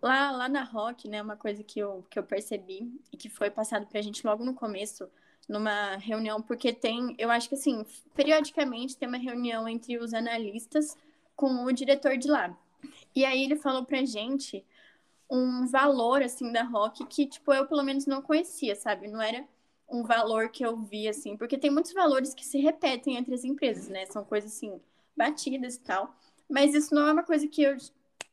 Lá, 0.00 0.30
lá 0.30 0.48
na 0.48 0.62
Rock, 0.62 1.08
né, 1.08 1.20
uma 1.20 1.36
coisa 1.36 1.64
que 1.64 1.80
eu, 1.80 2.06
que 2.08 2.18
eu 2.18 2.22
percebi 2.22 2.88
e 3.12 3.16
que 3.16 3.28
foi 3.28 3.50
passado 3.50 3.86
pra 3.86 4.00
gente 4.00 4.24
logo 4.24 4.44
no 4.44 4.54
começo 4.54 5.08
numa 5.48 5.96
reunião, 5.96 6.42
porque 6.42 6.72
tem, 6.72 7.14
eu 7.18 7.30
acho 7.30 7.48
que 7.48 7.54
assim, 7.54 7.84
periodicamente 8.14 8.96
tem 8.96 9.08
uma 9.08 9.18
reunião 9.18 9.68
entre 9.68 9.98
os 9.98 10.12
analistas 10.12 10.96
com 11.36 11.64
o 11.64 11.72
diretor 11.72 12.16
de 12.16 12.28
lá. 12.28 12.56
E 13.14 13.24
aí 13.24 13.44
ele 13.44 13.56
falou 13.56 13.84
pra 13.84 14.04
gente 14.04 14.64
um 15.30 15.66
valor 15.66 16.22
assim 16.22 16.52
da 16.52 16.62
Rock 16.62 17.04
que 17.06 17.26
tipo 17.26 17.52
eu 17.52 17.66
pelo 17.66 17.82
menos 17.82 18.06
não 18.06 18.22
conhecia, 18.22 18.74
sabe? 18.74 19.08
Não 19.08 19.20
era 19.20 19.44
um 19.88 20.02
valor 20.02 20.48
que 20.48 20.64
eu 20.64 20.76
vi 20.76 21.08
assim, 21.08 21.36
porque 21.36 21.58
tem 21.58 21.70
muitos 21.70 21.92
valores 21.92 22.34
que 22.34 22.44
se 22.44 22.58
repetem 22.58 23.16
entre 23.16 23.34
as 23.34 23.44
empresas, 23.44 23.88
né? 23.88 24.06
São 24.06 24.24
coisas 24.24 24.52
assim 24.52 24.80
batidas 25.16 25.76
e 25.76 25.80
tal. 25.80 26.14
Mas 26.48 26.74
isso 26.74 26.94
não 26.94 27.06
é 27.06 27.12
uma 27.12 27.22
coisa 27.22 27.46
que 27.48 27.62
eu, 27.62 27.76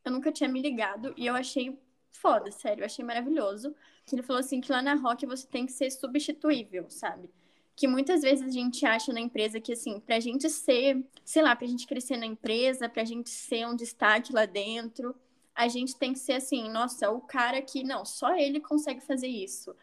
eu 0.05 0.11
nunca 0.11 0.31
tinha 0.31 0.49
me 0.49 0.61
ligado 0.61 1.13
e 1.17 1.25
eu 1.27 1.35
achei 1.35 1.77
foda, 2.11 2.51
sério, 2.51 2.81
eu 2.81 2.85
achei 2.85 3.03
maravilhoso 3.03 3.75
que 4.05 4.15
ele 4.15 4.23
falou 4.23 4.39
assim 4.39 4.61
que 4.61 4.71
lá 4.71 4.81
na 4.81 4.95
Rock 4.95 5.25
você 5.25 5.47
tem 5.47 5.65
que 5.65 5.71
ser 5.71 5.89
substituível, 5.91 6.85
sabe? 6.89 7.29
Que 7.75 7.87
muitas 7.87 8.21
vezes 8.21 8.45
a 8.45 8.51
gente 8.51 8.85
acha 8.85 9.11
na 9.11 9.19
empresa 9.19 9.59
que, 9.59 9.73
assim, 9.73 9.99
pra 9.99 10.19
gente 10.19 10.49
ser, 10.49 11.03
sei 11.25 11.41
lá, 11.41 11.55
pra 11.55 11.67
gente 11.67 11.87
crescer 11.87 12.17
na 12.17 12.25
empresa, 12.25 12.87
pra 12.87 13.03
gente 13.03 13.29
ser 13.29 13.67
um 13.67 13.75
destaque 13.75 14.31
lá 14.31 14.45
dentro, 14.45 15.15
a 15.55 15.67
gente 15.67 15.95
tem 15.95 16.13
que 16.13 16.19
ser 16.19 16.33
assim, 16.33 16.69
nossa, 16.69 17.09
o 17.11 17.21
cara 17.21 17.61
que, 17.61 17.83
não, 17.83 18.05
só 18.05 18.35
ele 18.35 18.59
consegue 18.59 19.01
fazer 19.01 19.27
isso. 19.27 19.75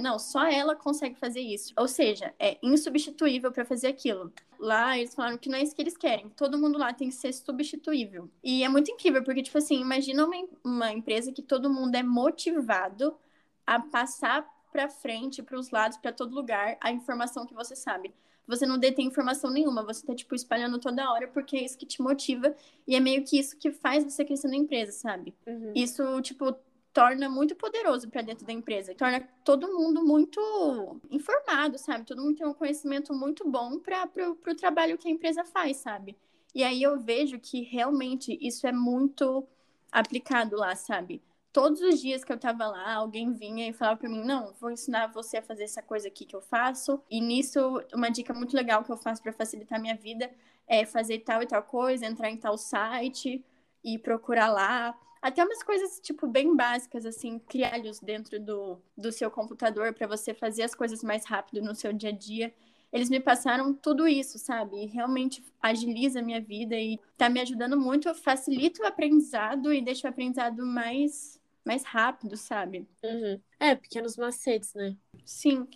Não, 0.00 0.20
só 0.20 0.46
ela 0.46 0.76
consegue 0.76 1.16
fazer 1.16 1.40
isso. 1.40 1.72
Ou 1.76 1.88
seja, 1.88 2.32
é 2.38 2.56
insubstituível 2.62 3.50
para 3.50 3.64
fazer 3.64 3.88
aquilo. 3.88 4.32
Lá 4.58 4.96
eles 4.96 5.14
falaram 5.14 5.36
que 5.36 5.48
não 5.48 5.58
é 5.58 5.62
isso 5.62 5.74
que 5.74 5.82
eles 5.82 5.96
querem. 5.96 6.28
Todo 6.28 6.58
mundo 6.58 6.78
lá 6.78 6.92
tem 6.92 7.08
que 7.08 7.14
ser 7.14 7.32
substituível. 7.32 8.30
E 8.42 8.62
é 8.62 8.68
muito 8.68 8.90
incrível, 8.90 9.24
porque, 9.24 9.42
tipo 9.42 9.58
assim, 9.58 9.80
imagina 9.80 10.24
uma, 10.24 10.36
uma 10.62 10.92
empresa 10.92 11.32
que 11.32 11.42
todo 11.42 11.68
mundo 11.68 11.96
é 11.96 12.04
motivado 12.04 13.16
a 13.66 13.80
passar 13.80 14.46
para 14.72 14.88
frente, 14.88 15.42
para 15.42 15.58
os 15.58 15.70
lados, 15.70 15.98
para 15.98 16.12
todo 16.12 16.34
lugar, 16.34 16.76
a 16.80 16.90
informação 16.90 17.46
que 17.46 17.54
você 17.54 17.76
sabe. 17.76 18.12
Você 18.46 18.66
não 18.66 18.76
detém 18.76 19.06
informação 19.06 19.50
nenhuma, 19.50 19.82
você 19.82 20.04
tá, 20.04 20.14
tipo, 20.14 20.34
espalhando 20.34 20.78
toda 20.78 21.10
hora 21.10 21.28
porque 21.28 21.56
é 21.56 21.64
isso 21.64 21.78
que 21.78 21.86
te 21.86 22.02
motiva 22.02 22.54
e 22.86 22.94
é 22.94 23.00
meio 23.00 23.24
que 23.24 23.38
isso 23.38 23.56
que 23.56 23.72
faz 23.72 24.04
você 24.04 24.24
crescer 24.24 24.48
na 24.48 24.56
empresa, 24.56 24.92
sabe? 24.92 25.34
Uhum. 25.46 25.72
Isso, 25.74 26.20
tipo, 26.20 26.54
torna 26.92 27.28
muito 27.28 27.56
poderoso 27.56 28.08
para 28.08 28.22
dentro 28.22 28.46
da 28.46 28.52
empresa, 28.52 28.94
torna 28.94 29.20
todo 29.44 29.72
mundo 29.72 30.04
muito 30.04 31.00
informado, 31.10 31.78
sabe? 31.78 32.04
Todo 32.04 32.22
mundo 32.22 32.36
tem 32.36 32.46
um 32.46 32.54
conhecimento 32.54 33.14
muito 33.14 33.48
bom 33.50 33.80
para 33.80 34.08
o 34.28 34.54
trabalho 34.54 34.98
que 34.98 35.08
a 35.08 35.10
empresa 35.10 35.44
faz, 35.44 35.78
sabe? 35.78 36.16
E 36.54 36.62
aí 36.62 36.82
eu 36.82 36.98
vejo 37.00 37.38
que 37.40 37.62
realmente 37.62 38.38
isso 38.40 38.66
é 38.66 38.72
muito 38.72 39.44
aplicado 39.90 40.56
lá, 40.56 40.76
sabe? 40.76 41.20
Todos 41.54 41.80
os 41.80 42.00
dias 42.00 42.24
que 42.24 42.32
eu 42.32 42.38
tava 42.38 42.66
lá, 42.66 42.94
alguém 42.94 43.32
vinha 43.32 43.68
e 43.68 43.72
falava 43.72 43.98
para 44.00 44.10
mim: 44.10 44.24
"Não, 44.24 44.52
vou 44.60 44.70
ensinar 44.72 45.06
você 45.06 45.38
a 45.38 45.42
fazer 45.42 45.64
essa 45.64 45.80
coisa 45.80 46.08
aqui 46.08 46.26
que 46.26 46.36
eu 46.36 46.42
faço". 46.42 47.00
E 47.08 47.20
nisso, 47.20 47.80
uma 47.94 48.10
dica 48.10 48.34
muito 48.34 48.54
legal 48.56 48.84
que 48.84 48.90
eu 48.92 48.96
faço 48.96 49.22
para 49.22 49.32
facilitar 49.32 49.78
a 49.78 49.82
minha 49.82 49.94
vida 49.96 50.30
é 50.66 50.84
fazer 50.84 51.20
tal 51.20 51.42
e 51.42 51.46
tal 51.46 51.62
coisa, 51.62 52.06
entrar 52.06 52.28
em 52.30 52.36
tal 52.36 52.58
site 52.58 53.44
e 53.84 53.98
procurar 53.98 54.48
lá. 54.50 54.98
Até 55.22 55.44
umas 55.44 55.62
coisas, 55.62 56.00
tipo, 56.00 56.26
bem 56.26 56.54
básicas, 56.56 57.06
assim, 57.06 57.38
crialhos 57.38 58.00
dentro 58.00 58.38
do, 58.40 58.78
do 58.96 59.12
seu 59.12 59.30
computador 59.30 59.94
para 59.94 60.06
você 60.06 60.34
fazer 60.34 60.62
as 60.64 60.74
coisas 60.74 61.02
mais 61.02 61.24
rápido 61.24 61.62
no 61.62 61.74
seu 61.74 61.92
dia 61.92 62.10
a 62.10 62.12
dia. 62.12 62.52
Eles 62.92 63.08
me 63.10 63.20
passaram 63.20 63.72
tudo 63.74 64.06
isso, 64.08 64.38
sabe? 64.38 64.82
E 64.82 64.86
realmente 64.86 65.44
agiliza 65.62 66.20
a 66.20 66.22
minha 66.22 66.40
vida 66.40 66.76
e 66.76 66.98
tá 67.16 67.28
me 67.28 67.40
ajudando 67.40 67.78
muito, 67.78 68.12
facilita 68.14 68.82
o 68.82 68.86
aprendizado 68.86 69.72
e 69.72 69.82
deixa 69.82 70.06
o 70.06 70.10
aprendizado 70.10 70.64
mais 70.66 71.40
mais 71.64 71.84
rápido, 71.84 72.36
sabe? 72.36 72.86
Uhum. 73.02 73.40
É, 73.58 73.74
pequenos 73.74 74.16
macetes, 74.16 74.74
né? 74.74 74.96
Sim. 75.24 75.66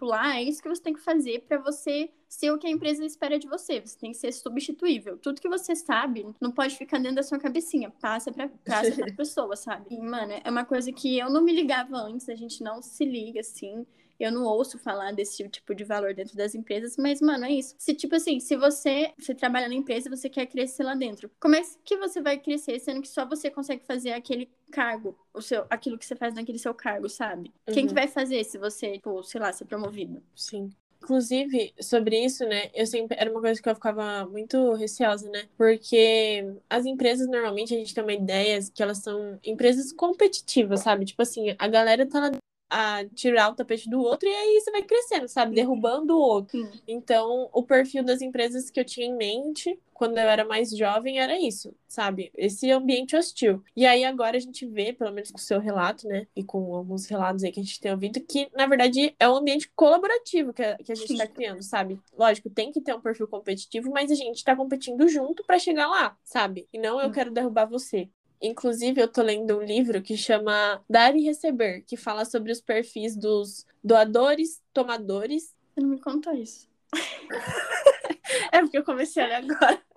Lá 0.00 0.36
é 0.36 0.42
isso 0.42 0.62
que 0.62 0.68
você 0.68 0.82
tem 0.82 0.92
que 0.92 1.00
fazer 1.00 1.40
para 1.48 1.58
você 1.58 2.10
ser 2.28 2.50
o 2.50 2.58
que 2.58 2.66
a 2.66 2.70
empresa 2.70 3.04
espera 3.04 3.38
de 3.38 3.48
você. 3.48 3.80
Você 3.80 3.98
tem 3.98 4.12
que 4.12 4.18
ser 4.18 4.30
substituível. 4.32 5.16
Tudo 5.16 5.40
que 5.40 5.48
você 5.48 5.74
sabe 5.74 6.26
não 6.40 6.52
pode 6.52 6.76
ficar 6.76 6.98
dentro 6.98 7.16
da 7.16 7.22
sua 7.22 7.38
cabecinha. 7.38 7.90
Passa 7.90 8.30
pra, 8.30 8.48
passa 8.64 8.92
pra 8.92 9.12
pessoa, 9.16 9.56
sabe? 9.56 9.86
E, 9.90 9.98
mano, 9.98 10.34
é 10.44 10.50
uma 10.50 10.64
coisa 10.64 10.92
que 10.92 11.18
eu 11.18 11.30
não 11.30 11.42
me 11.42 11.52
ligava 11.52 11.96
antes, 11.96 12.28
a 12.28 12.34
gente 12.34 12.62
não 12.62 12.82
se 12.82 13.04
liga 13.04 13.40
assim. 13.40 13.86
Eu 14.18 14.32
não 14.32 14.44
ouço 14.44 14.78
falar 14.78 15.12
desse 15.12 15.46
tipo 15.48 15.74
de 15.74 15.84
valor 15.84 16.14
dentro 16.14 16.36
das 16.36 16.54
empresas, 16.54 16.96
mas, 16.96 17.20
mano, 17.20 17.44
é 17.44 17.52
isso. 17.52 17.74
Se, 17.78 17.94
tipo 17.94 18.16
assim, 18.16 18.40
se 18.40 18.56
você, 18.56 19.12
você 19.18 19.34
trabalha 19.34 19.68
na 19.68 19.74
empresa 19.74 20.08
e 20.08 20.16
você 20.16 20.28
quer 20.28 20.46
crescer 20.46 20.84
lá 20.84 20.94
dentro, 20.94 21.30
como 21.38 21.54
é 21.54 21.60
que 21.84 21.96
você 21.98 22.20
vai 22.20 22.38
crescer 22.38 22.78
sendo 22.80 23.02
que 23.02 23.08
só 23.08 23.26
você 23.26 23.50
consegue 23.50 23.84
fazer 23.84 24.12
aquele 24.12 24.50
cargo, 24.70 25.16
o 25.32 25.40
seu, 25.40 25.66
aquilo 25.70 25.98
que 25.98 26.04
você 26.04 26.16
faz 26.16 26.34
naquele 26.34 26.58
seu 26.58 26.74
cargo, 26.74 27.08
sabe? 27.08 27.52
Uhum. 27.66 27.74
Quem 27.74 27.86
que 27.86 27.92
uhum. 27.92 27.94
vai 27.94 28.08
fazer 28.08 28.44
se 28.44 28.58
você, 28.58 28.92
tipo, 28.92 29.22
sei 29.22 29.40
lá, 29.40 29.52
ser 29.52 29.64
promovido? 29.64 30.22
Sim. 30.34 30.70
Inclusive, 31.02 31.72
sobre 31.80 32.24
isso, 32.24 32.44
né? 32.46 32.70
Eu 32.74 32.86
sempre. 32.86 33.16
Era 33.20 33.30
uma 33.30 33.40
coisa 33.40 33.62
que 33.62 33.68
eu 33.68 33.74
ficava 33.74 34.26
muito 34.26 34.72
receosa, 34.74 35.30
né? 35.30 35.44
Porque 35.56 36.52
as 36.68 36.84
empresas, 36.84 37.28
normalmente, 37.28 37.74
a 37.74 37.78
gente 37.78 37.94
tem 37.94 38.02
uma 38.02 38.12
ideia 38.12 38.58
que 38.74 38.82
elas 38.82 38.98
são 38.98 39.38
empresas 39.44 39.92
competitivas, 39.92 40.80
sabe? 40.80 41.04
Tipo 41.04 41.22
assim, 41.22 41.54
a 41.58 41.68
galera 41.68 42.06
tá 42.06 42.18
lá 42.18 42.30
a 42.68 43.04
tirar 43.14 43.50
o 43.50 43.54
tapete 43.54 43.88
do 43.88 44.00
outro 44.00 44.28
e 44.28 44.32
aí 44.32 44.60
você 44.60 44.70
vai 44.70 44.82
crescendo, 44.82 45.28
sabe? 45.28 45.54
Derrubando 45.54 46.16
o 46.16 46.20
outro. 46.20 46.58
Então, 46.86 47.48
o 47.52 47.62
perfil 47.62 48.04
das 48.04 48.20
empresas 48.20 48.70
que 48.70 48.80
eu 48.80 48.84
tinha 48.84 49.06
em 49.06 49.16
mente 49.16 49.78
quando 49.96 50.18
eu 50.18 50.28
era 50.28 50.44
mais 50.44 50.70
jovem 50.76 51.18
era 51.18 51.40
isso, 51.40 51.74
sabe? 51.88 52.30
Esse 52.36 52.70
ambiente 52.70 53.16
hostil. 53.16 53.62
E 53.74 53.86
aí 53.86 54.04
agora 54.04 54.36
a 54.36 54.40
gente 54.40 54.66
vê, 54.66 54.92
pelo 54.92 55.10
menos 55.10 55.30
com 55.30 55.38
o 55.38 55.40
seu 55.40 55.58
relato, 55.58 56.06
né? 56.06 56.26
E 56.36 56.44
com 56.44 56.74
alguns 56.74 57.06
relatos 57.06 57.42
aí 57.42 57.50
que 57.50 57.60
a 57.60 57.62
gente 57.62 57.80
tem 57.80 57.92
ouvido, 57.92 58.20
que 58.20 58.48
na 58.54 58.66
verdade 58.66 59.14
é 59.18 59.28
um 59.28 59.36
ambiente 59.36 59.70
colaborativo 59.74 60.52
que 60.52 60.62
a, 60.62 60.76
que 60.76 60.92
a 60.92 60.94
gente 60.94 61.12
está 61.12 61.26
criando, 61.26 61.62
sabe? 61.62 61.98
Lógico, 62.16 62.50
tem 62.50 62.70
que 62.70 62.80
ter 62.80 62.94
um 62.94 63.00
perfil 63.00 63.26
competitivo, 63.26 63.90
mas 63.90 64.10
a 64.10 64.14
gente 64.14 64.36
está 64.36 64.54
competindo 64.54 65.08
junto 65.08 65.42
para 65.44 65.58
chegar 65.58 65.86
lá, 65.88 66.16
sabe? 66.22 66.68
E 66.72 66.78
não 66.78 67.00
eu 67.00 67.10
quero 67.10 67.30
derrubar 67.30 67.64
você. 67.64 68.10
Inclusive, 68.40 69.00
eu 69.00 69.08
tô 69.08 69.22
lendo 69.22 69.58
um 69.58 69.62
livro 69.62 70.02
que 70.02 70.16
chama 70.16 70.82
Dar 70.88 71.16
e 71.16 71.22
Receber, 71.22 71.82
que 71.86 71.96
fala 71.96 72.24
sobre 72.24 72.52
os 72.52 72.60
perfis 72.60 73.16
dos 73.16 73.66
doadores, 73.82 74.62
tomadores. 74.72 75.54
Você 75.74 75.80
não 75.80 75.88
me 75.88 76.00
contou 76.00 76.34
isso. 76.34 76.68
é 78.52 78.60
porque 78.60 78.78
eu 78.78 78.84
comecei 78.84 79.22
a 79.22 79.26
ler 79.26 79.34
agora. 79.34 79.82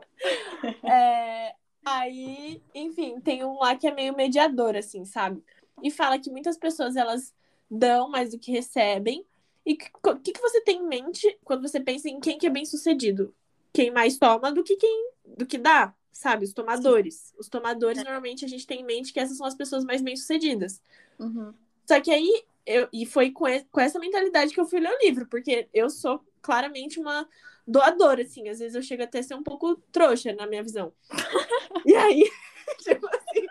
É, 0.84 1.56
aí, 1.86 2.62
enfim, 2.76 3.22
tem 3.22 3.46
um 3.46 3.58
lá 3.60 3.78
que 3.78 3.88
é 3.88 3.94
meio 3.94 4.14
mediador, 4.14 4.76
assim, 4.76 5.06
sabe? 5.06 5.42
e 5.84 5.92
fala 5.92 6.20
que 6.20 6.30
muitas 6.30 6.58
pessoas 6.58 6.96
elas 6.96 7.34
dão 7.70 8.10
mais 8.10 8.32
do 8.32 8.40
que 8.40 8.52
recebem. 8.52 9.26
E 9.66 9.74
o 9.74 10.16
que, 10.18 10.32
que 10.32 10.42
você 10.42 10.62
tem 10.62 10.78
em 10.78 10.88
mente 10.88 11.38
quando 11.44 11.62
você 11.62 11.80
pensa 11.80 12.10
em 12.10 12.20
quem 12.20 12.38
que 12.38 12.48
é 12.48 12.50
bem 12.50 12.66
sucedido? 12.66 13.34
Quem 13.74 13.92
mais 13.92 14.18
toma 14.18 14.52
do 14.52 14.64
que 14.64 14.76
quem 14.76 15.12
do 15.38 15.46
que 15.46 15.58
dá, 15.58 15.94
sabe? 16.12 16.46
Os 16.46 16.54
tomadores. 16.54 17.16
Sim. 17.16 17.36
Os 17.40 17.50
tomadores, 17.50 18.00
é. 18.00 18.04
normalmente, 18.04 18.46
a 18.46 18.48
gente 18.48 18.68
tem 18.68 18.82
em 18.82 18.86
mente 18.86 19.14
que 19.14 19.20
essas 19.20 19.38
são 19.38 19.46
as 19.48 19.56
pessoas 19.56 19.84
mais 19.84 20.02
bem 20.02 20.16
sucedidas. 20.16 20.82
Uhum. 21.20 21.54
Só 21.86 22.00
que 22.00 22.12
aí, 22.12 22.44
eu, 22.66 22.88
e 22.94 23.06
foi 23.06 23.32
com, 23.32 23.46
com 23.72 23.80
essa 23.80 24.00
mentalidade 24.00 24.54
que 24.54 24.60
eu 24.60 24.66
fui 24.66 24.80
ler 24.80 24.92
o 24.92 25.06
livro, 25.06 25.28
porque 25.28 25.68
eu 25.74 25.90
sou 25.90 26.24
claramente 26.42 27.00
uma 27.00 27.28
doadora, 27.66 28.22
assim. 28.24 28.50
Às 28.50 28.60
vezes 28.60 28.76
eu 28.76 28.82
chego 28.82 29.04
até 29.04 29.20
a 29.20 29.24
ser 29.24 29.36
um 29.36 29.44
pouco 29.44 29.76
trouxa 29.92 30.34
na 30.34 30.48
minha 30.48 30.64
visão. 30.64 30.94
e 31.86 31.96
aí, 31.96 32.30
tipo 32.84 33.08
assim. 33.08 33.48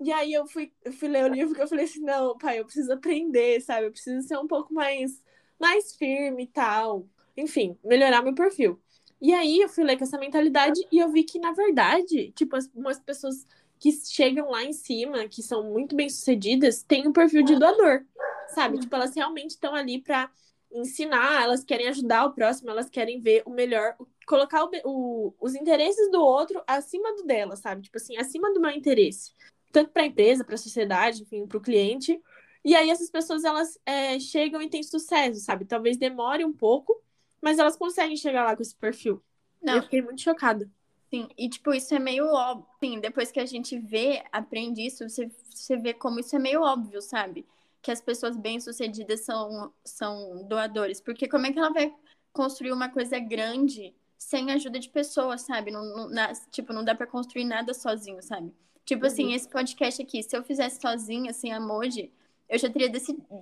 E 0.00 0.12
aí 0.12 0.32
eu 0.32 0.46
fui, 0.46 0.72
eu 0.84 0.92
fui 0.92 1.08
ler 1.08 1.24
o 1.24 1.32
livro 1.32 1.54
que 1.54 1.62
eu 1.62 1.68
falei 1.68 1.84
assim, 1.84 2.00
não, 2.00 2.36
pai, 2.36 2.58
eu 2.58 2.64
preciso 2.64 2.92
aprender, 2.92 3.60
sabe? 3.60 3.86
Eu 3.86 3.92
preciso 3.92 4.26
ser 4.26 4.36
um 4.36 4.48
pouco 4.48 4.74
mais, 4.74 5.22
mais 5.60 5.94
firme 5.94 6.42
e 6.42 6.48
tal. 6.48 7.06
Enfim, 7.36 7.78
melhorar 7.84 8.20
meu 8.20 8.34
perfil. 8.34 8.81
E 9.22 9.32
aí 9.32 9.60
eu 9.60 9.68
fui 9.68 9.84
ler 9.84 9.96
com 9.96 10.02
essa 10.02 10.18
mentalidade 10.18 10.80
e 10.90 10.98
eu 10.98 11.08
vi 11.08 11.22
que, 11.22 11.38
na 11.38 11.52
verdade, 11.52 12.32
tipo, 12.32 12.56
as, 12.56 12.68
umas 12.74 12.98
pessoas 12.98 13.46
que 13.78 13.92
chegam 13.92 14.50
lá 14.50 14.64
em 14.64 14.72
cima, 14.72 15.28
que 15.28 15.40
são 15.44 15.62
muito 15.70 15.94
bem 15.94 16.08
sucedidas, 16.10 16.82
têm 16.82 17.06
um 17.06 17.12
perfil 17.12 17.44
de 17.44 17.56
doador, 17.56 18.04
sabe? 18.48 18.80
Tipo, 18.80 18.96
elas 18.96 19.14
realmente 19.14 19.50
estão 19.50 19.76
ali 19.76 20.02
para 20.02 20.28
ensinar, 20.72 21.44
elas 21.44 21.62
querem 21.62 21.86
ajudar 21.86 22.24
o 22.24 22.32
próximo, 22.32 22.70
elas 22.70 22.90
querem 22.90 23.20
ver 23.20 23.44
o 23.46 23.50
melhor, 23.50 23.96
colocar 24.26 24.64
o, 24.64 24.70
o, 24.84 25.34
os 25.40 25.54
interesses 25.54 26.10
do 26.10 26.20
outro 26.20 26.60
acima 26.66 27.14
do 27.14 27.22
dela, 27.22 27.54
sabe? 27.54 27.82
Tipo 27.82 27.98
assim, 27.98 28.16
acima 28.16 28.52
do 28.52 28.60
meu 28.60 28.72
interesse. 28.72 29.30
Tanto 29.70 29.90
para 29.90 30.02
a 30.02 30.06
empresa, 30.06 30.44
para 30.44 30.56
a 30.56 30.58
sociedade, 30.58 31.22
enfim, 31.22 31.46
para 31.46 31.58
o 31.58 31.62
cliente. 31.62 32.20
E 32.64 32.74
aí 32.74 32.90
essas 32.90 33.08
pessoas, 33.08 33.44
elas 33.44 33.78
é, 33.86 34.18
chegam 34.18 34.60
e 34.60 34.68
têm 34.68 34.82
sucesso, 34.82 35.38
sabe? 35.40 35.64
Talvez 35.64 35.96
demore 35.96 36.44
um 36.44 36.52
pouco, 36.52 37.00
mas 37.42 37.58
elas 37.58 37.76
conseguem 37.76 38.16
chegar 38.16 38.44
lá 38.44 38.56
com 38.56 38.62
esse 38.62 38.74
perfil. 38.74 39.22
Não. 39.60 39.74
Eu 39.76 39.82
fiquei 39.82 40.00
muito 40.00 40.22
chocada. 40.22 40.70
Sim, 41.10 41.28
e 41.36 41.48
tipo, 41.48 41.74
isso 41.74 41.94
é 41.94 41.98
meio 41.98 42.26
óbvio. 42.26 42.66
Sim, 42.80 43.00
depois 43.00 43.30
que 43.30 43.40
a 43.40 43.44
gente 43.44 43.78
vê, 43.78 44.24
aprende 44.32 44.80
isso, 44.80 45.06
você, 45.06 45.30
você 45.50 45.76
vê 45.76 45.92
como 45.92 46.20
isso 46.20 46.34
é 46.34 46.38
meio 46.38 46.62
óbvio, 46.62 47.02
sabe? 47.02 47.44
Que 47.82 47.90
as 47.90 48.00
pessoas 48.00 48.36
bem-sucedidas 48.36 49.20
são, 49.20 49.72
são 49.84 50.46
doadores. 50.48 51.00
Porque 51.00 51.28
como 51.28 51.46
é 51.46 51.52
que 51.52 51.58
ela 51.58 51.70
vai 51.70 51.94
construir 52.32 52.72
uma 52.72 52.88
coisa 52.88 53.18
grande 53.18 53.94
sem 54.16 54.50
ajuda 54.52 54.78
de 54.78 54.88
pessoas, 54.88 55.42
sabe? 55.42 55.70
Não, 55.70 55.84
não 55.84 56.08
na, 56.08 56.32
tipo, 56.50 56.72
não 56.72 56.84
dá 56.84 56.94
para 56.94 57.06
construir 57.06 57.44
nada 57.44 57.74
sozinho, 57.74 58.22
sabe? 58.22 58.54
Tipo 58.84 59.06
assim, 59.06 59.24
uhum. 59.24 59.28
assim, 59.28 59.36
esse 59.36 59.48
podcast 59.48 60.02
aqui, 60.02 60.22
se 60.22 60.36
eu 60.36 60.42
fizesse 60.42 60.80
sozinha, 60.80 61.32
sem 61.32 61.52
emoji, 61.52 62.10
eu 62.52 62.58
já 62.58 62.68
teria, 62.68 62.92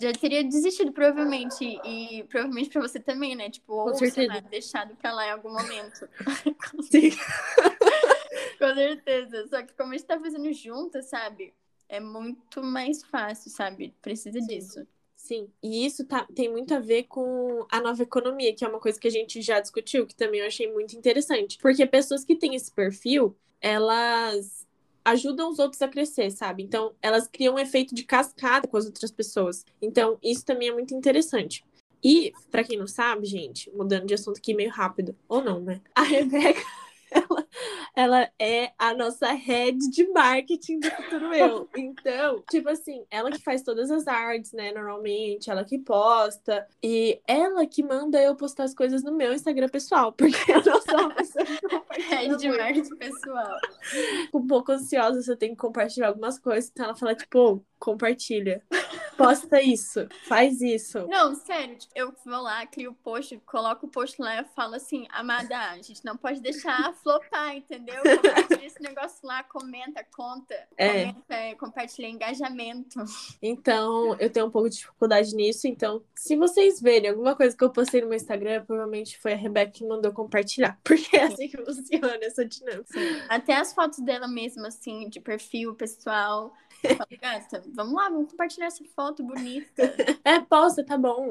já 0.00 0.12
teria 0.12 0.44
desistido, 0.44 0.92
provavelmente. 0.92 1.64
E 1.84 2.22
provavelmente 2.28 2.70
pra 2.70 2.80
você 2.80 3.00
também, 3.00 3.34
né? 3.34 3.50
Tipo, 3.50 3.74
ou, 3.74 3.92
sei 3.92 4.28
lá, 4.28 4.38
deixado 4.38 4.94
pra 4.94 5.12
lá 5.12 5.26
em 5.26 5.30
algum 5.32 5.50
momento. 5.50 6.08
Sim. 6.88 7.10
Com 8.56 8.72
certeza. 8.72 9.48
Só 9.48 9.62
que 9.64 9.74
como 9.74 9.92
a 9.92 9.96
gente 9.96 10.06
tá 10.06 10.20
fazendo 10.20 10.52
junto, 10.52 11.02
sabe? 11.02 11.52
É 11.88 11.98
muito 11.98 12.62
mais 12.62 13.02
fácil, 13.02 13.50
sabe? 13.50 13.92
Precisa 14.00 14.40
Sim. 14.40 14.46
disso. 14.46 14.86
Sim, 15.16 15.50
e 15.62 15.84
isso 15.84 16.06
tá, 16.06 16.26
tem 16.34 16.48
muito 16.48 16.72
a 16.72 16.78
ver 16.80 17.02
com 17.02 17.66
a 17.70 17.78
nova 17.78 18.02
economia, 18.02 18.54
que 18.54 18.64
é 18.64 18.68
uma 18.68 18.80
coisa 18.80 18.98
que 18.98 19.06
a 19.06 19.10
gente 19.10 19.42
já 19.42 19.60
discutiu, 19.60 20.06
que 20.06 20.14
também 20.14 20.40
eu 20.40 20.46
achei 20.46 20.72
muito 20.72 20.96
interessante. 20.96 21.58
Porque 21.58 21.84
pessoas 21.84 22.24
que 22.24 22.34
têm 22.36 22.54
esse 22.54 22.72
perfil, 22.72 23.36
elas 23.60 24.66
ajudam 25.04 25.50
os 25.50 25.58
outros 25.58 25.80
a 25.82 25.88
crescer, 25.88 26.30
sabe? 26.30 26.62
Então, 26.62 26.92
elas 27.02 27.26
criam 27.26 27.54
um 27.54 27.58
efeito 27.58 27.94
de 27.94 28.04
cascata 28.04 28.68
com 28.68 28.76
as 28.76 28.86
outras 28.86 29.10
pessoas. 29.10 29.64
Então, 29.80 30.18
isso 30.22 30.44
também 30.44 30.68
é 30.68 30.72
muito 30.72 30.94
interessante. 30.94 31.64
E, 32.02 32.32
para 32.50 32.64
quem 32.64 32.78
não 32.78 32.86
sabe, 32.86 33.26
gente, 33.26 33.70
mudando 33.72 34.06
de 34.06 34.14
assunto 34.14 34.38
aqui 34.38 34.54
meio 34.54 34.70
rápido, 34.70 35.14
ou 35.28 35.42
não, 35.42 35.60
né? 35.60 35.80
A 35.94 36.02
Rebeca 36.02 36.60
ela, 37.10 37.46
ela 37.94 38.30
é 38.38 38.72
a 38.78 38.94
nossa 38.94 39.32
head 39.32 39.78
de 39.90 40.06
marketing 40.08 40.80
do 40.80 40.90
Futuro 40.90 41.34
Eu. 41.34 41.68
Então, 41.76 42.42
tipo 42.50 42.68
assim, 42.68 43.04
ela 43.10 43.30
que 43.30 43.42
faz 43.42 43.62
todas 43.62 43.90
as 43.90 44.06
artes, 44.06 44.52
né, 44.52 44.72
normalmente, 44.72 45.50
ela 45.50 45.64
que 45.64 45.78
posta, 45.78 46.66
e 46.82 47.20
ela 47.26 47.66
que 47.66 47.82
manda 47.82 48.20
eu 48.20 48.34
postar 48.34 48.64
as 48.64 48.74
coisas 48.74 49.02
no 49.02 49.12
meu 49.12 49.32
Instagram 49.32 49.68
pessoal, 49.68 50.12
porque 50.16 50.50
eu 50.50 50.64
não 50.64 50.80
sou 50.80 50.98
uma 50.98 51.14
pessoa 51.14 51.44
que 51.44 52.36
de 52.36 52.48
marketing 52.48 52.96
pessoal. 52.96 53.56
Um 54.32 54.46
pouco 54.46 54.72
ansiosa 54.72 55.22
se 55.22 55.30
eu 55.30 55.36
tenho 55.36 55.52
que 55.52 55.60
compartilhar 55.60 56.08
algumas 56.08 56.38
coisas, 56.38 56.70
então 56.70 56.86
ela 56.86 56.94
fala, 56.94 57.14
tipo, 57.14 57.64
compartilha. 57.78 58.62
Posta 59.24 59.60
isso, 59.60 60.08
faz 60.26 60.60
isso. 60.60 61.06
Não, 61.06 61.34
sério, 61.34 61.76
tipo, 61.76 61.92
eu 61.94 62.14
vou 62.24 62.42
lá, 62.42 62.66
crio 62.66 62.92
o 62.92 62.94
post, 62.94 63.36
coloco 63.46 63.86
o 63.86 63.90
post 63.90 64.20
lá 64.20 64.40
e 64.40 64.44
falo 64.56 64.74
assim, 64.74 65.06
amada, 65.10 65.56
a 65.56 65.76
gente 65.76 66.04
não 66.04 66.16
pode 66.16 66.40
deixar 66.40 66.94
flopar, 66.94 67.54
entendeu? 67.54 68.02
Compartilha 68.02 68.66
esse 68.66 68.82
negócio 68.82 69.18
lá, 69.22 69.42
comenta, 69.42 70.04
conta, 70.14 70.54
é. 70.76 70.88
comenta, 70.88 71.34
é, 71.34 71.54
compartilha 71.54 72.08
engajamento. 72.08 72.98
Então, 73.42 74.16
eu 74.18 74.30
tenho 74.30 74.46
um 74.46 74.50
pouco 74.50 74.70
de 74.70 74.76
dificuldade 74.76 75.34
nisso, 75.34 75.66
então, 75.68 76.02
se 76.14 76.36
vocês 76.36 76.80
verem 76.80 77.10
alguma 77.10 77.36
coisa 77.36 77.56
que 77.56 77.62
eu 77.62 77.70
postei 77.70 78.00
no 78.00 78.08
meu 78.08 78.16
Instagram, 78.16 78.64
provavelmente 78.64 79.18
foi 79.18 79.34
a 79.34 79.36
Rebeca 79.36 79.72
que 79.72 79.86
mandou 79.86 80.12
compartilhar, 80.12 80.78
porque 80.84 81.16
é 81.16 81.24
assim 81.24 81.48
que 81.48 81.56
funciona 81.56 82.18
essa 82.22 82.44
dinâmica. 82.44 82.84
Sim. 82.86 83.22
Até 83.28 83.56
as 83.56 83.72
fotos 83.72 83.98
dela 84.00 84.26
mesma, 84.26 84.68
assim, 84.68 85.08
de 85.08 85.20
perfil 85.20 85.74
pessoal, 85.74 86.52
Gata, 87.20 87.62
vamos 87.74 87.94
lá, 87.94 88.08
vamos 88.08 88.30
compartilhar 88.30 88.66
essa 88.66 88.84
foto 88.96 89.22
bonita. 89.22 89.94
É, 90.24 90.40
posta, 90.40 90.84
tá 90.84 90.96
bom. 90.96 91.30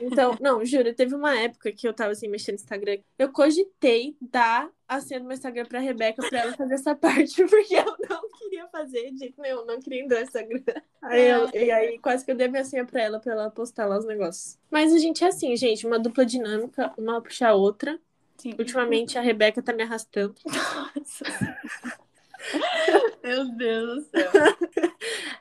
Então, 0.00 0.36
não, 0.40 0.64
juro, 0.64 0.94
teve 0.94 1.14
uma 1.14 1.38
época 1.38 1.72
que 1.72 1.88
eu 1.88 1.94
tava 1.94 2.12
assim, 2.12 2.28
mexendo 2.28 2.56
no 2.56 2.60
Instagram. 2.60 2.98
Eu 3.18 3.32
cogitei 3.32 4.16
dar 4.20 4.68
a 4.86 5.00
senha 5.00 5.20
do 5.20 5.26
meu 5.26 5.34
Instagram 5.34 5.64
pra 5.64 5.80
Rebeca 5.80 6.22
pra 6.28 6.40
ela 6.40 6.52
fazer 6.52 6.74
essa 6.74 6.94
parte, 6.94 7.42
porque 7.48 7.74
eu 7.74 7.96
não 8.08 8.28
queria 8.38 8.66
fazer 8.68 9.10
de 9.12 9.18
jeito 9.18 9.40
nenhum, 9.40 9.64
não 9.64 9.80
queria 9.80 10.04
entrar 10.04 10.18
no 10.18 10.24
Instagram. 10.24 10.62
Aí 11.02 11.28
eu, 11.28 11.50
e 11.54 11.70
aí 11.70 11.98
quase 11.98 12.24
que 12.24 12.30
eu 12.30 12.36
dei 12.36 12.48
minha 12.48 12.64
senha 12.64 12.84
pra 12.84 13.02
ela, 13.02 13.18
pra 13.18 13.32
ela 13.32 13.50
postar 13.50 13.86
lá 13.86 13.98
os 13.98 14.06
negócios. 14.06 14.58
Mas 14.70 14.92
a 14.92 14.98
gente 14.98 15.24
é 15.24 15.28
assim, 15.28 15.56
gente, 15.56 15.86
uma 15.86 15.98
dupla 15.98 16.24
dinâmica, 16.24 16.92
uma 16.96 17.20
puxa 17.20 17.48
a 17.48 17.54
outra. 17.54 17.98
Sim. 18.36 18.54
Ultimamente 18.58 19.18
a 19.18 19.22
Rebeca 19.22 19.62
tá 19.62 19.72
me 19.72 19.82
arrastando. 19.82 20.34
Nossa. 20.44 21.24
Meu 23.26 23.48
Deus 23.56 24.04
do 24.04 24.10
céu. 24.10 24.30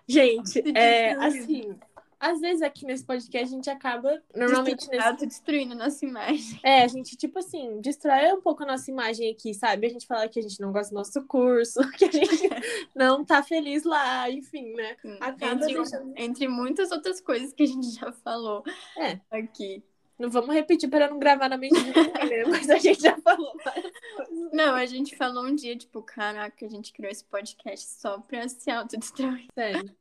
gente, 0.10 0.63
é 0.76 1.12
assim. 1.13 1.78
Às 2.19 2.41
vezes 2.41 2.63
aqui 2.63 2.84
nesse 2.84 3.06
podcast 3.06 3.45
a 3.45 3.56
gente 3.56 3.69
acaba 3.69 4.19
normalmente 4.34 4.88
nesse... 4.89 5.28
destruindo 5.28 5.76
nossa 5.76 6.04
imagem. 6.04 6.60
É, 6.63 6.82
a 6.82 6.88
gente, 6.88 7.15
tipo 7.15 7.38
assim, 7.38 7.80
destrói 7.82 8.34
um 8.34 8.41
pouco 8.41 8.63
a 8.63 8.65
nossa 8.65 8.89
imagem 8.89 9.32
aqui, 9.32 9.54
sabe? 9.54 9.86
A 9.86 9.89
gente 9.91 10.08
fala 10.08 10.28
que 10.28 10.39
a 10.39 10.41
gente 10.41 10.60
não 10.60 10.71
gosta 10.71 10.89
do 10.89 10.98
nosso 10.98 11.24
curso, 11.28 11.80
que 11.95 12.06
a 12.06 12.12
gente 12.12 12.50
não 12.95 13.24
tá 13.24 13.43
feliz 13.43 13.84
lá, 13.84 14.28
enfim, 14.32 14.74
né? 14.74 14.98
Acaba 15.19 15.54
entre, 15.54 15.76
deixando... 15.76 16.13
entre 16.15 16.48
muitas 16.48 16.91
outras 16.91 17.21
coisas 17.21 17.54
que 17.54 17.62
a 17.62 17.67
gente 17.67 17.91
já 17.91 18.12
falou 18.12 18.63
é. 18.98 19.19
aqui. 19.30 19.84
Não 20.17 20.30
vamos 20.30 20.56
repetir 20.56 20.89
para 20.89 21.10
não 21.10 21.19
gravar 21.19 21.49
na 21.49 21.58
mente 21.58 21.75
de 21.75 21.91
ninguém, 21.91 22.30
né? 22.30 22.45
Mas 22.47 22.69
a 22.69 22.78
gente 22.78 23.01
já 23.01 23.17
falou. 23.17 23.51
Não, 24.54 24.73
a 24.75 24.86
gente 24.86 25.15
falou 25.15 25.45
um 25.45 25.56
dia, 25.56 25.75
tipo, 25.75 26.01
caraca, 26.01 26.65
a 26.65 26.69
gente 26.69 26.93
criou 26.93 27.12
esse 27.12 27.23
podcast 27.25 27.86
só 27.86 28.19
pra 28.19 28.47
se 28.47 28.71
autodestruir. 28.71 29.47
Sério. 29.54 29.93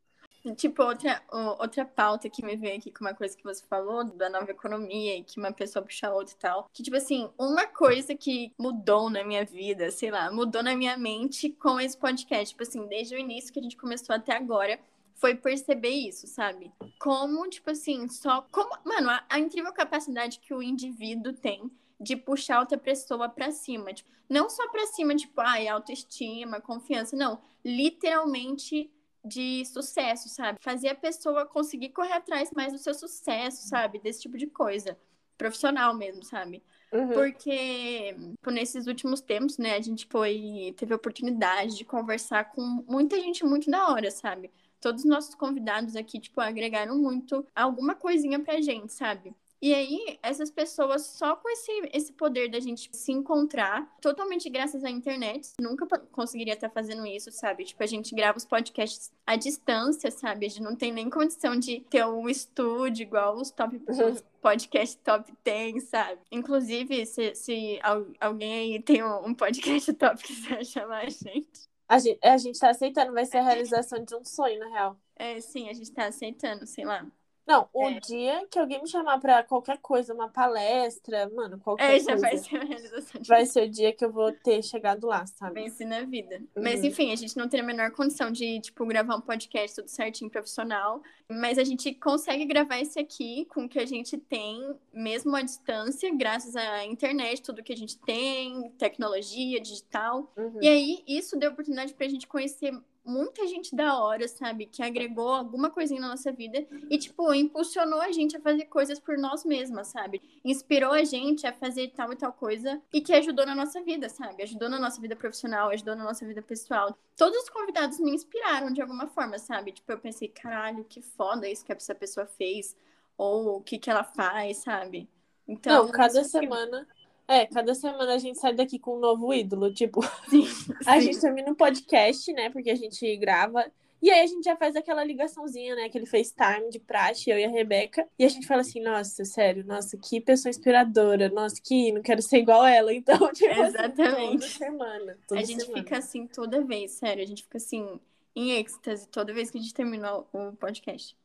Tipo, 0.57 0.83
outra, 0.83 1.23
outra 1.59 1.87
pauta 1.87 2.29
que 2.29 2.45
me 2.45 2.55
veio 2.55 2.77
aqui 2.77 2.91
com 2.93 3.03
uma 3.03 3.15
coisa 3.15 3.35
que 3.35 3.43
você 3.43 3.65
falou 3.65 4.05
da 4.05 4.29
nova 4.29 4.51
economia 4.51 5.17
e 5.17 5.25
que 5.25 5.39
uma 5.39 5.51
pessoa 5.51 5.83
puxa 5.83 6.09
a 6.09 6.15
outra 6.15 6.35
e 6.35 6.39
tal. 6.39 6.69
Que, 6.71 6.83
tipo 6.83 6.97
assim, 6.97 7.31
uma 7.39 7.67
coisa 7.67 8.15
que 8.15 8.53
mudou 8.59 9.09
na 9.09 9.25
minha 9.25 9.43
vida, 9.43 9.91
sei 9.91 10.11
lá, 10.11 10.31
mudou 10.31 10.63
na 10.63 10.77
minha 10.77 10.99
mente 10.99 11.49
com 11.49 11.81
esse 11.81 11.97
podcast. 11.97 12.51
Tipo 12.51 12.63
assim, 12.63 12.87
desde 12.87 13.15
o 13.15 13.19
início 13.19 13.53
que 13.53 13.59
a 13.59 13.63
gente 13.63 13.77
começou 13.77 14.15
até 14.15 14.37
agora 14.37 14.79
foi 15.15 15.35
perceber 15.35 15.91
isso, 15.91 16.27
sabe? 16.27 16.73
Como, 16.99 17.49
tipo 17.49 17.71
assim, 17.71 18.09
só. 18.09 18.43
Como, 18.51 18.77
mano, 18.85 19.11
a, 19.11 19.25
a 19.29 19.39
incrível 19.39 19.73
capacidade 19.73 20.41
que 20.41 20.53
o 20.53 20.63
indivíduo 20.63 21.33
tem 21.33 21.71
de 22.01 22.17
puxar 22.17 22.61
outra 22.61 22.77
pessoa 22.77 23.29
para 23.29 23.51
cima. 23.51 23.93
Tipo, 23.93 24.11
não 24.29 24.51
só 24.51 24.69
para 24.69 24.87
cima, 24.87 25.15
tipo, 25.15 25.41
ai, 25.41 25.69
autoestima, 25.69 26.61
confiança, 26.61 27.17
não. 27.17 27.41
Literalmente 27.65 28.91
de 29.25 29.65
sucesso, 29.65 30.29
sabe? 30.29 30.59
Fazer 30.61 30.89
a 30.89 30.95
pessoa 30.95 31.47
conseguir 31.47 31.91
correr 31.91 32.13
atrás 32.13 32.51
mais 32.55 32.73
do 32.73 32.79
seu 32.79 32.93
sucesso, 32.93 33.67
sabe? 33.69 33.99
Desse 33.99 34.23
tipo 34.23 34.37
de 34.37 34.47
coisa. 34.47 34.99
Profissional 35.39 35.95
mesmo, 35.95 36.23
sabe? 36.23 36.63
Uhum. 36.93 37.09
Porque 37.09 38.15
por 38.43 38.53
nesses 38.53 38.87
últimos 38.87 39.21
tempos, 39.21 39.59
né, 39.59 39.75
a 39.75 39.81
gente 39.81 40.07
foi 40.09 40.75
teve 40.77 40.93
a 40.93 40.97
oportunidade 40.97 41.77
de 41.77 41.85
conversar 41.85 42.53
com 42.53 42.61
muita 42.87 43.19
gente 43.19 43.45
muito 43.45 43.71
da 43.71 43.89
hora, 43.89 44.11
sabe? 44.11 44.53
Todos 44.85 45.03
os 45.03 45.09
nossos 45.09 45.35
convidados 45.35 45.97
aqui, 45.97 46.21
tipo, 46.21 46.39
agregaram 46.43 46.99
muito 46.99 47.47
alguma 47.57 47.95
coisinha 47.95 48.39
pra 48.39 48.61
gente, 48.61 48.93
sabe? 48.93 49.35
E 49.63 49.75
aí, 49.75 50.19
essas 50.23 50.51
pessoas, 50.51 51.07
só 51.07 51.35
com 51.37 51.49
esse, 51.49 51.73
esse 51.91 52.13
poder 52.13 52.51
da 52.51 52.61
gente 52.61 52.91
se 52.93 53.11
encontrar, 53.11 53.91
totalmente 53.99 54.51
graças 54.51 54.85
à 54.85 54.91
internet, 54.91 55.53
nunca 55.59 55.87
conseguiria 56.13 56.53
estar 56.53 56.69
fazendo 56.69 57.07
isso, 57.07 57.33
sabe? 57.33 57.65
Tipo, 57.65 57.83
a 57.83 57.87
gente 57.87 58.15
grava 58.15 58.37
os 58.37 58.45
podcasts 58.45 59.11
à 59.27 59.37
distância, 59.37 60.11
sabe? 60.11 60.45
A 60.45 60.49
gente 60.51 60.63
não 60.63 60.77
tem 60.77 60.93
nem 60.93 61.09
condição 61.09 61.59
de 61.59 61.81
ter 61.89 62.05
um 62.05 62.29
estúdio 62.29 63.05
igual 63.05 63.37
os 63.39 63.51
top 63.51 63.77
uhum. 63.89 64.17
podcast 64.43 64.99
top 64.99 65.33
10, 65.43 65.85
sabe? 65.85 66.21
Inclusive, 66.31 67.07
se, 67.07 67.35
se 67.35 67.81
alguém 68.21 68.75
aí 68.75 68.83
tem 68.83 69.03
um 69.03 69.33
podcast 69.33 69.95
top 69.95 70.23
que 70.23 70.35
quiser 70.35 70.63
chamar 70.67 71.07
a 71.07 71.09
gente. 71.09 71.73
A 71.89 71.99
gente, 71.99 72.19
a 72.23 72.37
gente 72.37 72.59
tá 72.59 72.71
aceitando, 72.71 73.13
vai 73.13 73.25
ser 73.27 73.39
a 73.39 73.43
realização 73.43 74.05
de 74.05 74.15
um 74.17 74.25
sonho, 74.25 74.59
na 74.59 74.69
real. 74.69 75.01
É, 75.17 75.41
sim, 75.41 75.69
a 75.69 75.73
gente 75.73 75.93
tá 75.93 76.07
aceitando, 76.07 76.67
sei 76.67 76.85
lá. 76.85 77.07
Não, 77.47 77.69
o 77.75 77.89
é. 77.89 78.01
dia 78.01 78.47
que 78.51 78.59
alguém 78.59 78.81
me 78.81 78.89
chamar 78.89 79.21
pra 79.21 79.43
qualquer 79.43 79.79
coisa, 79.79 80.15
uma 80.15 80.29
palestra, 80.29 81.29
mano, 81.31 81.59
qualquer 81.59 81.97
é, 81.97 82.01
já 82.01 82.07
coisa. 82.07 82.21
vai 82.21 82.37
ser 82.39 82.57
a 82.57 82.65
realização. 82.65 83.21
De... 83.21 83.29
Vai 83.29 83.47
ser 83.47 83.69
o 83.69 83.71
dia 83.71 83.93
que 83.93 84.05
eu 84.05 84.11
vou 84.11 84.33
ter 84.33 84.63
chegado 84.63 85.07
lá, 85.07 85.27
sabe? 85.27 85.63
Vencer 85.63 85.87
na 85.87 86.03
vida. 86.03 86.37
Uhum. 86.57 86.63
Mas 86.63 86.83
enfim, 86.83 87.13
a 87.13 87.17
gente 87.17 87.37
não 87.37 87.49
tem 87.49 87.61
a 87.61 87.63
menor 87.63 87.91
condição 87.91 88.31
de, 88.31 88.61
tipo, 88.61 88.87
gravar 88.87 89.17
um 89.17 89.21
podcast 89.21 89.77
tudo 89.77 89.89
certinho, 89.89 90.31
profissional. 90.31 91.03
Mas 91.29 91.59
a 91.59 91.65
gente 91.65 91.93
consegue 91.95 92.47
gravar 92.47 92.81
esse 92.81 92.99
aqui 92.99 93.45
com 93.47 93.65
o 93.65 93.69
que 93.69 93.79
a 93.79 93.87
gente 93.87 94.17
tem, 94.17 94.75
mesmo 94.93 95.37
à 95.37 95.43
distância, 95.43 96.15
graças 96.15 96.57
à 96.57 96.85
internet, 96.85 97.43
tudo 97.43 97.63
que 97.63 97.73
a 97.73 97.77
gente 97.77 97.99
tem, 97.99 98.71
tecnologia, 98.79 99.61
digital. 99.61 100.33
Uhum. 100.37 100.59
E 100.63 100.69
aí, 100.69 101.05
isso 101.07 101.39
deu 101.39 101.51
oportunidade 101.51 101.93
pra 101.95 102.09
gente 102.09 102.27
conhecer 102.27 102.73
muita 103.05 103.47
gente 103.47 103.75
da 103.77 103.99
hora, 103.99 104.27
sabe? 104.27 104.67
Que 104.67 104.83
agregou 104.83 105.29
alguma 105.29 105.71
coisinha 105.71 106.01
na 106.01 106.09
nossa 106.09 106.33
vida 106.33 106.67
e, 106.91 106.99
tipo, 106.99 107.33
impulsionou 107.35 108.01
a 108.01 108.11
gente 108.11 108.37
a 108.37 108.41
fazer 108.41 108.65
coisas 108.67 108.99
por 108.99 109.19
nós 109.19 109.45
mesmas, 109.45 109.89
sabe? 109.89 110.23
Inspirou 110.45 110.93
a 110.93 111.05
gente 111.05 111.47
a 111.47 111.53
fazer 111.53 111.89
tal 111.95 112.13
e 112.13 112.17
tal 112.17 112.33
coisa 112.33 112.81
e 112.93 113.01
que 113.01 113.13
ajudou 113.13 113.45
na 113.47 113.55
nossa 113.55 113.83
vida, 113.83 114.09
sabe? 114.09 114.43
Ajudou 114.43 114.69
na 114.69 114.79
nossa 114.79 115.01
vida 115.01 115.15
profissional, 115.15 115.71
ajudou 115.71 115.95
na 115.95 116.05
nossa 116.05 116.27
vida 116.27 116.43
pessoal. 116.43 116.97
Todos 117.17 117.43
os 117.43 117.49
convidados 117.51 117.99
me 118.01 118.11
inspiraram 118.11 118.73
de 118.73 118.81
alguma 118.81 119.07
forma, 119.07 119.39
sabe? 119.39 119.73
Tipo, 119.73 119.93
eu 119.93 119.99
pensei, 119.99 120.29
caralho, 120.29 120.85
que 120.85 121.03
foda 121.03 121.49
isso 121.49 121.65
que 121.65 121.73
essa 121.73 121.95
pessoa 121.95 122.27
fez. 122.27 122.77
Ou 123.17 123.59
o 123.59 123.61
que 123.63 123.79
que 123.79 123.91
ela 123.91 124.03
faz, 124.03 124.59
sabe? 124.59 125.09
Então, 125.47 125.85
Não, 125.85 125.93
cada 125.93 126.25
semana. 126.25 126.87
É, 127.27 127.47
cada 127.47 127.75
semana 127.75 128.15
a 128.15 128.19
gente 128.19 128.39
sai 128.39 128.55
daqui 128.55 128.79
com 128.79 128.97
um 128.97 129.01
novo 129.01 129.33
ídolo. 129.33 129.73
Tipo, 129.73 130.01
sim, 130.29 130.47
a 130.87 131.01
gente 131.01 131.21
termina 131.21 131.51
um 131.51 131.55
podcast, 131.55 132.33
né? 132.33 132.51
Porque 132.51 132.71
a 132.71 132.75
gente 132.75 133.17
grava. 133.17 133.65
E 134.03 134.11
aí 134.11 134.21
a 134.21 134.27
gente 134.27 134.45
já 134.45 134.55
faz 134.55 134.77
aquela 134.77 135.03
ligaçãozinha, 135.03 135.75
né? 135.75 135.85
Aquele 135.85 136.05
FaceTime 136.05 136.69
de 136.71 136.79
praxe, 136.79 137.31
eu 137.31 137.39
e 137.39 137.45
a 137.45 137.49
Rebeca. 137.49 138.07
E 138.19 138.25
a 138.25 138.29
gente 138.29 138.47
fala 138.47 138.61
assim, 138.61 138.79
nossa, 138.79 139.25
sério, 139.25 139.65
nossa, 139.65 139.97
que 139.97 140.21
pessoa 140.21 140.51
inspiradora. 140.51 141.31
Nossa, 141.31 141.57
que 141.65 141.91
não 141.91 142.03
quero 142.03 142.21
ser 142.21 142.39
igual 142.39 142.67
ela. 142.67 142.93
Então, 142.95 143.33
tipo, 143.33 143.51
Exatamente. 143.51 144.45
Assim, 144.45 144.59
toda 144.59 144.71
semana. 144.71 145.19
Toda 145.27 145.41
a 145.41 145.45
gente 145.45 145.65
semana. 145.65 145.83
fica 145.83 145.99
assim 145.99 146.27
toda 146.27 146.63
vez, 146.63 146.93
sério. 146.93 147.23
A 147.23 147.27
gente 147.27 147.45
fica 147.45 147.57
assim, 147.57 147.99
em 148.37 148.53
êxtase 148.59 149.09
toda 149.09 149.33
vez 149.33 149.51
que 149.51 149.57
a 149.57 149.61
gente 149.61 149.73
termina 149.73 150.19
o 150.19 150.53
podcast. 150.59 151.17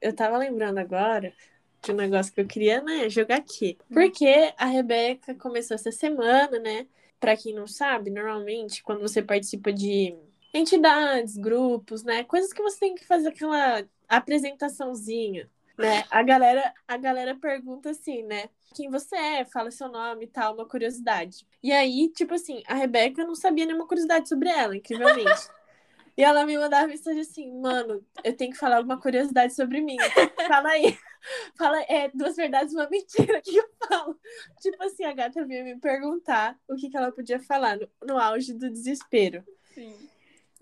Eu 0.00 0.14
tava 0.14 0.36
lembrando 0.38 0.78
agora 0.78 1.32
de 1.82 1.92
um 1.92 1.96
negócio 1.96 2.32
que 2.32 2.40
eu 2.40 2.46
queria, 2.46 2.82
né, 2.82 3.08
jogar 3.08 3.36
aqui. 3.36 3.78
Hum. 3.90 3.94
Porque 3.94 4.52
a 4.56 4.66
Rebeca 4.66 5.34
começou 5.34 5.74
essa 5.74 5.90
semana, 5.90 6.58
né? 6.58 6.86
Pra 7.18 7.36
quem 7.36 7.54
não 7.54 7.66
sabe, 7.66 8.10
normalmente, 8.10 8.82
quando 8.82 9.00
você 9.00 9.22
participa 9.22 9.72
de 9.72 10.14
entidades, 10.52 11.36
grupos, 11.36 12.02
né? 12.02 12.24
Coisas 12.24 12.52
que 12.52 12.62
você 12.62 12.78
tem 12.80 12.94
que 12.94 13.04
fazer 13.04 13.28
aquela 13.28 13.84
apresentaçãozinha, 14.08 15.48
né? 15.78 16.04
A 16.10 16.22
galera, 16.22 16.72
a 16.88 16.96
galera 16.96 17.34
pergunta 17.34 17.90
assim, 17.90 18.22
né? 18.22 18.48
Quem 18.74 18.90
você 18.90 19.16
é, 19.16 19.44
fala 19.44 19.70
seu 19.70 19.88
nome 19.88 20.24
e 20.24 20.28
tal, 20.28 20.54
uma 20.54 20.66
curiosidade. 20.66 21.46
E 21.62 21.72
aí, 21.72 22.08
tipo 22.08 22.34
assim, 22.34 22.62
a 22.66 22.74
Rebeca 22.74 23.24
não 23.24 23.34
sabia 23.34 23.66
nenhuma 23.66 23.86
curiosidade 23.86 24.28
sobre 24.28 24.48
ela, 24.48 24.76
incrivelmente. 24.76 25.48
E 26.20 26.22
ela 26.22 26.44
me 26.44 26.58
mandava 26.58 26.86
mensagem 26.86 27.22
assim, 27.22 27.50
mano, 27.50 28.04
eu 28.22 28.36
tenho 28.36 28.52
que 28.52 28.58
falar 28.58 28.76
alguma 28.76 29.00
curiosidade 29.00 29.54
sobre 29.54 29.80
mim. 29.80 29.96
Fala 30.46 30.68
aí. 30.68 30.98
Fala, 31.56 31.80
é, 31.84 32.10
duas 32.12 32.36
verdades, 32.36 32.74
uma 32.74 32.90
mentira 32.90 33.40
que 33.40 33.56
eu 33.56 33.64
falo. 33.88 34.18
Tipo 34.60 34.84
assim, 34.84 35.04
a 35.04 35.14
gata 35.14 35.46
vinha 35.46 35.64
me 35.64 35.76
perguntar 35.78 36.58
o 36.68 36.76
que, 36.76 36.90
que 36.90 36.96
ela 36.96 37.10
podia 37.10 37.40
falar 37.40 37.78
no, 37.78 37.88
no 38.06 38.18
auge 38.18 38.52
do 38.52 38.68
desespero. 38.68 39.42
Sim. 39.74 39.94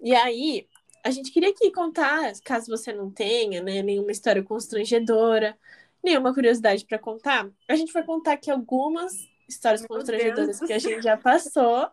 E 0.00 0.14
aí, 0.14 0.68
a 1.02 1.10
gente 1.10 1.32
queria 1.32 1.50
aqui 1.50 1.72
contar, 1.72 2.32
caso 2.44 2.70
você 2.70 2.92
não 2.92 3.10
tenha, 3.10 3.60
né, 3.60 3.82
nenhuma 3.82 4.12
história 4.12 4.44
constrangedora, 4.44 5.58
nenhuma 6.04 6.32
curiosidade 6.32 6.84
para 6.84 7.00
contar, 7.00 7.50
a 7.68 7.74
gente 7.74 7.92
vai 7.92 8.04
contar 8.04 8.34
aqui 8.34 8.48
algumas 8.48 9.12
histórias 9.48 9.80
Meu 9.80 9.88
constrangedoras 9.88 10.58
Deus 10.58 10.68
que 10.68 10.72
a 10.72 10.78
gente 10.78 11.02
já 11.02 11.16
passou 11.16 11.90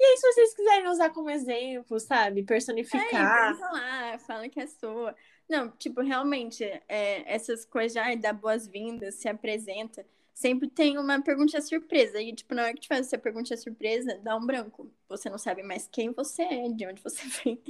e 0.00 0.04
aí, 0.04 0.16
se 0.16 0.32
vocês 0.32 0.54
quiserem 0.54 0.88
usar 0.88 1.10
como 1.10 1.28
exemplo, 1.28 1.98
sabe? 1.98 2.44
Personificar. 2.44 3.56
É, 3.56 3.60
lá, 3.60 4.18
fala 4.18 4.48
que 4.48 4.60
é 4.60 4.66
sua. 4.66 5.14
Não, 5.48 5.70
tipo, 5.72 6.02
realmente, 6.02 6.62
é, 6.88 7.34
essas 7.34 7.64
coisas 7.64 7.92
já 7.92 8.14
dá 8.14 8.32
boas-vindas, 8.32 9.16
se 9.16 9.28
apresenta. 9.28 10.06
Sempre 10.32 10.68
tem 10.68 10.98
uma 10.98 11.20
pergunta 11.20 11.60
surpresa. 11.60 12.20
E, 12.20 12.32
tipo, 12.32 12.54
na 12.54 12.62
hora 12.62 12.74
que 12.74 12.80
te 12.80 12.88
faz 12.88 13.06
essa 13.06 13.18
pergunta 13.18 13.56
surpresa, 13.56 14.20
dá 14.22 14.36
um 14.36 14.46
branco. 14.46 14.88
Você 15.08 15.28
não 15.28 15.38
sabe 15.38 15.64
mais 15.64 15.88
quem 15.90 16.12
você 16.12 16.42
é, 16.42 16.68
de 16.68 16.86
onde 16.86 17.02
você 17.02 17.22
vem. 17.42 17.60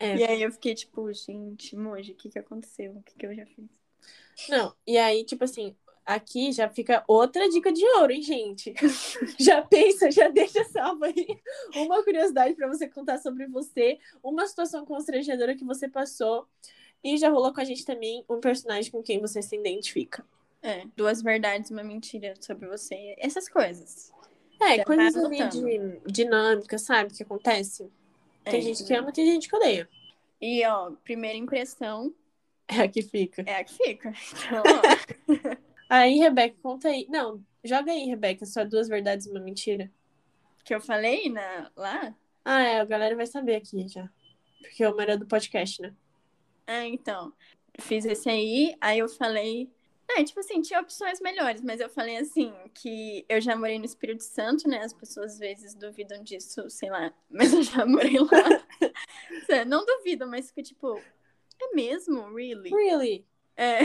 É. 0.00 0.16
E 0.16 0.24
aí 0.24 0.42
eu 0.42 0.50
fiquei, 0.50 0.74
tipo, 0.74 1.12
gente, 1.12 1.76
Moji, 1.76 2.12
o 2.12 2.16
que 2.16 2.28
que 2.28 2.38
aconteceu? 2.38 2.92
O 2.92 3.02
que 3.02 3.14
que 3.16 3.26
eu 3.26 3.34
já 3.34 3.46
fiz? 3.46 3.68
Não, 4.48 4.74
e 4.86 4.96
aí, 4.96 5.24
tipo 5.24 5.44
assim, 5.44 5.76
Aqui 6.08 6.52
já 6.52 6.70
fica 6.70 7.04
outra 7.06 7.46
dica 7.50 7.70
de 7.70 7.84
ouro, 7.98 8.10
hein, 8.10 8.22
gente? 8.22 8.72
já 9.38 9.60
pensa, 9.60 10.10
já 10.10 10.30
deixa 10.30 10.64
salvo 10.64 11.04
aí 11.04 11.38
uma 11.76 12.02
curiosidade 12.02 12.54
para 12.54 12.66
você 12.66 12.88
contar 12.88 13.18
sobre 13.18 13.46
você, 13.46 13.98
uma 14.22 14.46
situação 14.46 14.86
constrangedora 14.86 15.54
que 15.54 15.66
você 15.66 15.86
passou. 15.86 16.48
E 17.04 17.18
já 17.18 17.28
rolou 17.28 17.52
com 17.52 17.60
a 17.60 17.64
gente 17.64 17.84
também 17.84 18.24
um 18.26 18.40
personagem 18.40 18.90
com 18.90 19.02
quem 19.02 19.20
você 19.20 19.42
se 19.42 19.54
identifica. 19.54 20.24
É, 20.62 20.84
duas 20.96 21.20
verdades, 21.20 21.70
uma 21.70 21.84
mentira 21.84 22.32
sobre 22.40 22.66
você. 22.66 23.14
Essas 23.18 23.46
coisas. 23.46 24.10
É, 24.62 24.76
já 24.76 24.84
coisas 24.86 25.12
tá 25.12 25.26
ali 25.26 25.46
de 25.50 26.00
dinâmica, 26.10 26.78
sabe? 26.78 27.12
Que 27.12 27.22
acontece. 27.22 27.86
Tem 28.44 28.60
é, 28.60 28.62
gente 28.62 28.82
que 28.82 28.94
ama, 28.94 29.12
tem 29.12 29.26
gente 29.26 29.46
que 29.46 29.54
odeia. 29.54 29.86
E, 30.40 30.64
ó, 30.64 30.90
primeira 31.04 31.36
impressão. 31.36 32.14
É 32.66 32.80
a 32.80 32.88
que 32.88 33.02
fica. 33.02 33.44
É 33.46 33.56
a 33.56 33.64
que 33.64 33.74
fica. 33.74 34.10
Então, 34.48 34.62
ó. 34.64 35.57
Aí, 35.88 36.18
Rebeca, 36.18 36.56
conta 36.62 36.88
aí. 36.88 37.06
Não, 37.08 37.42
joga 37.64 37.92
aí, 37.92 38.04
Rebeca, 38.04 38.44
só 38.44 38.64
duas 38.64 38.88
verdades 38.88 39.26
e 39.26 39.30
uma 39.30 39.40
mentira. 39.40 39.90
Que 40.64 40.74
eu 40.74 40.80
falei 40.80 41.30
na... 41.30 41.70
lá? 41.74 42.14
Ah, 42.44 42.62
é, 42.62 42.80
a 42.80 42.84
galera 42.84 43.16
vai 43.16 43.26
saber 43.26 43.56
aqui 43.56 43.88
já. 43.88 44.08
Porque 44.60 44.84
é 44.84 44.90
o 44.90 44.94
melhor 44.94 45.16
do 45.16 45.26
podcast, 45.26 45.80
né? 45.80 45.94
Ah, 46.66 46.84
então. 46.84 47.32
Fiz 47.80 48.04
esse 48.04 48.28
aí, 48.28 48.76
aí 48.80 48.98
eu 48.98 49.08
falei. 49.08 49.70
É, 50.10 50.24
tipo 50.24 50.40
assim, 50.40 50.60
tinha 50.60 50.80
opções 50.80 51.20
melhores, 51.20 51.62
mas 51.62 51.80
eu 51.80 51.88
falei 51.88 52.16
assim, 52.16 52.52
que 52.74 53.24
eu 53.28 53.40
já 53.40 53.54
morei 53.54 53.78
no 53.78 53.84
Espírito 53.84 54.24
Santo, 54.24 54.68
né? 54.68 54.80
As 54.82 54.92
pessoas 54.92 55.32
às 55.32 55.38
vezes 55.38 55.74
duvidam 55.74 56.22
disso, 56.22 56.68
sei 56.70 56.90
lá, 56.90 57.12
mas 57.30 57.52
eu 57.52 57.62
já 57.62 57.86
morei 57.86 58.18
lá. 58.18 58.64
Não 59.66 59.84
duvidam, 59.84 60.28
mas 60.28 60.48
fica 60.48 60.62
tipo, 60.62 60.98
é 61.60 61.74
mesmo? 61.74 62.34
Really? 62.34 62.70
Really? 62.70 63.26
É. 63.56 63.80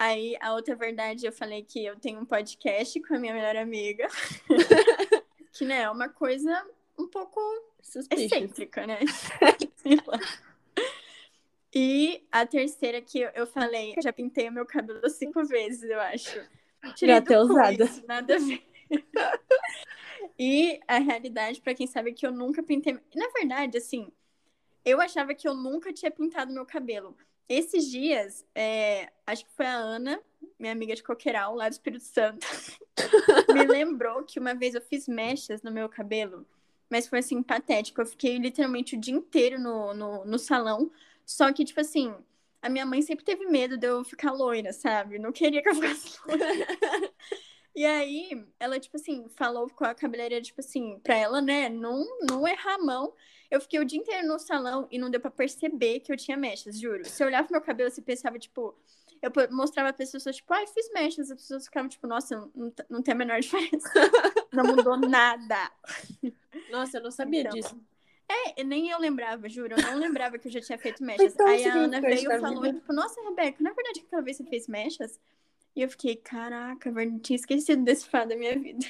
Aí 0.00 0.36
a 0.40 0.54
outra 0.54 0.76
verdade, 0.76 1.26
eu 1.26 1.32
falei 1.32 1.64
que 1.64 1.84
eu 1.84 1.98
tenho 1.98 2.20
um 2.20 2.24
podcast 2.24 3.00
com 3.00 3.16
a 3.16 3.18
minha 3.18 3.34
melhor 3.34 3.56
amiga. 3.56 4.06
que, 5.52 5.64
né, 5.64 5.82
é 5.82 5.90
uma 5.90 6.08
coisa 6.08 6.64
um 6.96 7.08
pouco 7.08 7.40
Suspicious. 7.82 8.30
excêntrica, 8.30 8.86
né? 8.86 9.00
e 11.74 12.24
a 12.30 12.46
terceira 12.46 13.02
que 13.02 13.28
eu 13.34 13.44
falei, 13.44 13.92
já 14.00 14.12
pintei 14.12 14.48
o 14.48 14.52
meu 14.52 14.64
cabelo 14.64 15.10
cinco 15.10 15.44
vezes, 15.44 15.90
eu 15.90 16.00
acho. 16.00 16.48
Tirei 16.94 17.16
Gata 17.16 17.40
usada. 17.40 17.90
nada 18.06 18.36
a 18.36 18.38
ver. 18.38 18.64
e 20.38 20.78
a 20.86 20.98
realidade, 20.98 21.60
para 21.60 21.74
quem 21.74 21.88
sabe, 21.88 22.10
é 22.10 22.14
que 22.14 22.24
eu 22.24 22.30
nunca 22.30 22.62
pintei. 22.62 22.96
Na 23.16 23.28
verdade, 23.34 23.78
assim, 23.78 24.12
eu 24.84 25.00
achava 25.00 25.34
que 25.34 25.48
eu 25.48 25.54
nunca 25.54 25.92
tinha 25.92 26.10
pintado 26.12 26.52
meu 26.52 26.64
cabelo. 26.64 27.16
Esses 27.48 27.90
dias, 27.90 28.44
é, 28.54 29.10
acho 29.26 29.44
que 29.44 29.52
foi 29.52 29.64
a 29.64 29.74
Ana, 29.74 30.20
minha 30.58 30.72
amiga 30.72 30.94
de 30.94 31.02
Coqueiral, 31.02 31.54
lá 31.54 31.68
do 31.68 31.72
Espírito 31.72 32.04
Santo, 32.04 32.46
me 33.54 33.64
lembrou 33.64 34.22
que 34.24 34.38
uma 34.38 34.54
vez 34.54 34.74
eu 34.74 34.82
fiz 34.82 35.08
mechas 35.08 35.62
no 35.62 35.70
meu 35.70 35.88
cabelo, 35.88 36.46
mas 36.90 37.06
foi 37.08 37.20
assim, 37.20 37.42
patético. 37.42 38.00
Eu 38.00 38.06
fiquei 38.06 38.38
literalmente 38.38 38.96
o 38.96 39.00
dia 39.00 39.14
inteiro 39.14 39.58
no, 39.58 39.94
no, 39.94 40.24
no 40.24 40.38
salão. 40.38 40.90
Só 41.24 41.52
que, 41.52 41.64
tipo 41.64 41.80
assim, 41.80 42.14
a 42.62 42.68
minha 42.68 42.86
mãe 42.86 43.02
sempre 43.02 43.24
teve 43.24 43.46
medo 43.46 43.76
de 43.76 43.86
eu 43.86 44.04
ficar 44.04 44.32
loira, 44.32 44.72
sabe? 44.72 45.18
Não 45.18 45.32
queria 45.32 45.62
que 45.62 45.68
eu 45.68 45.74
ficasse 45.74 46.18
loira. 46.26 46.66
E 47.78 47.86
aí, 47.86 48.44
ela, 48.58 48.80
tipo 48.80 48.96
assim, 48.96 49.28
falou 49.36 49.70
com 49.70 49.84
a 49.84 49.94
cabeleireira, 49.94 50.42
tipo 50.44 50.60
assim, 50.60 50.98
pra 50.98 51.14
ela, 51.14 51.40
né, 51.40 51.68
não, 51.68 52.04
não 52.28 52.48
errar 52.48 52.74
a 52.74 52.78
mão. 52.78 53.14
Eu 53.48 53.60
fiquei 53.60 53.78
o 53.78 53.84
dia 53.84 54.00
inteiro 54.00 54.26
no 54.26 54.36
salão 54.36 54.88
e 54.90 54.98
não 54.98 55.08
deu 55.08 55.20
pra 55.20 55.30
perceber 55.30 56.00
que 56.00 56.10
eu 56.10 56.16
tinha 56.16 56.36
mechas, 56.36 56.76
juro. 56.76 57.04
Se 57.04 57.22
eu 57.22 57.28
olhava 57.28 57.46
pro 57.46 57.52
meu 57.52 57.62
cabelo, 57.62 57.88
você 57.88 58.02
pensava, 58.02 58.36
tipo, 58.36 58.74
eu 59.22 59.30
mostrava 59.52 59.92
pra 59.92 59.98
pessoas, 59.98 60.34
tipo, 60.34 60.52
ai, 60.52 60.66
fiz 60.66 60.90
mechas. 60.92 61.30
As 61.30 61.40
pessoas 61.40 61.66
ficavam, 61.66 61.88
tipo, 61.88 62.04
nossa, 62.08 62.50
não, 62.52 62.72
não 62.90 63.00
tem 63.00 63.14
a 63.14 63.16
menor 63.16 63.38
diferença. 63.40 63.92
não 64.52 64.64
mudou 64.64 64.96
nada. 64.96 65.70
Nossa, 66.72 66.98
eu 66.98 67.02
não 67.04 67.12
sabia 67.12 67.42
então, 67.42 67.52
disso. 67.52 67.80
É, 68.28 68.64
nem 68.64 68.90
eu 68.90 68.98
lembrava, 68.98 69.48
juro. 69.48 69.76
Eu 69.78 69.82
não 69.84 70.00
lembrava 70.00 70.36
que 70.36 70.48
eu 70.48 70.52
já 70.52 70.60
tinha 70.60 70.78
feito 70.78 71.04
mechas. 71.04 71.32
Então, 71.32 71.46
Aí 71.46 71.64
a 71.64 71.74
Ana 71.74 72.00
veio 72.00 72.32
e 72.32 72.40
falou, 72.40 72.72
tipo, 72.72 72.92
nossa, 72.92 73.22
Rebeca, 73.22 73.62
na 73.62 73.72
verdade, 73.72 74.00
aquela 74.04 74.20
vez 74.20 74.36
você 74.36 74.44
fez 74.46 74.66
mechas? 74.66 75.20
E 75.78 75.82
eu 75.82 75.88
fiquei, 75.88 76.16
caraca, 76.16 76.90
eu 76.90 77.20
tinha 77.20 77.36
esquecido 77.36 77.84
desse 77.84 78.04
fato 78.04 78.30
da 78.30 78.36
minha 78.36 78.58
vida. 78.58 78.84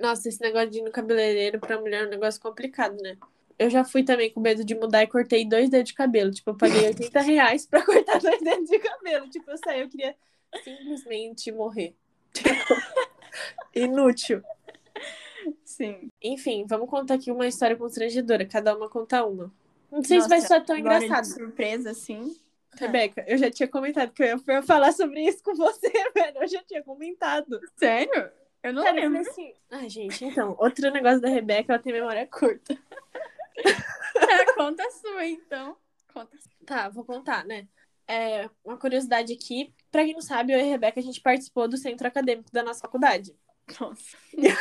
Nossa, 0.00 0.30
esse 0.30 0.40
negócio 0.40 0.70
de 0.70 0.78
ir 0.78 0.82
no 0.82 0.90
cabeleireiro 0.90 1.60
pra 1.60 1.78
mulher 1.78 2.04
é 2.04 2.06
um 2.06 2.08
negócio 2.08 2.40
complicado, 2.40 2.96
né? 3.02 3.18
Eu 3.58 3.68
já 3.68 3.84
fui 3.84 4.02
também 4.02 4.32
com 4.32 4.40
medo 4.40 4.64
de 4.64 4.74
mudar 4.74 5.02
e 5.02 5.06
cortei 5.06 5.46
dois 5.46 5.68
dedos 5.68 5.90
de 5.90 5.94
cabelo. 5.94 6.30
Tipo, 6.30 6.52
eu 6.52 6.56
paguei 6.56 6.86
80 6.86 7.20
reais 7.20 7.66
pra 7.66 7.84
cortar 7.84 8.18
dois 8.18 8.40
dedos 8.40 8.66
de 8.66 8.78
cabelo. 8.78 9.28
Tipo, 9.28 9.50
eu 9.50 9.58
saí, 9.58 9.82
eu 9.82 9.90
queria 9.90 10.16
simplesmente 10.64 11.52
morrer. 11.52 11.94
Tipo, 12.32 12.48
inútil. 13.74 14.42
Sim. 15.66 16.10
Enfim, 16.22 16.64
vamos 16.66 16.88
contar 16.88 17.16
aqui 17.16 17.30
uma 17.30 17.46
história 17.46 17.76
constrangedora. 17.76 18.46
Cada 18.46 18.74
uma 18.74 18.88
conta 18.88 19.22
uma. 19.22 19.52
Não 19.92 20.02
sei 20.02 20.16
Nossa, 20.16 20.28
se 20.30 20.34
vai 20.34 20.40
ser 20.40 20.64
tão 20.64 20.78
engraçado. 20.78 21.24
De 21.24 21.34
surpresa, 21.34 21.90
assim. 21.90 22.34
Rebeca, 22.78 23.24
eu 23.26 23.38
já 23.38 23.50
tinha 23.50 23.68
comentado 23.68 24.12
que 24.12 24.22
eu 24.22 24.38
ia 24.48 24.62
falar 24.62 24.92
sobre 24.92 25.20
isso 25.20 25.42
com 25.42 25.54
você, 25.54 25.90
velho. 26.14 26.42
Eu 26.42 26.48
já 26.48 26.62
tinha 26.62 26.82
comentado. 26.82 27.60
Sério? 27.76 28.30
Eu 28.62 28.72
não 28.72 28.82
Sério, 28.82 29.02
lembro. 29.02 29.20
Assim... 29.20 29.54
Ai, 29.70 29.88
gente, 29.88 30.24
então, 30.26 30.56
outro 30.58 30.90
negócio 30.90 31.20
da 31.20 31.28
Rebeca, 31.28 31.72
ela 31.72 31.82
tem 31.82 31.92
memória 31.92 32.26
curta. 32.26 32.76
É, 33.56 34.52
conta 34.54 34.84
a 34.84 34.90
sua, 34.90 35.24
então. 35.24 35.76
Conta 36.12 36.36
Tá, 36.64 36.88
vou 36.88 37.04
contar, 37.04 37.44
né? 37.44 37.68
É, 38.08 38.50
uma 38.64 38.76
curiosidade 38.76 39.32
aqui. 39.32 39.72
Pra 39.90 40.04
quem 40.04 40.14
não 40.14 40.20
sabe, 40.20 40.52
eu 40.52 40.58
e 40.58 40.62
a 40.62 40.64
Rebeca, 40.64 40.98
a 40.98 41.02
gente 41.02 41.20
participou 41.20 41.68
do 41.68 41.76
centro 41.76 42.06
acadêmico 42.06 42.50
da 42.52 42.62
nossa 42.62 42.80
faculdade. 42.80 43.34
Nossa. 43.80 44.16
E 44.36 44.48
aí, 44.48 44.56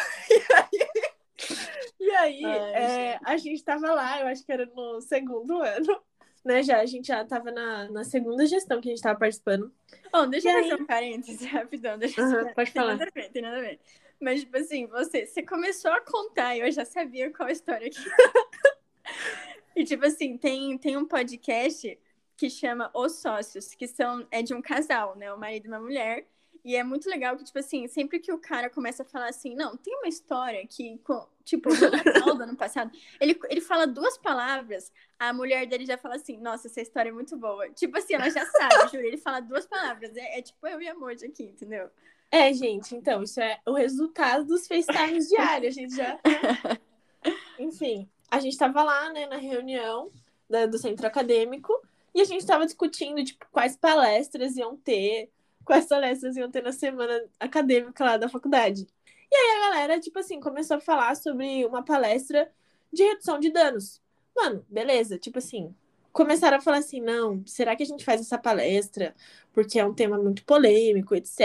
e 1.99 2.12
aí 2.12 2.45
Ai, 2.45 2.73
é, 2.73 3.12
gente. 3.13 3.21
a 3.23 3.38
gente 3.38 3.63
tava 3.63 3.91
lá, 3.91 4.21
eu 4.21 4.28
acho 4.28 4.45
que 4.45 4.51
era 4.51 4.65
no 4.67 5.01
segundo 5.01 5.62
ano 5.62 6.01
né, 6.45 6.62
já, 6.62 6.79
a 6.79 6.86
gente 6.86 7.08
já 7.08 7.25
tava 7.25 7.51
na, 7.51 7.89
na 7.89 8.03
segunda 8.03 8.45
gestão 8.45 8.79
que 8.79 8.88
a 8.88 8.91
gente 8.91 9.01
tava 9.01 9.17
participando. 9.17 9.73
Bom, 10.13 10.29
deixa 10.29 10.47
e 10.47 10.51
eu 10.51 10.58
aí... 10.58 10.69
fazer 10.69 10.81
um 10.81 10.86
parênteses 10.86 11.45
rapidão. 11.49 11.97
Deixa 11.97 12.21
uhum, 12.21 12.34
eu... 12.34 12.53
Pode 12.53 12.71
falar. 12.71 12.97
Tem 12.97 12.97
nada 12.99 13.12
a 13.12 13.21
ver, 13.21 13.31
tem 13.31 13.41
nada 13.41 13.58
a 13.58 13.62
ver. 13.62 13.79
Mas, 14.21 14.41
tipo 14.41 14.55
assim, 14.55 14.86
você, 14.88 15.25
você 15.25 15.41
começou 15.41 15.91
a 15.91 16.01
contar 16.01 16.55
e 16.55 16.62
eu 16.62 16.71
já 16.71 16.86
sabia 16.86 17.31
qual 17.31 17.49
a 17.49 17.51
história 17.51 17.88
aqui. 17.88 17.97
e, 19.75 19.84
tipo 19.84 20.05
assim, 20.05 20.38
tem, 20.38 20.77
tem 20.77 20.95
um 20.95 21.05
podcast 21.05 21.99
que 22.38 22.49
chama 22.49 22.91
Os 22.93 23.13
Sócios, 23.13 23.73
que 23.73 23.88
são, 23.88 24.25
é 24.29 24.41
de 24.41 24.53
um 24.53 24.62
casal, 24.62 25.15
né? 25.15 25.34
O 25.34 25.39
marido 25.39 25.65
e 25.65 25.67
uma 25.67 25.79
mulher. 25.79 26.27
E 26.63 26.75
é 26.75 26.84
muito 26.84 27.10
legal 27.10 27.36
que, 27.36 27.43
tipo 27.43 27.60
assim, 27.60 27.88
sempre 27.88 28.19
que 28.19 28.31
o 28.31 28.38
cara 28.38 28.69
começa 28.69 29.03
a 29.03 29.05
falar 29.05 29.29
assim, 29.29 29.55
não, 29.55 29.75
tem 29.75 29.95
uma 29.97 30.08
história 30.08 30.65
que, 30.67 30.97
tipo, 31.45 31.69
no 31.69 31.91
Natal 31.91 32.36
do 32.36 32.43
ano 32.43 32.58
passado, 32.58 32.91
ele, 33.21 33.39
ele 33.49 33.62
fala 33.62 33.86
duas 33.86 34.17
palavras, 34.17 34.91
a 35.17 35.31
mulher 35.31 35.65
dele 35.67 35.86
já 35.86 35.97
fala 35.97 36.15
assim, 36.15 36.38
nossa, 36.38 36.67
essa 36.67 36.81
história 36.81 37.10
é 37.10 37.13
muito 37.13 37.38
boa. 37.38 37.69
Tipo 37.69 37.97
assim, 37.97 38.15
ela 38.15 38.29
já 38.29 38.45
sabe, 38.45 38.91
juro, 38.91 39.05
ele 39.05 39.17
fala 39.17 39.39
duas 39.39 39.65
palavras. 39.65 40.15
É, 40.17 40.39
é 40.39 40.41
tipo 40.41 40.67
eu 40.67 40.81
e 40.81 40.88
amor 40.89 41.12
aqui, 41.12 41.43
entendeu? 41.43 41.89
É, 42.31 42.51
gente, 42.51 42.95
então, 42.95 43.23
isso 43.23 43.39
é 43.39 43.60
o 43.65 43.73
resultado 43.73 44.43
dos 44.43 44.67
FaceTimes 44.67 45.29
diários, 45.29 45.77
a 45.77 45.79
gente 45.81 45.95
já. 45.95 46.19
Enfim, 47.60 48.10
a 48.29 48.39
gente 48.39 48.58
tava 48.58 48.84
lá, 48.84 49.13
né, 49.13 49.27
na 49.27 49.38
reunião 49.38 50.12
da, 50.49 50.65
do 50.65 50.77
centro 50.77 51.05
acadêmico, 51.08 51.71
e 52.13 52.21
a 52.21 52.25
gente 52.25 52.45
tava 52.45 52.65
discutindo, 52.65 53.23
tipo, 53.23 53.45
quais 53.51 53.77
palestras 53.77 54.58
iam 54.58 54.75
ter 54.75 55.29
quais 55.65 55.88
palestras 55.88 56.38
iam 56.38 56.49
ter 56.49 56.62
na 56.62 56.71
semana 56.71 57.25
acadêmica 57.39 58.05
lá 58.05 58.17
da 58.17 58.29
faculdade. 58.29 58.88
E 59.31 59.35
aí 59.35 59.57
a 59.57 59.69
galera, 59.69 59.99
tipo 59.99 60.19
assim, 60.19 60.39
começou 60.39 60.77
a 60.77 60.81
falar 60.81 61.15
sobre 61.15 61.65
uma 61.65 61.83
palestra 61.83 62.51
de 62.91 63.03
redução 63.03 63.39
de 63.39 63.51
danos. 63.51 64.01
Mano, 64.35 64.65
beleza, 64.69 65.17
tipo 65.17 65.38
assim, 65.38 65.73
começaram 66.11 66.57
a 66.57 66.61
falar 66.61 66.77
assim, 66.77 67.01
não, 67.01 67.45
será 67.45 67.75
que 67.75 67.83
a 67.83 67.85
gente 67.85 68.05
faz 68.05 68.21
essa 68.21 68.38
palestra 68.38 69.13
porque 69.55 69.79
é 69.79 69.85
um 69.85 69.93
tema 69.93 70.17
muito 70.17 70.43
polêmico, 70.43 71.15
etc. 71.15 71.39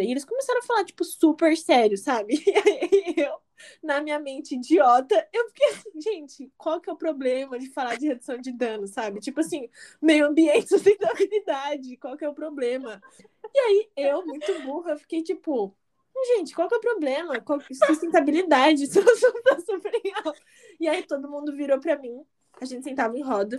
E 0.00 0.10
eles 0.12 0.24
começaram 0.24 0.60
a 0.60 0.62
falar, 0.62 0.84
tipo, 0.84 1.04
super 1.04 1.56
sério, 1.56 1.98
sabe? 1.98 2.34
E 2.46 2.52
aí 2.56 3.14
eu, 3.16 3.38
na 3.82 4.00
minha 4.00 4.18
mente 4.20 4.54
idiota, 4.54 5.28
eu 5.32 5.48
fiquei 5.48 5.68
assim, 5.70 6.00
gente, 6.00 6.52
qual 6.56 6.80
que 6.80 6.88
é 6.88 6.92
o 6.92 6.96
problema 6.96 7.58
de 7.58 7.68
falar 7.70 7.96
de 7.96 8.06
redução 8.06 8.38
de 8.38 8.52
danos, 8.52 8.90
sabe? 8.90 9.18
Tipo 9.20 9.40
assim, 9.40 9.68
meio 10.00 10.26
ambiente, 10.26 10.68
sustentabilidade, 10.70 11.96
qual 11.96 12.16
que 12.16 12.24
é 12.24 12.28
o 12.28 12.34
problema? 12.34 13.02
E 13.52 13.58
aí 13.58 13.90
eu, 13.96 14.24
muito 14.24 14.62
burra, 14.62 14.96
fiquei 14.96 15.22
tipo, 15.22 15.74
gente, 16.24 16.54
qual 16.54 16.68
que 16.68 16.74
é 16.74 16.78
o 16.78 16.80
problema? 16.80 17.40
Qual... 17.40 17.60
Sustentabilidade, 17.60 18.84
isso 18.84 19.02
tá 19.42 19.60
super. 19.60 19.92
E 20.80 20.88
aí 20.88 21.02
todo 21.02 21.28
mundo 21.28 21.54
virou 21.54 21.78
pra 21.80 21.98
mim, 21.98 22.24
a 22.60 22.64
gente 22.64 22.84
sentava 22.84 23.16
em 23.16 23.22
roda, 23.22 23.56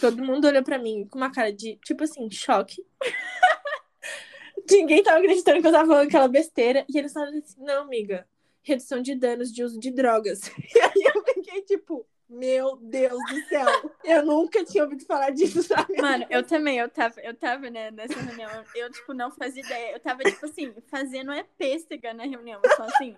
todo 0.00 0.22
mundo 0.22 0.46
olhou 0.46 0.62
pra 0.62 0.78
mim 0.78 1.06
com 1.10 1.18
uma 1.18 1.30
cara 1.30 1.52
de, 1.52 1.76
tipo 1.84 2.04
assim, 2.04 2.30
choque. 2.30 2.84
Ninguém 4.70 5.02
tava 5.02 5.18
acreditando 5.18 5.60
que 5.60 5.66
eu 5.66 5.72
tava 5.72 5.86
falando 5.86 6.08
aquela 6.08 6.28
besteira. 6.28 6.84
E 6.88 6.98
eles 6.98 7.12
falaram 7.12 7.38
assim, 7.38 7.62
não, 7.62 7.82
amiga, 7.82 8.26
redução 8.62 9.00
de 9.00 9.14
danos 9.14 9.52
de 9.52 9.64
uso 9.64 9.78
de 9.78 9.90
drogas. 9.90 10.50
E 10.74 10.80
aí 10.80 11.12
eu 11.14 11.24
fiquei 11.24 11.62
tipo, 11.62 12.06
meu 12.28 12.76
Deus 12.76 13.18
do 13.30 13.48
céu, 13.48 13.66
eu 14.04 14.24
nunca 14.24 14.62
tinha 14.64 14.84
ouvido 14.84 15.04
falar 15.04 15.30
disso, 15.30 15.62
sabe? 15.62 15.96
Mano, 16.00 16.26
eu 16.28 16.42
também, 16.42 16.78
eu 16.78 16.88
tava, 16.88 17.20
eu 17.20 17.34
tava, 17.34 17.70
né, 17.70 17.90
nessa 17.90 18.20
reunião, 18.20 18.50
eu, 18.74 18.90
tipo, 18.90 19.14
não 19.14 19.30
fazia 19.30 19.62
ideia, 19.62 19.92
eu 19.92 20.00
tava, 20.00 20.22
tipo 20.22 20.44
assim, 20.44 20.74
fazendo 20.88 21.32
é 21.32 21.42
pêssega 21.56 22.12
na 22.12 22.24
reunião, 22.24 22.60
só 22.76 22.84
assim, 22.84 23.16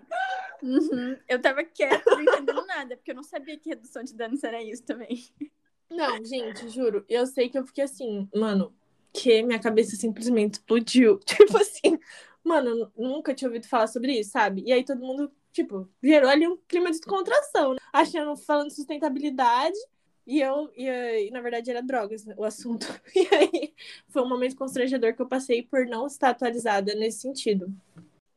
uhum. 0.63 1.17
eu 1.27 1.41
tava 1.41 1.63
quieta, 1.63 2.09
não 2.09 2.21
entendendo 2.21 2.65
nada, 2.65 2.95
porque 2.95 3.11
eu 3.11 3.15
não 3.15 3.23
sabia 3.23 3.57
que 3.57 3.69
redução 3.69 4.03
de 4.03 4.13
danos 4.13 4.43
era 4.43 4.63
isso 4.63 4.83
também. 4.83 5.25
Não, 5.89 6.23
gente, 6.23 6.69
juro, 6.69 7.03
eu 7.09 7.27
sei 7.27 7.49
que 7.49 7.57
eu 7.57 7.65
fiquei 7.65 7.83
assim, 7.83 8.29
mano, 8.33 8.73
que 9.11 9.43
minha 9.43 9.59
cabeça 9.59 9.95
simplesmente 9.97 10.53
explodiu, 10.53 11.19
tipo 11.25 11.57
assim, 11.57 11.99
mano, 12.41 12.91
nunca 12.95 13.33
tinha 13.33 13.49
ouvido 13.49 13.67
falar 13.67 13.87
sobre 13.87 14.19
isso, 14.19 14.31
sabe? 14.31 14.63
E 14.65 14.71
aí 14.71 14.85
todo 14.85 15.01
mundo 15.01 15.29
tipo, 15.51 15.89
gerou 16.01 16.29
ali 16.29 16.47
um 16.47 16.57
clima 16.67 16.91
de 16.91 16.97
descontração, 16.97 17.73
né? 17.73 17.79
Achando, 17.91 18.35
falando 18.37 18.67
de 18.67 18.75
sustentabilidade, 18.75 19.77
e 20.25 20.39
eu, 20.39 20.71
e, 20.75 20.85
e, 21.27 21.31
na 21.31 21.41
verdade 21.41 21.69
era 21.69 21.81
drogas 21.81 22.25
né, 22.25 22.35
o 22.37 22.43
assunto. 22.43 22.87
E 23.15 23.27
aí 23.35 23.73
foi 24.07 24.21
um 24.21 24.29
momento 24.29 24.55
constrangedor 24.55 25.13
que 25.13 25.21
eu 25.21 25.27
passei 25.27 25.63
por 25.63 25.85
não 25.85 26.07
estar 26.07 26.29
atualizada 26.29 26.93
nesse 26.95 27.21
sentido. 27.21 27.73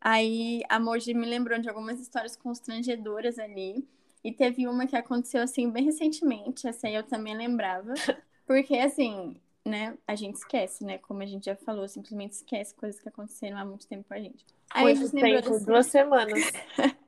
Aí 0.00 0.62
a 0.68 0.78
Moji 0.80 1.14
me 1.14 1.26
lembrou 1.26 1.58
de 1.58 1.68
algumas 1.68 2.00
histórias 2.00 2.36
constrangedoras 2.36 3.38
ali. 3.38 3.86
E 4.22 4.32
teve 4.32 4.66
uma 4.66 4.86
que 4.86 4.96
aconteceu 4.96 5.42
assim 5.42 5.70
bem 5.70 5.84
recentemente, 5.84 6.66
essa 6.66 6.86
aí 6.86 6.94
eu 6.94 7.02
também 7.02 7.36
lembrava. 7.36 7.92
Porque 8.46 8.74
assim, 8.76 9.36
né, 9.64 9.96
a 10.06 10.14
gente 10.14 10.36
esquece, 10.36 10.82
né? 10.82 10.96
Como 10.98 11.22
a 11.22 11.26
gente 11.26 11.44
já 11.44 11.56
falou, 11.56 11.86
simplesmente 11.86 12.32
esquece 12.32 12.74
coisas 12.74 13.00
que 13.00 13.08
aconteceram 13.08 13.58
há 13.58 13.64
muito 13.64 13.86
tempo 13.86 14.04
com 14.08 14.14
a 14.14 14.18
gente. 14.18 14.44
Aí 14.70 14.84
muito 14.84 14.98
a 14.98 15.04
gente 15.04 15.14
lembrou 15.14 15.42
tempo, 15.42 15.54
desse... 15.54 15.66
duas 15.66 15.86
semanas. 15.86 16.52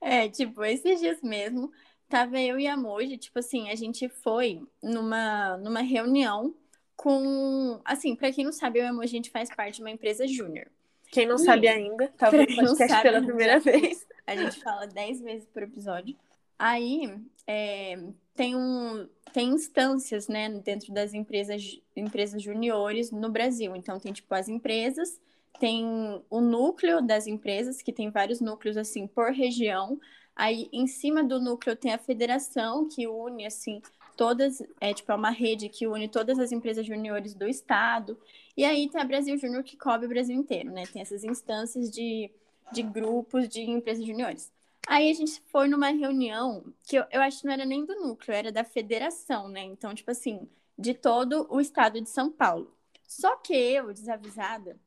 É, 0.00 0.28
tipo, 0.28 0.64
esses 0.64 1.00
dias 1.00 1.20
mesmo, 1.22 1.70
tava 2.08 2.40
eu 2.40 2.58
e 2.58 2.66
a 2.66 2.76
Moji, 2.76 3.18
tipo 3.18 3.38
assim, 3.38 3.68
a 3.70 3.74
gente 3.74 4.08
foi 4.08 4.62
numa, 4.82 5.56
numa 5.58 5.80
reunião 5.80 6.54
com. 6.96 7.80
Assim, 7.84 8.14
pra 8.14 8.32
quem 8.32 8.44
não 8.44 8.52
sabe, 8.52 8.78
eu 8.78 8.84
e 8.84 8.88
a 8.88 8.92
Moji, 8.92 9.06
a 9.06 9.18
gente 9.18 9.30
faz 9.30 9.54
parte 9.54 9.76
de 9.76 9.82
uma 9.82 9.90
empresa 9.90 10.26
júnior. 10.26 10.66
Quem 11.10 11.26
não 11.26 11.36
e, 11.36 11.40
sabe 11.40 11.68
ainda, 11.68 12.08
tá 12.16 12.30
vendo 12.30 12.54
podcast 12.54 13.02
pela 13.02 13.22
primeira 13.22 13.58
vez. 13.58 14.06
A 14.26 14.36
gente 14.36 14.60
fala 14.60 14.86
dez 14.86 15.20
vezes 15.20 15.48
por 15.48 15.62
episódio. 15.62 16.16
Aí 16.58 17.12
é, 17.46 17.98
tem, 18.34 18.54
um, 18.54 19.08
tem 19.32 19.48
instâncias, 19.48 20.28
né, 20.28 20.48
dentro 20.48 20.92
das 20.92 21.14
empresas, 21.14 21.80
empresas 21.96 22.42
juniores 22.42 23.10
no 23.10 23.28
Brasil. 23.28 23.74
Então, 23.74 23.98
tem, 23.98 24.12
tipo, 24.12 24.32
as 24.34 24.48
empresas 24.48 25.20
tem 25.58 25.84
o 26.30 26.40
núcleo 26.40 27.02
das 27.02 27.26
empresas, 27.26 27.82
que 27.82 27.92
tem 27.92 28.10
vários 28.10 28.40
núcleos 28.40 28.76
assim 28.76 29.06
por 29.06 29.32
região. 29.32 29.98
Aí 30.34 30.68
em 30.72 30.86
cima 30.86 31.22
do 31.22 31.40
núcleo 31.40 31.76
tem 31.76 31.92
a 31.92 31.98
federação 31.98 32.88
que 32.88 33.06
une 33.06 33.46
assim 33.46 33.82
todas, 34.16 34.62
é 34.80 34.92
tipo 34.92 35.10
é 35.10 35.14
uma 35.14 35.30
rede 35.30 35.68
que 35.68 35.86
une 35.86 36.08
todas 36.08 36.38
as 36.38 36.52
empresas 36.52 36.86
juniores 36.86 37.34
do 37.34 37.48
estado. 37.48 38.18
E 38.56 38.64
aí 38.64 38.88
tem 38.88 39.00
a 39.00 39.04
Brasil 39.04 39.36
Júnior 39.38 39.62
que 39.62 39.76
cobre 39.76 40.06
o 40.06 40.08
Brasil 40.08 40.36
inteiro, 40.36 40.70
né? 40.70 40.84
Tem 40.86 41.00
essas 41.02 41.24
instâncias 41.24 41.90
de, 41.90 42.30
de 42.72 42.82
grupos 42.82 43.48
de 43.48 43.62
empresas 43.62 44.04
juniores. 44.04 44.52
Aí 44.86 45.10
a 45.10 45.14
gente 45.14 45.42
foi 45.50 45.68
numa 45.68 45.88
reunião 45.88 46.64
que 46.82 46.96
eu, 46.96 47.04
eu 47.10 47.22
acho 47.22 47.40
que 47.40 47.46
não 47.46 47.52
era 47.52 47.64
nem 47.64 47.84
do 47.84 47.94
núcleo, 47.94 48.34
era 48.34 48.50
da 48.52 48.64
federação, 48.64 49.48
né? 49.48 49.62
Então, 49.62 49.94
tipo 49.94 50.10
assim, 50.10 50.48
de 50.78 50.94
todo 50.94 51.46
o 51.50 51.60
estado 51.60 52.00
de 52.00 52.08
São 52.08 52.30
Paulo. 52.30 52.74
Só 53.06 53.36
que 53.36 53.54
eu, 53.54 53.92
desavisada, 53.92 54.78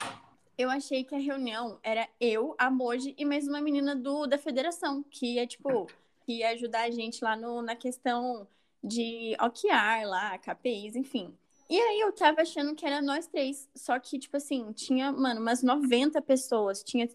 eu 0.57 0.69
achei 0.69 1.03
que 1.03 1.15
a 1.15 1.19
reunião 1.19 1.79
era 1.83 2.07
eu, 2.19 2.55
a 2.57 2.69
Moji 2.69 3.15
e 3.17 3.25
mais 3.25 3.47
uma 3.47 3.61
menina 3.61 3.95
do, 3.95 4.27
da 4.27 4.37
federação, 4.37 5.03
que 5.03 5.35
ia, 5.35 5.47
tipo, 5.47 5.87
que 6.25 6.39
ia 6.39 6.49
ajudar 6.49 6.83
a 6.83 6.91
gente 6.91 7.23
lá 7.23 7.35
no, 7.35 7.61
na 7.61 7.75
questão 7.75 8.47
de 8.83 9.35
OKR 9.39 10.05
lá, 10.05 10.37
KPIs, 10.37 10.95
enfim. 10.95 11.35
E 11.69 11.79
aí 11.79 12.01
eu 12.01 12.11
tava 12.11 12.41
achando 12.41 12.75
que 12.75 12.85
era 12.85 13.01
nós 13.01 13.25
três. 13.25 13.67
Só 13.73 13.97
que, 13.97 14.19
tipo 14.19 14.37
assim, 14.37 14.71
tinha, 14.73 15.11
mano, 15.11 15.41
umas 15.41 15.63
90 15.63 16.21
pessoas. 16.21 16.83
Tinha 16.83 17.07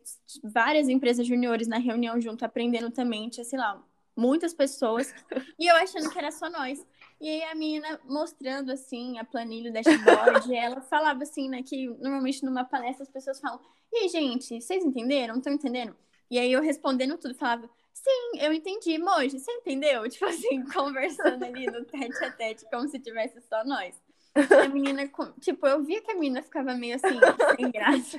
várias 0.42 0.88
empresas 0.88 1.26
juniores 1.26 1.68
na 1.68 1.78
reunião 1.78 2.20
junto, 2.20 2.44
aprendendo 2.44 2.90
também. 2.90 3.28
Tinha, 3.28 3.44
sei 3.44 3.58
lá, 3.58 3.80
muitas 4.18 4.52
pessoas. 4.52 5.14
E 5.58 5.70
eu 5.70 5.76
achando 5.76 6.10
que 6.10 6.18
era 6.18 6.32
só 6.32 6.50
nós. 6.50 6.84
E 7.20 7.28
aí 7.28 7.42
a 7.44 7.54
menina 7.54 8.00
mostrando, 8.04 8.70
assim, 8.70 9.18
a 9.18 9.24
planilha, 9.24 9.72
dashboard. 9.72 10.54
ela 10.54 10.80
falava, 10.80 11.22
assim, 11.22 11.48
né, 11.48 11.62
que 11.62 11.88
normalmente 12.00 12.44
numa 12.44 12.64
palestra 12.64 13.04
as 13.04 13.10
pessoas 13.10 13.40
falam: 13.40 13.60
E 13.92 13.98
aí, 13.98 14.08
gente, 14.08 14.60
vocês 14.60 14.84
entenderam? 14.84 15.36
Estão 15.36 15.52
entendendo? 15.52 15.96
E 16.30 16.38
aí 16.38 16.52
eu 16.52 16.60
respondendo 16.60 17.16
tudo, 17.16 17.34
falava: 17.34 17.70
Sim, 17.92 18.40
eu 18.40 18.52
entendi, 18.52 18.98
Moji, 18.98 19.38
você 19.38 19.52
entendeu? 19.52 20.06
Tipo 20.10 20.26
assim, 20.26 20.64
conversando 20.64 21.44
ali 21.44 21.66
no 21.66 21.84
tete 21.84 22.24
a 22.24 22.30
tete, 22.30 22.66
como 22.70 22.88
se 22.88 22.98
tivesse 22.98 23.40
só 23.42 23.64
nós. 23.64 23.94
A 24.34 24.68
menina, 24.68 25.10
tipo, 25.40 25.66
eu 25.66 25.82
via 25.82 26.00
que 26.00 26.12
a 26.12 26.14
menina 26.14 26.42
ficava 26.42 26.74
meio 26.74 26.94
assim, 26.94 27.18
sem 27.56 27.70
graça. 27.70 28.18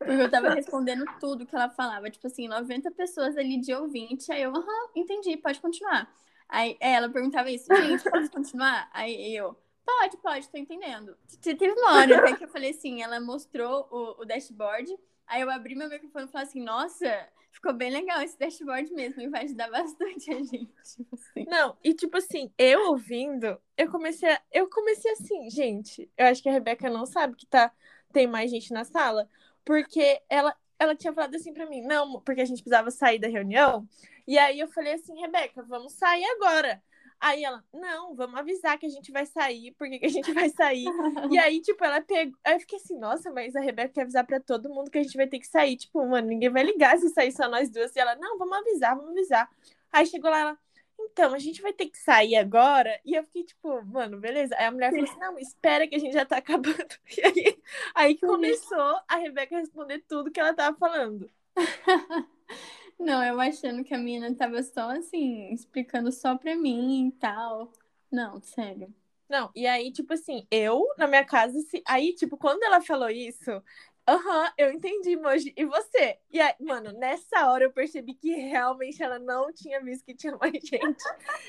Porque 0.00 0.22
eu 0.22 0.30
tava 0.30 0.54
respondendo 0.54 1.04
tudo 1.20 1.44
que 1.44 1.54
ela 1.54 1.68
falava. 1.68 2.10
Tipo 2.10 2.26
assim, 2.26 2.48
90 2.48 2.90
pessoas 2.92 3.36
ali 3.36 3.60
de 3.60 3.74
ouvinte. 3.74 4.32
Aí 4.32 4.42
eu, 4.42 4.50
aham, 4.50 4.88
entendi, 4.96 5.36
pode 5.36 5.60
continuar. 5.60 6.10
Aí 6.48 6.76
ela 6.80 7.08
perguntava 7.08 7.50
isso, 7.50 7.66
gente, 7.76 8.10
pode 8.10 8.28
continuar? 8.32 8.88
Aí 8.94 9.36
eu, 9.36 9.54
pode, 9.84 10.16
pode, 10.16 10.48
tô 10.48 10.56
entendendo. 10.56 11.14
Teve 11.42 11.70
uma 11.72 11.98
hora 11.98 12.18
até 12.18 12.34
que 12.34 12.44
eu 12.44 12.48
falei 12.48 12.70
assim, 12.70 13.02
ela 13.02 13.20
mostrou 13.20 13.86
o, 13.90 14.22
o 14.22 14.24
dashboard. 14.24 14.98
Aí 15.26 15.42
eu 15.42 15.50
abri 15.50 15.76
meu 15.76 15.88
microfone 15.88 16.24
e 16.24 16.28
falei 16.28 16.46
assim, 16.48 16.62
nossa, 16.62 17.28
ficou 17.52 17.74
bem 17.74 17.90
legal 17.90 18.22
esse 18.22 18.38
dashboard 18.38 18.92
mesmo, 18.94 19.20
e 19.20 19.28
vai 19.28 19.44
ajudar 19.44 19.70
bastante 19.70 20.32
a 20.32 20.42
gente. 20.42 20.72
Tipo 20.96 21.14
assim. 21.14 21.44
Não, 21.46 21.76
e 21.84 21.94
tipo 21.94 22.16
assim, 22.16 22.50
eu 22.58 22.88
ouvindo, 22.88 23.60
eu 23.76 23.90
comecei, 23.90 24.30
a, 24.30 24.40
eu 24.50 24.68
comecei 24.68 25.12
assim, 25.12 25.50
gente, 25.50 26.10
eu 26.16 26.26
acho 26.26 26.42
que 26.42 26.48
a 26.48 26.52
Rebeca 26.52 26.88
não 26.88 27.04
sabe 27.04 27.36
que 27.36 27.46
tá, 27.46 27.70
tem 28.12 28.26
mais 28.26 28.50
gente 28.50 28.72
na 28.72 28.82
sala, 28.82 29.28
porque 29.64 30.20
ela, 30.28 30.54
ela 30.78 30.94
tinha 30.94 31.12
falado 31.12 31.34
assim 31.34 31.52
para 31.52 31.66
mim, 31.66 31.82
não, 31.82 32.20
porque 32.20 32.40
a 32.40 32.44
gente 32.44 32.62
precisava 32.62 32.90
sair 32.90 33.18
da 33.18 33.28
reunião, 33.28 33.86
e 34.26 34.38
aí 34.38 34.60
eu 34.60 34.68
falei 34.68 34.94
assim, 34.94 35.18
Rebeca, 35.20 35.62
vamos 35.62 35.92
sair 35.94 36.24
agora. 36.24 36.82
Aí 37.20 37.44
ela, 37.44 37.62
não, 37.72 38.14
vamos 38.14 38.40
avisar 38.40 38.78
que 38.78 38.86
a 38.86 38.88
gente 38.88 39.12
vai 39.12 39.26
sair, 39.26 39.72
porque 39.72 39.98
que 39.98 40.06
a 40.06 40.10
gente 40.10 40.32
vai 40.32 40.48
sair. 40.48 40.86
e 41.30 41.38
aí, 41.38 41.60
tipo, 41.60 41.84
ela 41.84 42.00
pegou. 42.00 42.34
Aí 42.42 42.54
eu 42.54 42.60
fiquei 42.60 42.78
assim, 42.78 42.98
nossa, 42.98 43.30
mas 43.30 43.54
a 43.54 43.60
Rebeca 43.60 43.92
quer 43.92 44.02
avisar 44.02 44.24
pra 44.24 44.40
todo 44.40 44.70
mundo 44.70 44.90
que 44.90 44.96
a 44.96 45.02
gente 45.02 45.18
vai 45.18 45.26
ter 45.26 45.38
que 45.38 45.46
sair. 45.46 45.76
Tipo, 45.76 46.06
mano, 46.08 46.28
ninguém 46.28 46.48
vai 46.48 46.62
ligar 46.62 46.96
se 46.98 47.10
sair 47.10 47.30
só 47.30 47.46
nós 47.46 47.68
duas. 47.68 47.94
E 47.94 47.98
ela, 48.00 48.16
não, 48.16 48.38
vamos 48.38 48.56
avisar, 48.56 48.96
vamos 48.96 49.10
avisar. 49.10 49.50
Aí 49.92 50.06
chegou 50.06 50.30
lá, 50.30 50.38
ela, 50.38 50.58
então, 51.12 51.34
a 51.34 51.38
gente 51.38 51.60
vai 51.62 51.72
ter 51.72 51.86
que 51.86 51.98
sair 51.98 52.36
agora. 52.36 53.00
E 53.04 53.14
eu 53.14 53.24
fiquei, 53.24 53.44
tipo, 53.44 53.84
mano, 53.84 54.18
beleza. 54.18 54.54
Aí 54.56 54.66
a 54.66 54.70
mulher 54.70 54.90
falou 54.90 55.04
assim, 55.04 55.18
não, 55.18 55.38
espera 55.38 55.86
que 55.86 55.94
a 55.96 55.98
gente 55.98 56.12
já 56.12 56.24
tá 56.24 56.36
acabando. 56.38 56.76
E 57.16 57.20
aí, 57.24 57.62
aí 57.94 58.18
começou 58.18 59.00
a 59.08 59.16
Rebeca 59.16 59.58
responder 59.58 60.00
tudo 60.08 60.30
que 60.30 60.40
ela 60.40 60.54
tava 60.54 60.76
falando. 60.76 61.30
Não, 62.98 63.24
eu 63.24 63.40
achando 63.40 63.82
que 63.82 63.94
a 63.94 63.98
menina 63.98 64.34
tava 64.34 64.62
só 64.62 64.90
assim, 64.90 65.50
explicando 65.54 66.12
só 66.12 66.36
pra 66.36 66.54
mim 66.54 67.08
e 67.08 67.12
tal. 67.12 67.72
Não, 68.12 68.40
sério. 68.42 68.94
Não, 69.28 69.50
e 69.54 69.66
aí, 69.66 69.92
tipo 69.92 70.12
assim, 70.12 70.46
eu 70.50 70.84
na 70.98 71.06
minha 71.06 71.24
casa, 71.24 71.58
se... 71.62 71.82
aí, 71.86 72.14
tipo, 72.14 72.36
quando 72.36 72.62
ela 72.64 72.80
falou 72.80 73.08
isso, 73.08 73.62
aham, 74.14 74.44
uhum, 74.44 74.50
eu 74.58 74.72
entendi, 74.72 75.16
Moji. 75.16 75.52
E 75.56 75.64
você? 75.64 76.18
E 76.30 76.40
aí, 76.40 76.54
mano, 76.60 76.92
nessa 76.92 77.50
hora 77.50 77.64
eu 77.64 77.72
percebi 77.72 78.14
que 78.14 78.32
realmente 78.34 79.02
ela 79.02 79.18
não 79.18 79.52
tinha 79.52 79.80
visto 79.80 80.04
que 80.04 80.14
tinha 80.14 80.36
mais 80.36 80.52
gente. 80.64 81.02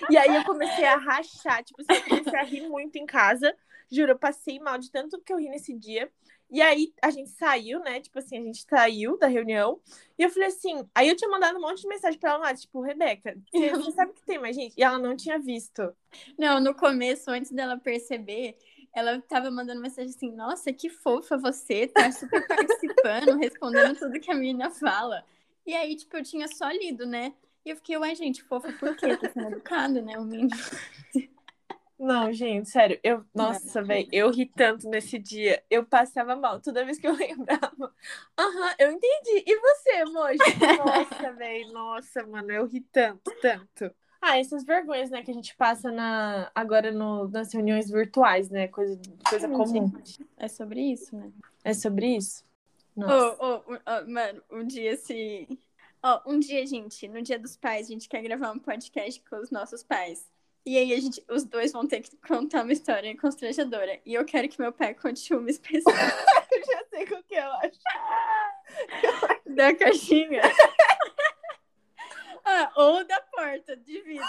E 0.09 0.17
aí 0.17 0.35
eu 0.35 0.43
comecei 0.43 0.85
a 0.85 0.97
rachar, 0.97 1.63
tipo 1.63 1.81
assim, 1.81 1.93
eu 1.93 2.03
comecei 2.03 2.39
a 2.39 2.43
rir 2.43 2.67
muito 2.67 2.95
em 2.97 3.05
casa. 3.05 3.55
Juro, 3.91 4.11
eu 4.11 4.19
passei 4.19 4.59
mal 4.59 4.77
de 4.77 4.89
tanto 4.91 5.19
que 5.21 5.33
eu 5.33 5.37
ri 5.37 5.49
nesse 5.49 5.73
dia. 5.73 6.11
E 6.49 6.61
aí 6.61 6.93
a 7.01 7.09
gente 7.09 7.29
saiu, 7.29 7.79
né? 7.79 8.01
Tipo 8.01 8.19
assim, 8.19 8.37
a 8.37 8.41
gente 8.41 8.65
saiu 8.69 9.17
da 9.17 9.25
reunião. 9.27 9.79
E 10.19 10.23
eu 10.23 10.29
falei 10.29 10.49
assim. 10.49 10.85
Aí 10.93 11.07
eu 11.07 11.15
tinha 11.15 11.29
mandado 11.29 11.57
um 11.57 11.61
monte 11.61 11.81
de 11.81 11.87
mensagem 11.87 12.19
pra 12.19 12.31
ela 12.31 12.39
lá, 12.39 12.53
tipo, 12.53 12.81
Rebeca, 12.81 13.37
você, 13.51 13.91
sabe 13.91 14.13
que 14.13 14.21
tem 14.25 14.37
mais 14.37 14.55
gente? 14.55 14.75
E 14.77 14.83
ela 14.83 14.99
não 14.99 15.15
tinha 15.15 15.39
visto. 15.39 15.95
Não, 16.37 16.59
no 16.59 16.75
começo, 16.75 17.31
antes 17.31 17.51
dela 17.51 17.77
perceber, 17.77 18.57
ela 18.93 19.21
tava 19.21 19.49
mandando 19.49 19.81
mensagem 19.81 20.09
assim: 20.09 20.31
Nossa, 20.31 20.73
que 20.73 20.89
fofa 20.89 21.37
você, 21.37 21.87
tá 21.87 22.11
super 22.11 22.45
participando, 22.45 23.37
respondendo 23.37 23.97
tudo 23.97 24.19
que 24.19 24.31
a 24.31 24.35
menina 24.35 24.69
fala. 24.69 25.23
E 25.65 25.73
aí, 25.73 25.95
tipo, 25.95 26.17
eu 26.17 26.23
tinha 26.23 26.47
só 26.47 26.69
lido, 26.69 27.05
né? 27.05 27.33
E 27.63 27.69
eu 27.69 27.75
fiquei, 27.75 27.95
uai, 27.97 28.15
gente, 28.15 28.41
fofa 28.43 28.71
por 28.73 28.95
quê? 28.95 29.15
Tá 29.15 29.29
sendo 29.29 29.47
educado, 29.47 30.01
né? 30.01 30.17
O 30.17 30.25
menino. 30.25 30.49
Não, 32.01 32.33
gente, 32.33 32.67
sério, 32.67 32.99
eu, 33.03 33.23
nossa, 33.31 33.83
velho, 33.83 34.07
eu 34.11 34.31
ri 34.31 34.47
tanto 34.47 34.89
nesse 34.89 35.19
dia, 35.19 35.63
eu 35.69 35.85
passava 35.85 36.35
mal 36.35 36.59
toda 36.59 36.83
vez 36.83 36.97
que 36.97 37.05
eu 37.05 37.13
lembrava. 37.15 37.93
Aham, 38.39 38.69
uhum, 38.69 38.75
eu 38.79 38.91
entendi. 38.91 39.43
E 39.45 39.59
você, 39.59 40.05
Moji? 40.05 40.39
Nossa, 40.79 41.31
velho, 41.33 41.71
nossa, 41.71 42.25
mano, 42.25 42.51
eu 42.51 42.65
ri 42.65 42.81
tanto, 42.91 43.31
tanto. 43.39 43.93
Ah, 44.21 44.37
essas 44.37 44.63
vergonhas, 44.63 45.09
né, 45.09 45.23
que 45.23 45.31
a 45.31 45.33
gente 45.33 45.55
passa 45.55 45.91
na, 45.91 46.51
agora 46.53 46.91
no, 46.91 47.27
nas 47.27 47.51
reuniões 47.51 47.89
virtuais, 47.89 48.49
né, 48.49 48.67
coisa, 48.67 48.99
coisa 49.27 49.49
comum. 49.49 49.91
É 50.37 50.47
sobre 50.47 50.79
isso, 50.79 51.15
né? 51.15 51.31
É 51.63 51.73
sobre 51.73 52.17
isso? 52.17 52.45
Nossa. 52.95 53.37
Oh, 53.39 53.63
oh, 53.67 53.73
oh, 53.73 54.09
mano, 54.09 54.43
um 54.51 54.63
dia 54.63 54.95
se... 54.95 55.47
Ó, 56.03 56.21
um 56.27 56.39
dia, 56.39 56.65
gente, 56.65 57.07
no 57.07 57.21
dia 57.21 57.39
dos 57.39 57.57
pais, 57.57 57.87
a 57.87 57.93
gente 57.93 58.07
quer 58.07 58.21
gravar 58.21 58.51
um 58.51 58.59
podcast 58.59 59.21
com 59.27 59.37
os 59.37 59.49
nossos 59.49 59.83
pais. 59.83 60.29
E 60.63 60.77
aí 60.77 60.93
a 60.93 60.99
gente, 60.99 61.23
os 61.27 61.43
dois 61.43 61.71
vão 61.71 61.87
ter 61.87 62.01
que 62.01 62.15
contar 62.17 62.63
uma 62.63 62.71
história 62.71 63.17
constrangedora. 63.17 63.99
E 64.05 64.13
eu 64.13 64.23
quero 64.23 64.47
que 64.47 64.61
meu 64.61 64.71
pai 64.71 64.93
conte 64.93 65.33
uma 65.33 65.49
especial. 65.49 65.95
eu 66.51 66.65
já 66.65 66.85
sei 66.89 67.03
o 67.03 67.23
que 67.23 67.35
eu 67.35 67.51
acho. 67.53 67.79
Da 69.51 69.75
caixinha. 69.75 70.41
ah, 72.45 72.71
ou 72.77 73.03
da 73.03 73.19
porta 73.41 73.75
de 73.75 74.01
vidro. 74.01 74.25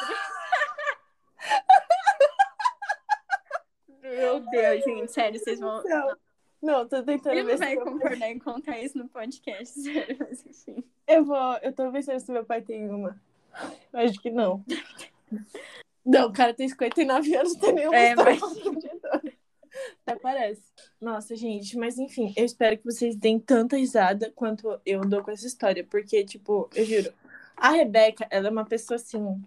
Meu 4.01 4.41
Deus, 4.41 4.85
gente, 4.85 5.13
sério, 5.13 5.39
vocês 5.39 5.61
vão. 5.61 5.83
Não, 5.85 6.17
não 6.63 6.89
tô 6.89 7.03
tentando 7.03 7.37
Ele 7.37 7.53
não 7.53 7.59
vai 7.59 7.77
concordar 7.77 8.31
em 8.31 8.39
contar 8.39 8.79
isso 8.79 8.97
no 8.97 9.09
podcast, 9.09 9.79
sério, 9.81 10.17
mas 10.19 10.45
enfim. 10.47 10.83
Eu 11.07 11.25
vou. 11.25 11.57
Eu 11.59 11.75
tô 11.75 11.93
pensando 11.93 12.21
se 12.21 12.33
meu 12.33 12.45
pai 12.45 12.63
tem 12.63 12.89
uma. 12.89 13.21
Acho 13.93 14.19
que 14.21 14.31
não. 14.31 14.65
Não, 16.05 16.29
o 16.29 16.33
cara 16.33 16.55
tem 16.55 16.69
59 16.69 17.37
anos, 17.37 17.55
tem 17.55 17.75
nenhuma 17.75 17.97
é, 17.97 18.15
mas... 18.15 18.41
Até 20.05 20.19
parece. 20.19 20.63
Nossa, 21.01 21.37
gente, 21.37 21.77
mas 21.77 21.99
enfim, 21.99 22.33
eu 22.37 22.45
espero 22.45 22.77
que 22.77 22.85
vocês 22.85 23.15
deem 23.15 23.39
tanta 23.39 23.77
risada 23.77 24.33
quanto 24.35 24.81
eu 24.85 25.03
dou 25.03 25.23
com 25.23 25.31
essa 25.31 25.47
história, 25.47 25.85
porque, 25.85 26.25
tipo, 26.25 26.69
eu 26.75 26.85
juro, 26.85 27.15
a 27.63 27.71
Rebeca, 27.71 28.27
ela 28.29 28.49
é 28.49 28.51
uma 28.51 28.65
pessoa 28.65 28.97
assim. 28.97 29.41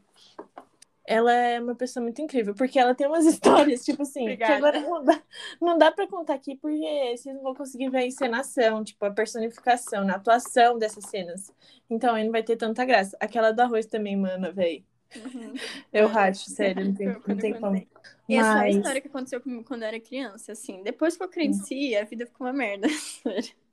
Ela 1.06 1.34
é 1.34 1.60
uma 1.60 1.76
pessoa 1.76 2.02
muito 2.02 2.22
incrível, 2.22 2.56
porque 2.56 2.80
ela 2.80 2.96
tem 2.96 3.06
umas 3.06 3.26
histórias, 3.28 3.84
tipo 3.84 4.04
assim, 4.04 4.22
Obrigada. 4.22 4.54
que 4.54 4.58
agora 4.58 4.80
não 4.80 5.04
dá, 5.04 5.22
não 5.62 5.78
dá 5.78 5.92
pra 5.92 6.08
contar 6.08 6.34
aqui, 6.34 6.56
porque 6.56 7.14
vocês 7.16 7.36
não 7.36 7.44
vão 7.44 7.54
conseguir 7.54 7.90
ver 7.90 7.98
a 8.00 8.06
encenação, 8.06 8.86
tipo, 8.86 9.04
a 9.06 9.12
personificação, 9.12 10.08
a 10.08 10.14
atuação 10.14 10.80
dessas 10.80 11.04
cenas. 11.06 11.54
Então 11.90 12.16
aí 12.16 12.24
não 12.24 12.32
vai 12.32 12.42
ter 12.42 12.56
tanta 12.56 12.86
graça. 12.86 13.18
Aquela 13.20 13.52
do 13.52 13.60
arroz 13.60 13.86
também, 13.86 14.16
mano, 14.16 14.54
velho. 14.54 14.84
Uhum. 15.14 15.54
Eu 15.92 16.08
racho, 16.08 16.50
sério, 16.50 16.86
não 16.86 16.94
tem, 16.94 17.08
não 17.28 17.38
tem 17.38 17.54
como. 17.54 17.76
E 18.28 18.38
Mas... 18.38 18.48
essa 18.48 18.58
é 18.60 18.62
a 18.62 18.70
história 18.70 19.02
que 19.02 19.08
aconteceu 19.10 19.42
comigo 19.42 19.64
quando 19.66 19.84
eu 19.84 19.90
era 19.90 20.00
criança, 20.00 20.54
assim. 20.54 20.82
Depois 20.84 21.16
que 21.16 21.24
eu 21.24 21.30
cresci, 21.30 21.96
a 21.96 22.06
vida 22.06 22.26
ficou 22.26 22.48
uma 22.48 22.54
merda. 22.54 22.88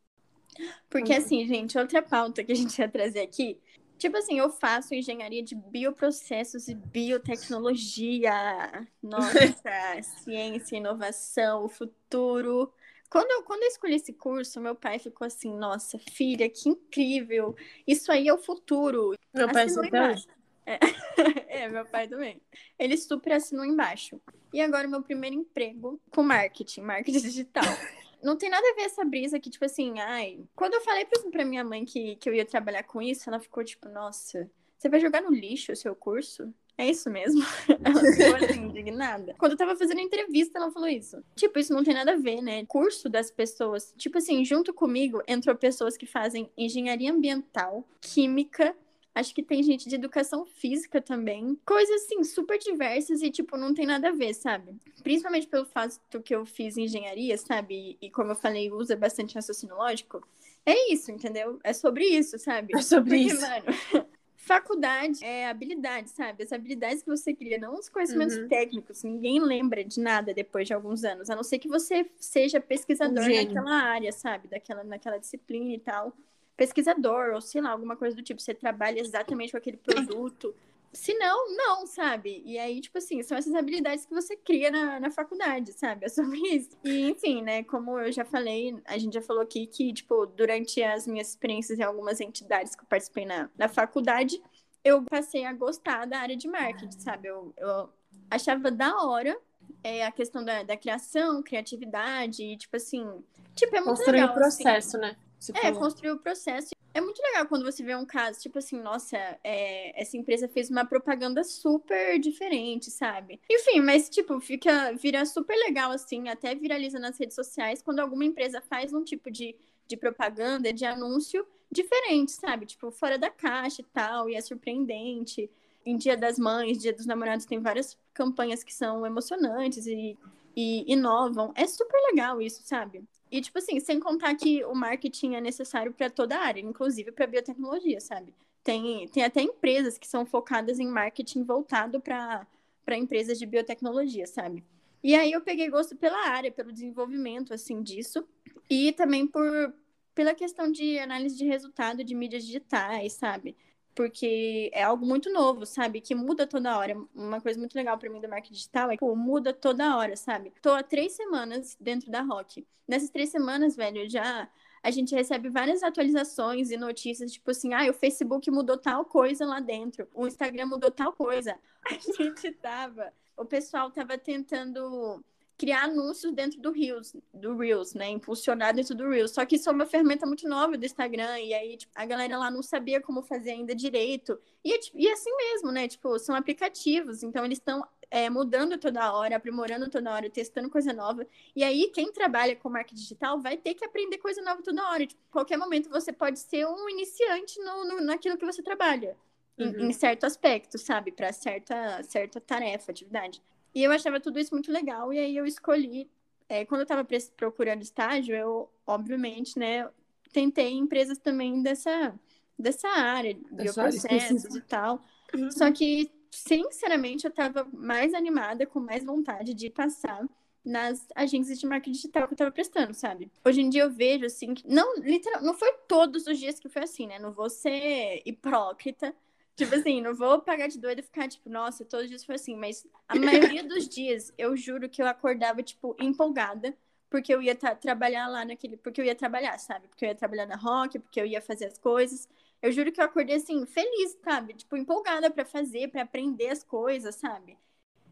Porque, 0.90 1.14
assim, 1.14 1.46
gente, 1.46 1.78
outra 1.78 2.02
pauta 2.02 2.44
que 2.44 2.52
a 2.52 2.54
gente 2.54 2.78
ia 2.78 2.88
trazer 2.88 3.20
aqui. 3.20 3.58
Tipo 4.02 4.16
assim, 4.16 4.36
eu 4.36 4.50
faço 4.50 4.96
engenharia 4.96 5.44
de 5.44 5.54
bioprocessos 5.54 6.66
e 6.66 6.74
biotecnologia. 6.74 8.84
Nossa, 9.00 9.30
ciência, 10.24 10.76
inovação, 10.76 11.64
o 11.64 11.68
futuro. 11.68 12.72
Quando 13.08 13.30
eu, 13.30 13.44
quando 13.44 13.62
eu 13.62 13.68
escolhi 13.68 13.94
esse 13.94 14.12
curso, 14.12 14.60
meu 14.60 14.74
pai 14.74 14.98
ficou 14.98 15.24
assim: 15.24 15.56
Nossa, 15.56 16.00
filha, 16.00 16.50
que 16.50 16.68
incrível! 16.68 17.54
Isso 17.86 18.10
aí 18.10 18.26
é 18.26 18.34
o 18.34 18.38
futuro. 18.38 19.14
Meu 19.32 19.48
pai 19.52 19.66
assinou 19.66 19.84
embaixo. 19.84 20.26
É. 20.66 20.80
é, 21.62 21.68
meu 21.68 21.86
pai 21.86 22.08
também. 22.08 22.42
Ele 22.76 22.96
super 22.96 23.34
assinou 23.34 23.64
embaixo. 23.64 24.20
E 24.52 24.60
agora 24.60 24.88
meu 24.88 25.00
primeiro 25.00 25.36
emprego 25.36 26.00
com 26.10 26.24
marketing, 26.24 26.80
marketing 26.80 27.20
digital. 27.20 27.62
Não 28.22 28.36
tem 28.36 28.48
nada 28.48 28.66
a 28.66 28.74
ver 28.74 28.82
essa 28.82 29.04
brisa 29.04 29.40
que, 29.40 29.50
tipo 29.50 29.64
assim, 29.64 29.98
ai. 29.98 30.40
Quando 30.54 30.74
eu 30.74 30.80
falei 30.80 31.06
pra, 31.30 31.44
minha 31.44 31.64
mãe 31.64 31.84
que, 31.84 32.16
que 32.16 32.28
eu 32.28 32.34
ia 32.34 32.44
trabalhar 32.44 32.84
com 32.84 33.02
isso, 33.02 33.28
ela 33.28 33.40
ficou 33.40 33.64
tipo, 33.64 33.88
nossa, 33.88 34.50
você 34.78 34.88
vai 34.88 35.00
jogar 35.00 35.22
no 35.22 35.30
lixo 35.30 35.72
o 35.72 35.76
seu 35.76 35.94
curso? 35.94 36.52
É 36.76 36.88
isso 36.88 37.10
mesmo? 37.10 37.40
Ela 37.84 38.00
ficou 38.00 38.34
assim, 38.36 38.62
indignada. 38.64 39.34
Quando 39.38 39.52
eu 39.52 39.58
tava 39.58 39.76
fazendo 39.76 40.00
entrevista, 40.00 40.58
ela 40.58 40.70
falou 40.70 40.88
isso. 40.88 41.22
Tipo, 41.36 41.58
isso 41.58 41.72
não 41.72 41.84
tem 41.84 41.92
nada 41.92 42.14
a 42.14 42.16
ver, 42.16 42.40
né? 42.40 42.64
Curso 42.66 43.08
das 43.08 43.30
pessoas. 43.30 43.94
Tipo 43.96 44.18
assim, 44.18 44.44
junto 44.44 44.72
comigo 44.72 45.22
entrou 45.28 45.54
pessoas 45.54 45.96
que 45.96 46.06
fazem 46.06 46.50
engenharia 46.56 47.12
ambiental, 47.12 47.86
química. 48.00 48.74
Acho 49.14 49.34
que 49.34 49.42
tem 49.42 49.62
gente 49.62 49.88
de 49.88 49.94
educação 49.94 50.46
física 50.46 51.00
também. 51.00 51.58
Coisas 51.66 52.02
assim, 52.02 52.24
super 52.24 52.58
diversas 52.58 53.20
e, 53.20 53.30
tipo, 53.30 53.58
não 53.58 53.74
tem 53.74 53.84
nada 53.84 54.08
a 54.08 54.12
ver, 54.12 54.32
sabe? 54.32 54.74
Principalmente 55.02 55.46
pelo 55.46 55.66
fato 55.66 56.22
que 56.22 56.34
eu 56.34 56.46
fiz 56.46 56.78
engenharia, 56.78 57.36
sabe? 57.36 57.98
E, 58.00 58.10
como 58.10 58.30
eu 58.30 58.36
falei, 58.36 58.72
usa 58.72 58.96
bastante 58.96 59.34
raciocínio 59.34 59.76
lógico. 59.76 60.26
É 60.64 60.92
isso, 60.92 61.10
entendeu? 61.10 61.58
É 61.62 61.72
sobre 61.74 62.04
isso, 62.04 62.38
sabe? 62.38 62.74
É 62.74 62.80
sobre 62.80 63.18
Porque, 63.18 63.34
isso. 63.34 63.40
Mano, 63.42 63.64
faculdade 64.34 65.22
é 65.22 65.46
habilidade, 65.46 66.08
sabe? 66.10 66.44
As 66.44 66.52
habilidades 66.52 67.02
que 67.02 67.10
você 67.10 67.34
cria, 67.34 67.58
não 67.58 67.74
os 67.74 67.90
conhecimentos 67.90 68.36
uhum. 68.36 68.48
técnicos. 68.48 69.02
Ninguém 69.02 69.40
lembra 69.40 69.84
de 69.84 70.00
nada 70.00 70.32
depois 70.32 70.66
de 70.66 70.72
alguns 70.72 71.04
anos, 71.04 71.28
a 71.28 71.36
não 71.36 71.44
ser 71.44 71.58
que 71.58 71.68
você 71.68 72.10
seja 72.16 72.60
pesquisador 72.60 73.24
um 73.24 73.34
naquela 73.34 73.74
área, 73.74 74.10
sabe? 74.10 74.48
Daquela, 74.48 74.82
naquela 74.82 75.18
disciplina 75.18 75.72
e 75.74 75.78
tal. 75.78 76.16
Pesquisador, 76.56 77.34
ou 77.34 77.40
sei 77.40 77.60
lá, 77.60 77.70
alguma 77.70 77.96
coisa 77.96 78.14
do 78.14 78.22
tipo. 78.22 78.40
Você 78.40 78.54
trabalha 78.54 79.00
exatamente 79.00 79.52
com 79.52 79.58
aquele 79.58 79.76
produto. 79.76 80.54
Se 80.92 81.14
não, 81.14 81.56
não, 81.56 81.86
sabe? 81.86 82.42
E 82.44 82.58
aí, 82.58 82.78
tipo 82.80 82.98
assim, 82.98 83.22
são 83.22 83.36
essas 83.36 83.54
habilidades 83.54 84.04
que 84.04 84.12
você 84.12 84.36
cria 84.36 84.70
na, 84.70 85.00
na 85.00 85.10
faculdade, 85.10 85.72
sabe? 85.72 86.04
É 86.04 86.08
sobre 86.08 86.38
isso. 86.38 86.76
E, 86.84 87.08
enfim, 87.08 87.40
né, 87.40 87.62
como 87.64 87.98
eu 87.98 88.12
já 88.12 88.26
falei, 88.26 88.78
a 88.84 88.98
gente 88.98 89.14
já 89.14 89.22
falou 89.22 89.42
aqui 89.42 89.66
que, 89.66 89.90
tipo, 89.94 90.26
durante 90.26 90.82
as 90.82 91.06
minhas 91.06 91.30
experiências 91.30 91.78
em 91.78 91.82
algumas 91.82 92.20
entidades 92.20 92.74
que 92.74 92.82
eu 92.82 92.86
participei 92.86 93.24
na, 93.24 93.48
na 93.56 93.68
faculdade, 93.68 94.42
eu 94.84 95.02
passei 95.02 95.46
a 95.46 95.52
gostar 95.54 96.06
da 96.06 96.18
área 96.18 96.36
de 96.36 96.46
marketing, 96.46 97.00
sabe? 97.00 97.28
Eu, 97.28 97.54
eu 97.56 97.88
achava 98.30 98.70
da 98.70 98.94
hora 99.02 99.34
é, 99.82 100.04
a 100.04 100.12
questão 100.12 100.44
da, 100.44 100.62
da 100.62 100.76
criação, 100.76 101.42
criatividade, 101.42 102.42
e, 102.42 102.56
tipo 102.56 102.76
assim, 102.76 103.06
tipo, 103.54 103.74
é 103.74 103.80
muito 103.80 103.96
Construir 103.96 104.20
legal. 104.20 104.28
Construir 104.28 104.44
o 104.44 104.48
assim. 104.48 104.62
processo, 104.62 104.96
assim. 104.98 105.06
né? 105.06 105.16
É, 105.54 105.72
construir 105.72 106.10
o 106.10 106.18
processo 106.18 106.70
é 106.94 107.00
muito 107.00 107.20
legal 107.22 107.46
quando 107.46 107.64
você 107.64 107.82
vê 107.82 107.96
um 107.96 108.04
caso, 108.04 108.40
tipo 108.40 108.58
assim, 108.58 108.78
nossa, 108.80 109.16
é, 109.42 110.00
essa 110.00 110.16
empresa 110.16 110.46
fez 110.46 110.68
uma 110.68 110.84
propaganda 110.84 111.42
super 111.42 112.18
diferente, 112.18 112.90
sabe? 112.90 113.40
Enfim, 113.50 113.80
mas, 113.80 114.08
tipo, 114.10 114.38
fica, 114.40 114.92
vira 114.92 115.24
super 115.24 115.56
legal, 115.56 115.90
assim, 115.90 116.28
até 116.28 116.54
viraliza 116.54 116.98
nas 116.98 117.18
redes 117.18 117.34
sociais 117.34 117.82
quando 117.82 118.00
alguma 118.00 118.24
empresa 118.24 118.60
faz 118.60 118.92
um 118.92 119.02
tipo 119.02 119.30
de, 119.30 119.56
de 119.88 119.96
propaganda, 119.96 120.72
de 120.72 120.84
anúncio 120.84 121.46
diferente, 121.70 122.32
sabe? 122.32 122.66
Tipo, 122.66 122.90
fora 122.90 123.18
da 123.18 123.30
caixa 123.30 123.80
e 123.80 123.84
tal, 123.84 124.28
e 124.28 124.34
é 124.34 124.40
surpreendente. 124.40 125.50
Em 125.84 125.96
Dia 125.96 126.16
das 126.16 126.38
Mães, 126.38 126.78
Dia 126.78 126.92
dos 126.92 127.06
Namorados, 127.06 127.46
tem 127.46 127.58
várias 127.58 127.98
campanhas 128.12 128.62
que 128.62 128.72
são 128.72 129.04
emocionantes 129.06 129.86
e, 129.86 130.16
e 130.54 130.92
inovam. 130.92 131.52
É 131.56 131.66
super 131.66 131.98
legal 132.10 132.40
isso, 132.40 132.62
sabe? 132.62 133.02
E, 133.32 133.40
tipo 133.40 133.58
assim, 133.58 133.80
sem 133.80 133.98
contar 133.98 134.34
que 134.34 134.62
o 134.66 134.74
marketing 134.74 135.36
é 135.36 135.40
necessário 135.40 135.90
para 135.90 136.10
toda 136.10 136.36
a 136.36 136.42
área, 136.42 136.60
inclusive 136.60 137.10
para 137.12 137.26
biotecnologia, 137.26 137.98
sabe? 137.98 138.34
Tem, 138.62 139.08
tem 139.08 139.24
até 139.24 139.40
empresas 139.40 139.96
que 139.96 140.06
são 140.06 140.26
focadas 140.26 140.78
em 140.78 140.86
marketing 140.86 141.42
voltado 141.42 141.98
para 141.98 142.46
empresas 142.90 143.38
de 143.38 143.46
biotecnologia, 143.46 144.26
sabe? 144.26 144.62
E 145.02 145.14
aí 145.14 145.32
eu 145.32 145.40
peguei 145.40 145.70
gosto 145.70 145.96
pela 145.96 146.28
área, 146.28 146.52
pelo 146.52 146.70
desenvolvimento, 146.70 147.54
assim, 147.54 147.82
disso. 147.82 148.22
E 148.68 148.92
também 148.92 149.26
por, 149.26 149.74
pela 150.14 150.34
questão 150.34 150.70
de 150.70 150.98
análise 150.98 151.34
de 151.34 151.46
resultado 151.46 152.04
de 152.04 152.14
mídias 152.14 152.44
digitais, 152.44 153.14
sabe? 153.14 153.56
Porque 153.94 154.70
é 154.72 154.82
algo 154.82 155.04
muito 155.06 155.32
novo, 155.32 155.66
sabe? 155.66 156.00
Que 156.00 156.14
muda 156.14 156.46
toda 156.46 156.76
hora. 156.76 156.96
Uma 157.14 157.40
coisa 157.40 157.58
muito 157.58 157.74
legal 157.74 157.98
para 157.98 158.10
mim 158.10 158.20
do 158.20 158.28
marketing 158.28 158.54
digital 158.54 158.90
é 158.90 158.94
que 158.94 159.00
pô, 159.00 159.14
muda 159.14 159.52
toda 159.52 159.96
hora, 159.96 160.16
sabe? 160.16 160.52
Tô 160.62 160.72
há 160.72 160.82
três 160.82 161.12
semanas 161.12 161.76
dentro 161.80 162.10
da 162.10 162.22
Rock. 162.22 162.66
Nessas 162.86 163.10
três 163.10 163.30
semanas, 163.30 163.76
velho, 163.76 164.08
já 164.08 164.48
a 164.82 164.90
gente 164.90 165.14
recebe 165.14 165.48
várias 165.48 165.82
atualizações 165.82 166.70
e 166.70 166.76
notícias, 166.76 167.32
tipo 167.32 167.50
assim, 167.52 167.72
ah, 167.72 167.88
o 167.88 167.94
Facebook 167.94 168.50
mudou 168.50 168.76
tal 168.76 169.04
coisa 169.04 169.46
lá 169.46 169.60
dentro, 169.60 170.08
o 170.12 170.26
Instagram 170.26 170.66
mudou 170.66 170.90
tal 170.90 171.12
coisa. 171.12 171.56
A 171.84 171.94
gente 171.94 172.52
tava, 172.52 173.12
o 173.36 173.44
pessoal 173.44 173.90
tava 173.90 174.16
tentando 174.16 175.24
criar 175.56 175.84
anúncios 175.84 176.32
dentro 176.32 176.60
do 176.60 176.72
Reels, 176.72 177.14
do 177.32 177.56
Reels, 177.56 177.94
né? 177.94 178.08
Impulsionar 178.10 178.74
dentro 178.74 178.94
do 178.94 179.08
Reels. 179.08 179.32
Só 179.32 179.44
que 179.46 179.56
isso 179.56 179.68
é 179.68 179.72
uma 179.72 179.86
ferramenta 179.86 180.26
muito 180.26 180.48
nova 180.48 180.76
do 180.76 180.84
Instagram, 180.84 181.38
e 181.40 181.54
aí 181.54 181.76
tipo, 181.76 181.92
a 181.94 182.04
galera 182.04 182.36
lá 182.38 182.50
não 182.50 182.62
sabia 182.62 183.00
como 183.00 183.22
fazer 183.22 183.50
ainda 183.50 183.74
direito. 183.74 184.38
E, 184.64 184.78
tipo, 184.78 184.98
e 184.98 185.08
assim 185.08 185.30
mesmo, 185.36 185.72
né? 185.72 185.88
Tipo, 185.88 186.18
são 186.18 186.34
aplicativos, 186.34 187.22
então 187.22 187.44
eles 187.44 187.58
estão 187.58 187.86
é, 188.12 188.28
mudando 188.28 188.76
toda 188.76 189.10
hora, 189.12 189.36
aprimorando 189.36 189.88
toda 189.88 190.12
hora, 190.12 190.28
testando 190.28 190.68
coisa 190.68 190.92
nova. 190.92 191.26
E 191.56 191.64
aí, 191.64 191.90
quem 191.94 192.12
trabalha 192.12 192.54
com 192.54 192.68
marketing 192.68 193.00
digital 193.00 193.40
vai 193.40 193.56
ter 193.56 193.74
que 193.74 193.84
aprender 193.86 194.18
coisa 194.18 194.42
nova 194.42 194.62
toda 194.62 194.86
hora. 194.90 195.06
Tipo, 195.06 195.20
qualquer 195.30 195.56
momento 195.56 195.88
você 195.88 196.12
pode 196.12 196.38
ser 196.38 196.66
um 196.66 196.90
iniciante 196.90 197.58
no, 197.60 197.84
no 197.84 198.00
naquilo 198.02 198.36
que 198.36 198.44
você 198.44 198.62
trabalha. 198.62 199.16
Uhum. 199.58 199.66
Em, 199.66 199.88
em, 199.88 199.92
certo 199.92 200.24
aspecto, 200.24 200.76
sabe? 200.76 201.10
Para 201.10 201.32
certa, 201.32 202.02
certa 202.02 202.38
tarefa, 202.38 202.90
atividade. 202.90 203.42
E 203.74 203.82
eu 203.82 203.90
achava 203.90 204.20
tudo 204.20 204.38
isso 204.38 204.54
muito 204.54 204.70
legal, 204.70 205.12
e 205.12 205.18
aí 205.18 205.36
eu 205.36 205.46
escolhi. 205.46 206.10
É, 206.48 206.64
quando 206.64 206.80
eu 206.80 206.84
estava 206.84 207.06
procurando 207.36 207.82
estágio, 207.82 208.34
eu, 208.34 208.68
obviamente, 208.86 209.58
né, 209.58 209.88
tentei 210.32 210.72
empresas 210.72 211.18
também 211.18 211.62
dessa, 211.62 212.14
dessa 212.58 212.88
área, 212.88 213.38
bioprocessos 213.50 214.54
e 214.56 214.60
tal. 214.62 215.02
Uhum. 215.34 215.50
Só 215.50 215.70
que, 215.72 216.10
sinceramente, 216.30 217.24
eu 217.24 217.30
estava 217.30 217.66
mais 217.72 218.12
animada, 218.12 218.66
com 218.66 218.80
mais 218.80 219.04
vontade 219.04 219.54
de 219.54 219.70
passar 219.70 220.26
nas 220.64 221.06
agências 221.14 221.58
de 221.58 221.66
marketing 221.66 221.92
digital 221.92 222.26
que 222.26 222.32
eu 222.32 222.34
estava 222.34 222.50
prestando, 222.50 222.94
sabe? 222.94 223.30
Hoje 223.44 223.60
em 223.60 223.68
dia 223.68 223.82
eu 223.82 223.90
vejo 223.90 224.24
assim 224.24 224.54
que 224.54 224.66
não, 224.68 224.96
literal, 224.98 225.42
não 225.42 225.54
foi 225.54 225.72
todos 225.88 226.26
os 226.26 226.38
dias 226.38 226.60
que 226.60 226.68
foi 226.68 226.82
assim, 226.82 227.06
né? 227.06 227.18
Não 227.18 227.32
vou 227.32 227.50
ser 227.50 228.22
hipócrita, 228.24 229.14
Tipo 229.54 229.74
assim, 229.74 230.00
não 230.00 230.14
vou 230.14 230.40
pagar 230.40 230.68
de 230.68 230.78
doida 230.78 231.00
e 231.00 231.04
ficar, 231.04 231.28
tipo, 231.28 231.50
nossa, 231.50 231.84
todos 231.84 232.04
os 232.04 232.10
dias 232.10 232.24
foi 232.24 232.36
assim, 232.36 232.56
mas 232.56 232.86
a 233.06 233.14
maioria 233.14 233.62
dos 233.62 233.88
dias 233.88 234.32
eu 234.38 234.56
juro 234.56 234.88
que 234.88 235.02
eu 235.02 235.06
acordava, 235.06 235.62
tipo, 235.62 235.94
empolgada, 236.00 236.74
porque 237.10 237.34
eu 237.34 237.42
ia 237.42 237.54
trabalhar 237.54 238.26
lá 238.28 238.44
naquele. 238.44 238.78
Porque 238.78 239.00
eu 239.00 239.04
ia 239.04 239.14
trabalhar, 239.14 239.58
sabe? 239.58 239.86
Porque 239.88 240.04
eu 240.04 240.08
ia 240.08 240.14
trabalhar 240.14 240.46
na 240.46 240.56
rock, 240.56 240.98
porque 240.98 241.20
eu 241.20 241.26
ia 241.26 241.42
fazer 241.42 241.66
as 241.66 241.76
coisas. 241.76 242.26
Eu 242.62 242.72
juro 242.72 242.90
que 242.90 243.00
eu 243.00 243.04
acordei 243.04 243.36
assim, 243.36 243.66
feliz, 243.66 244.16
sabe? 244.24 244.54
Tipo, 244.54 244.76
empolgada 244.78 245.30
para 245.30 245.44
fazer, 245.44 245.88
para 245.88 246.02
aprender 246.02 246.48
as 246.48 246.64
coisas, 246.64 247.14
sabe? 247.16 247.58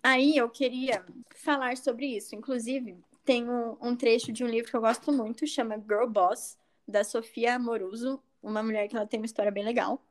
Aí 0.03 0.36
eu 0.36 0.51
queria 0.51 1.05
falar 1.30 1.76
sobre 1.78 2.07
isso. 2.14 2.34
Inclusive, 2.34 2.99
tem 3.24 3.49
um, 3.49 3.76
um 3.80 3.97
trecho 3.97 4.32
de 4.32 4.45
um 4.45 4.49
livro 4.49 4.70
que 4.70 4.76
eu 4.76 4.80
gosto 4.80 5.11
muito, 5.12 5.47
chama 5.47 5.78
Girl 5.78 6.07
Boss, 6.07 6.59
da 6.86 7.03
Sofia 7.03 7.55
Amoruso, 7.55 8.22
uma 8.43 8.62
mulher 8.62 8.88
que 8.88 8.97
ela 8.97 9.07
tem 9.07 9.20
uma 9.20 9.26
história 9.26 9.53
bem 9.53 9.64
legal. 9.64 10.03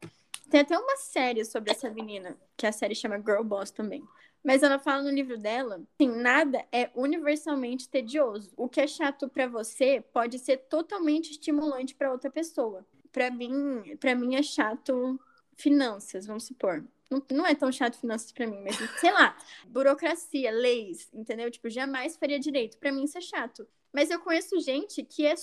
Tem 0.49 0.61
até 0.61 0.77
uma 0.77 0.97
série 0.97 1.45
sobre 1.45 1.71
essa 1.71 1.89
menina, 1.89 2.35
que 2.57 2.65
a 2.65 2.71
série 2.71 2.95
chama 2.95 3.17
Girl 3.17 3.43
Boss 3.43 3.71
também. 3.71 4.03
Mas 4.43 4.63
ela 4.63 4.79
fala 4.79 5.03
no 5.03 5.09
livro 5.09 5.37
dela, 5.37 5.81
assim, 5.93 6.09
nada 6.09 6.65
é 6.71 6.89
universalmente 6.95 7.89
tedioso. 7.89 8.51
O 8.55 8.69
que 8.69 8.81
é 8.81 8.87
chato 8.87 9.27
para 9.27 9.47
você 9.47 10.03
pode 10.13 10.39
ser 10.39 10.57
totalmente 10.69 11.31
estimulante 11.31 11.93
para 11.93 12.11
outra 12.11 12.31
pessoa. 12.31 12.85
Para 13.11 13.29
mim, 13.29 13.97
para 13.99 14.15
mim 14.15 14.35
é 14.35 14.43
chato 14.43 15.19
finanças, 15.55 16.25
vamos 16.25 16.45
supor. 16.45 16.85
Não, 17.11 17.21
não 17.31 17.45
é 17.45 17.53
tão 17.53 17.71
chato 17.71 17.99
finanças 17.99 18.31
para 18.31 18.47
mim, 18.47 18.61
mas 18.63 18.77
sei 18.99 19.11
lá, 19.11 19.35
burocracia, 19.67 20.51
leis, 20.51 21.09
entendeu? 21.13 21.51
Tipo, 21.51 21.69
jamais 21.69 22.15
faria 22.15 22.39
direito. 22.39 22.77
Para 22.77 22.91
mim 22.91 23.03
isso 23.03 23.17
é 23.17 23.21
chato. 23.21 23.67
Mas 23.91 24.09
eu 24.09 24.19
conheço 24.19 24.59
gente 24.59 25.03
que 25.03 25.25
é 25.25 25.33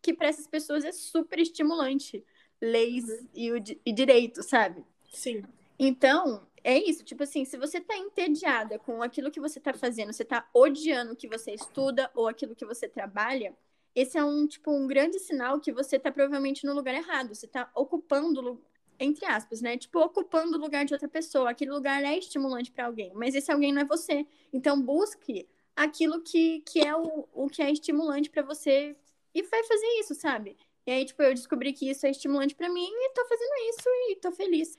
que 0.00 0.12
para 0.12 0.28
essas 0.28 0.46
pessoas 0.46 0.84
é 0.84 0.92
super 0.92 1.38
estimulante 1.38 2.22
leis 2.64 3.04
e, 3.34 3.52
o, 3.52 3.62
e 3.84 3.92
direito, 3.92 4.42
sabe? 4.42 4.84
Sim. 5.12 5.42
Então, 5.78 6.46
é 6.62 6.78
isso. 6.78 7.04
Tipo 7.04 7.22
assim, 7.22 7.44
se 7.44 7.56
você 7.56 7.80
tá 7.80 7.96
entediada 7.96 8.78
com 8.78 9.02
aquilo 9.02 9.30
que 9.30 9.40
você 9.40 9.60
tá 9.60 9.74
fazendo, 9.74 10.12
você 10.12 10.24
tá 10.24 10.48
odiando 10.52 11.12
o 11.12 11.16
que 11.16 11.28
você 11.28 11.52
estuda 11.52 12.10
ou 12.14 12.26
aquilo 12.26 12.54
que 12.54 12.64
você 12.64 12.88
trabalha, 12.88 13.54
esse 13.94 14.18
é 14.18 14.24
um, 14.24 14.46
tipo, 14.46 14.70
um 14.72 14.86
grande 14.86 15.18
sinal 15.18 15.60
que 15.60 15.72
você 15.72 15.98
tá 15.98 16.10
provavelmente 16.10 16.66
no 16.66 16.74
lugar 16.74 16.94
errado. 16.94 17.34
Você 17.34 17.46
tá 17.46 17.70
ocupando, 17.74 18.60
entre 18.98 19.24
aspas, 19.26 19.60
né? 19.60 19.76
Tipo, 19.76 20.00
ocupando 20.00 20.56
o 20.56 20.60
lugar 20.60 20.84
de 20.84 20.94
outra 20.94 21.08
pessoa. 21.08 21.50
Aquele 21.50 21.70
lugar 21.70 22.02
é 22.02 22.18
estimulante 22.18 22.72
para 22.72 22.86
alguém, 22.86 23.12
mas 23.14 23.34
esse 23.34 23.52
alguém 23.52 23.72
não 23.72 23.82
é 23.82 23.84
você. 23.84 24.26
Então, 24.52 24.80
busque 24.80 25.48
aquilo 25.76 26.22
que, 26.22 26.60
que 26.60 26.80
é 26.80 26.96
o, 26.96 27.28
o 27.32 27.48
que 27.48 27.62
é 27.62 27.70
estimulante 27.70 28.30
para 28.30 28.42
você 28.42 28.96
e 29.34 29.42
vai 29.42 29.64
fazer 29.64 29.86
isso, 30.00 30.14
sabe? 30.14 30.56
E 30.86 30.90
aí, 30.92 31.04
tipo, 31.04 31.22
eu 31.22 31.34
descobri 31.34 31.72
que 31.72 31.88
isso 31.88 32.06
é 32.06 32.10
estimulante 32.10 32.54
para 32.54 32.68
mim 32.68 32.86
e 32.86 33.10
tô 33.14 33.24
fazendo 33.26 33.52
isso 33.70 33.88
e 34.10 34.16
tô 34.16 34.32
feliz. 34.32 34.78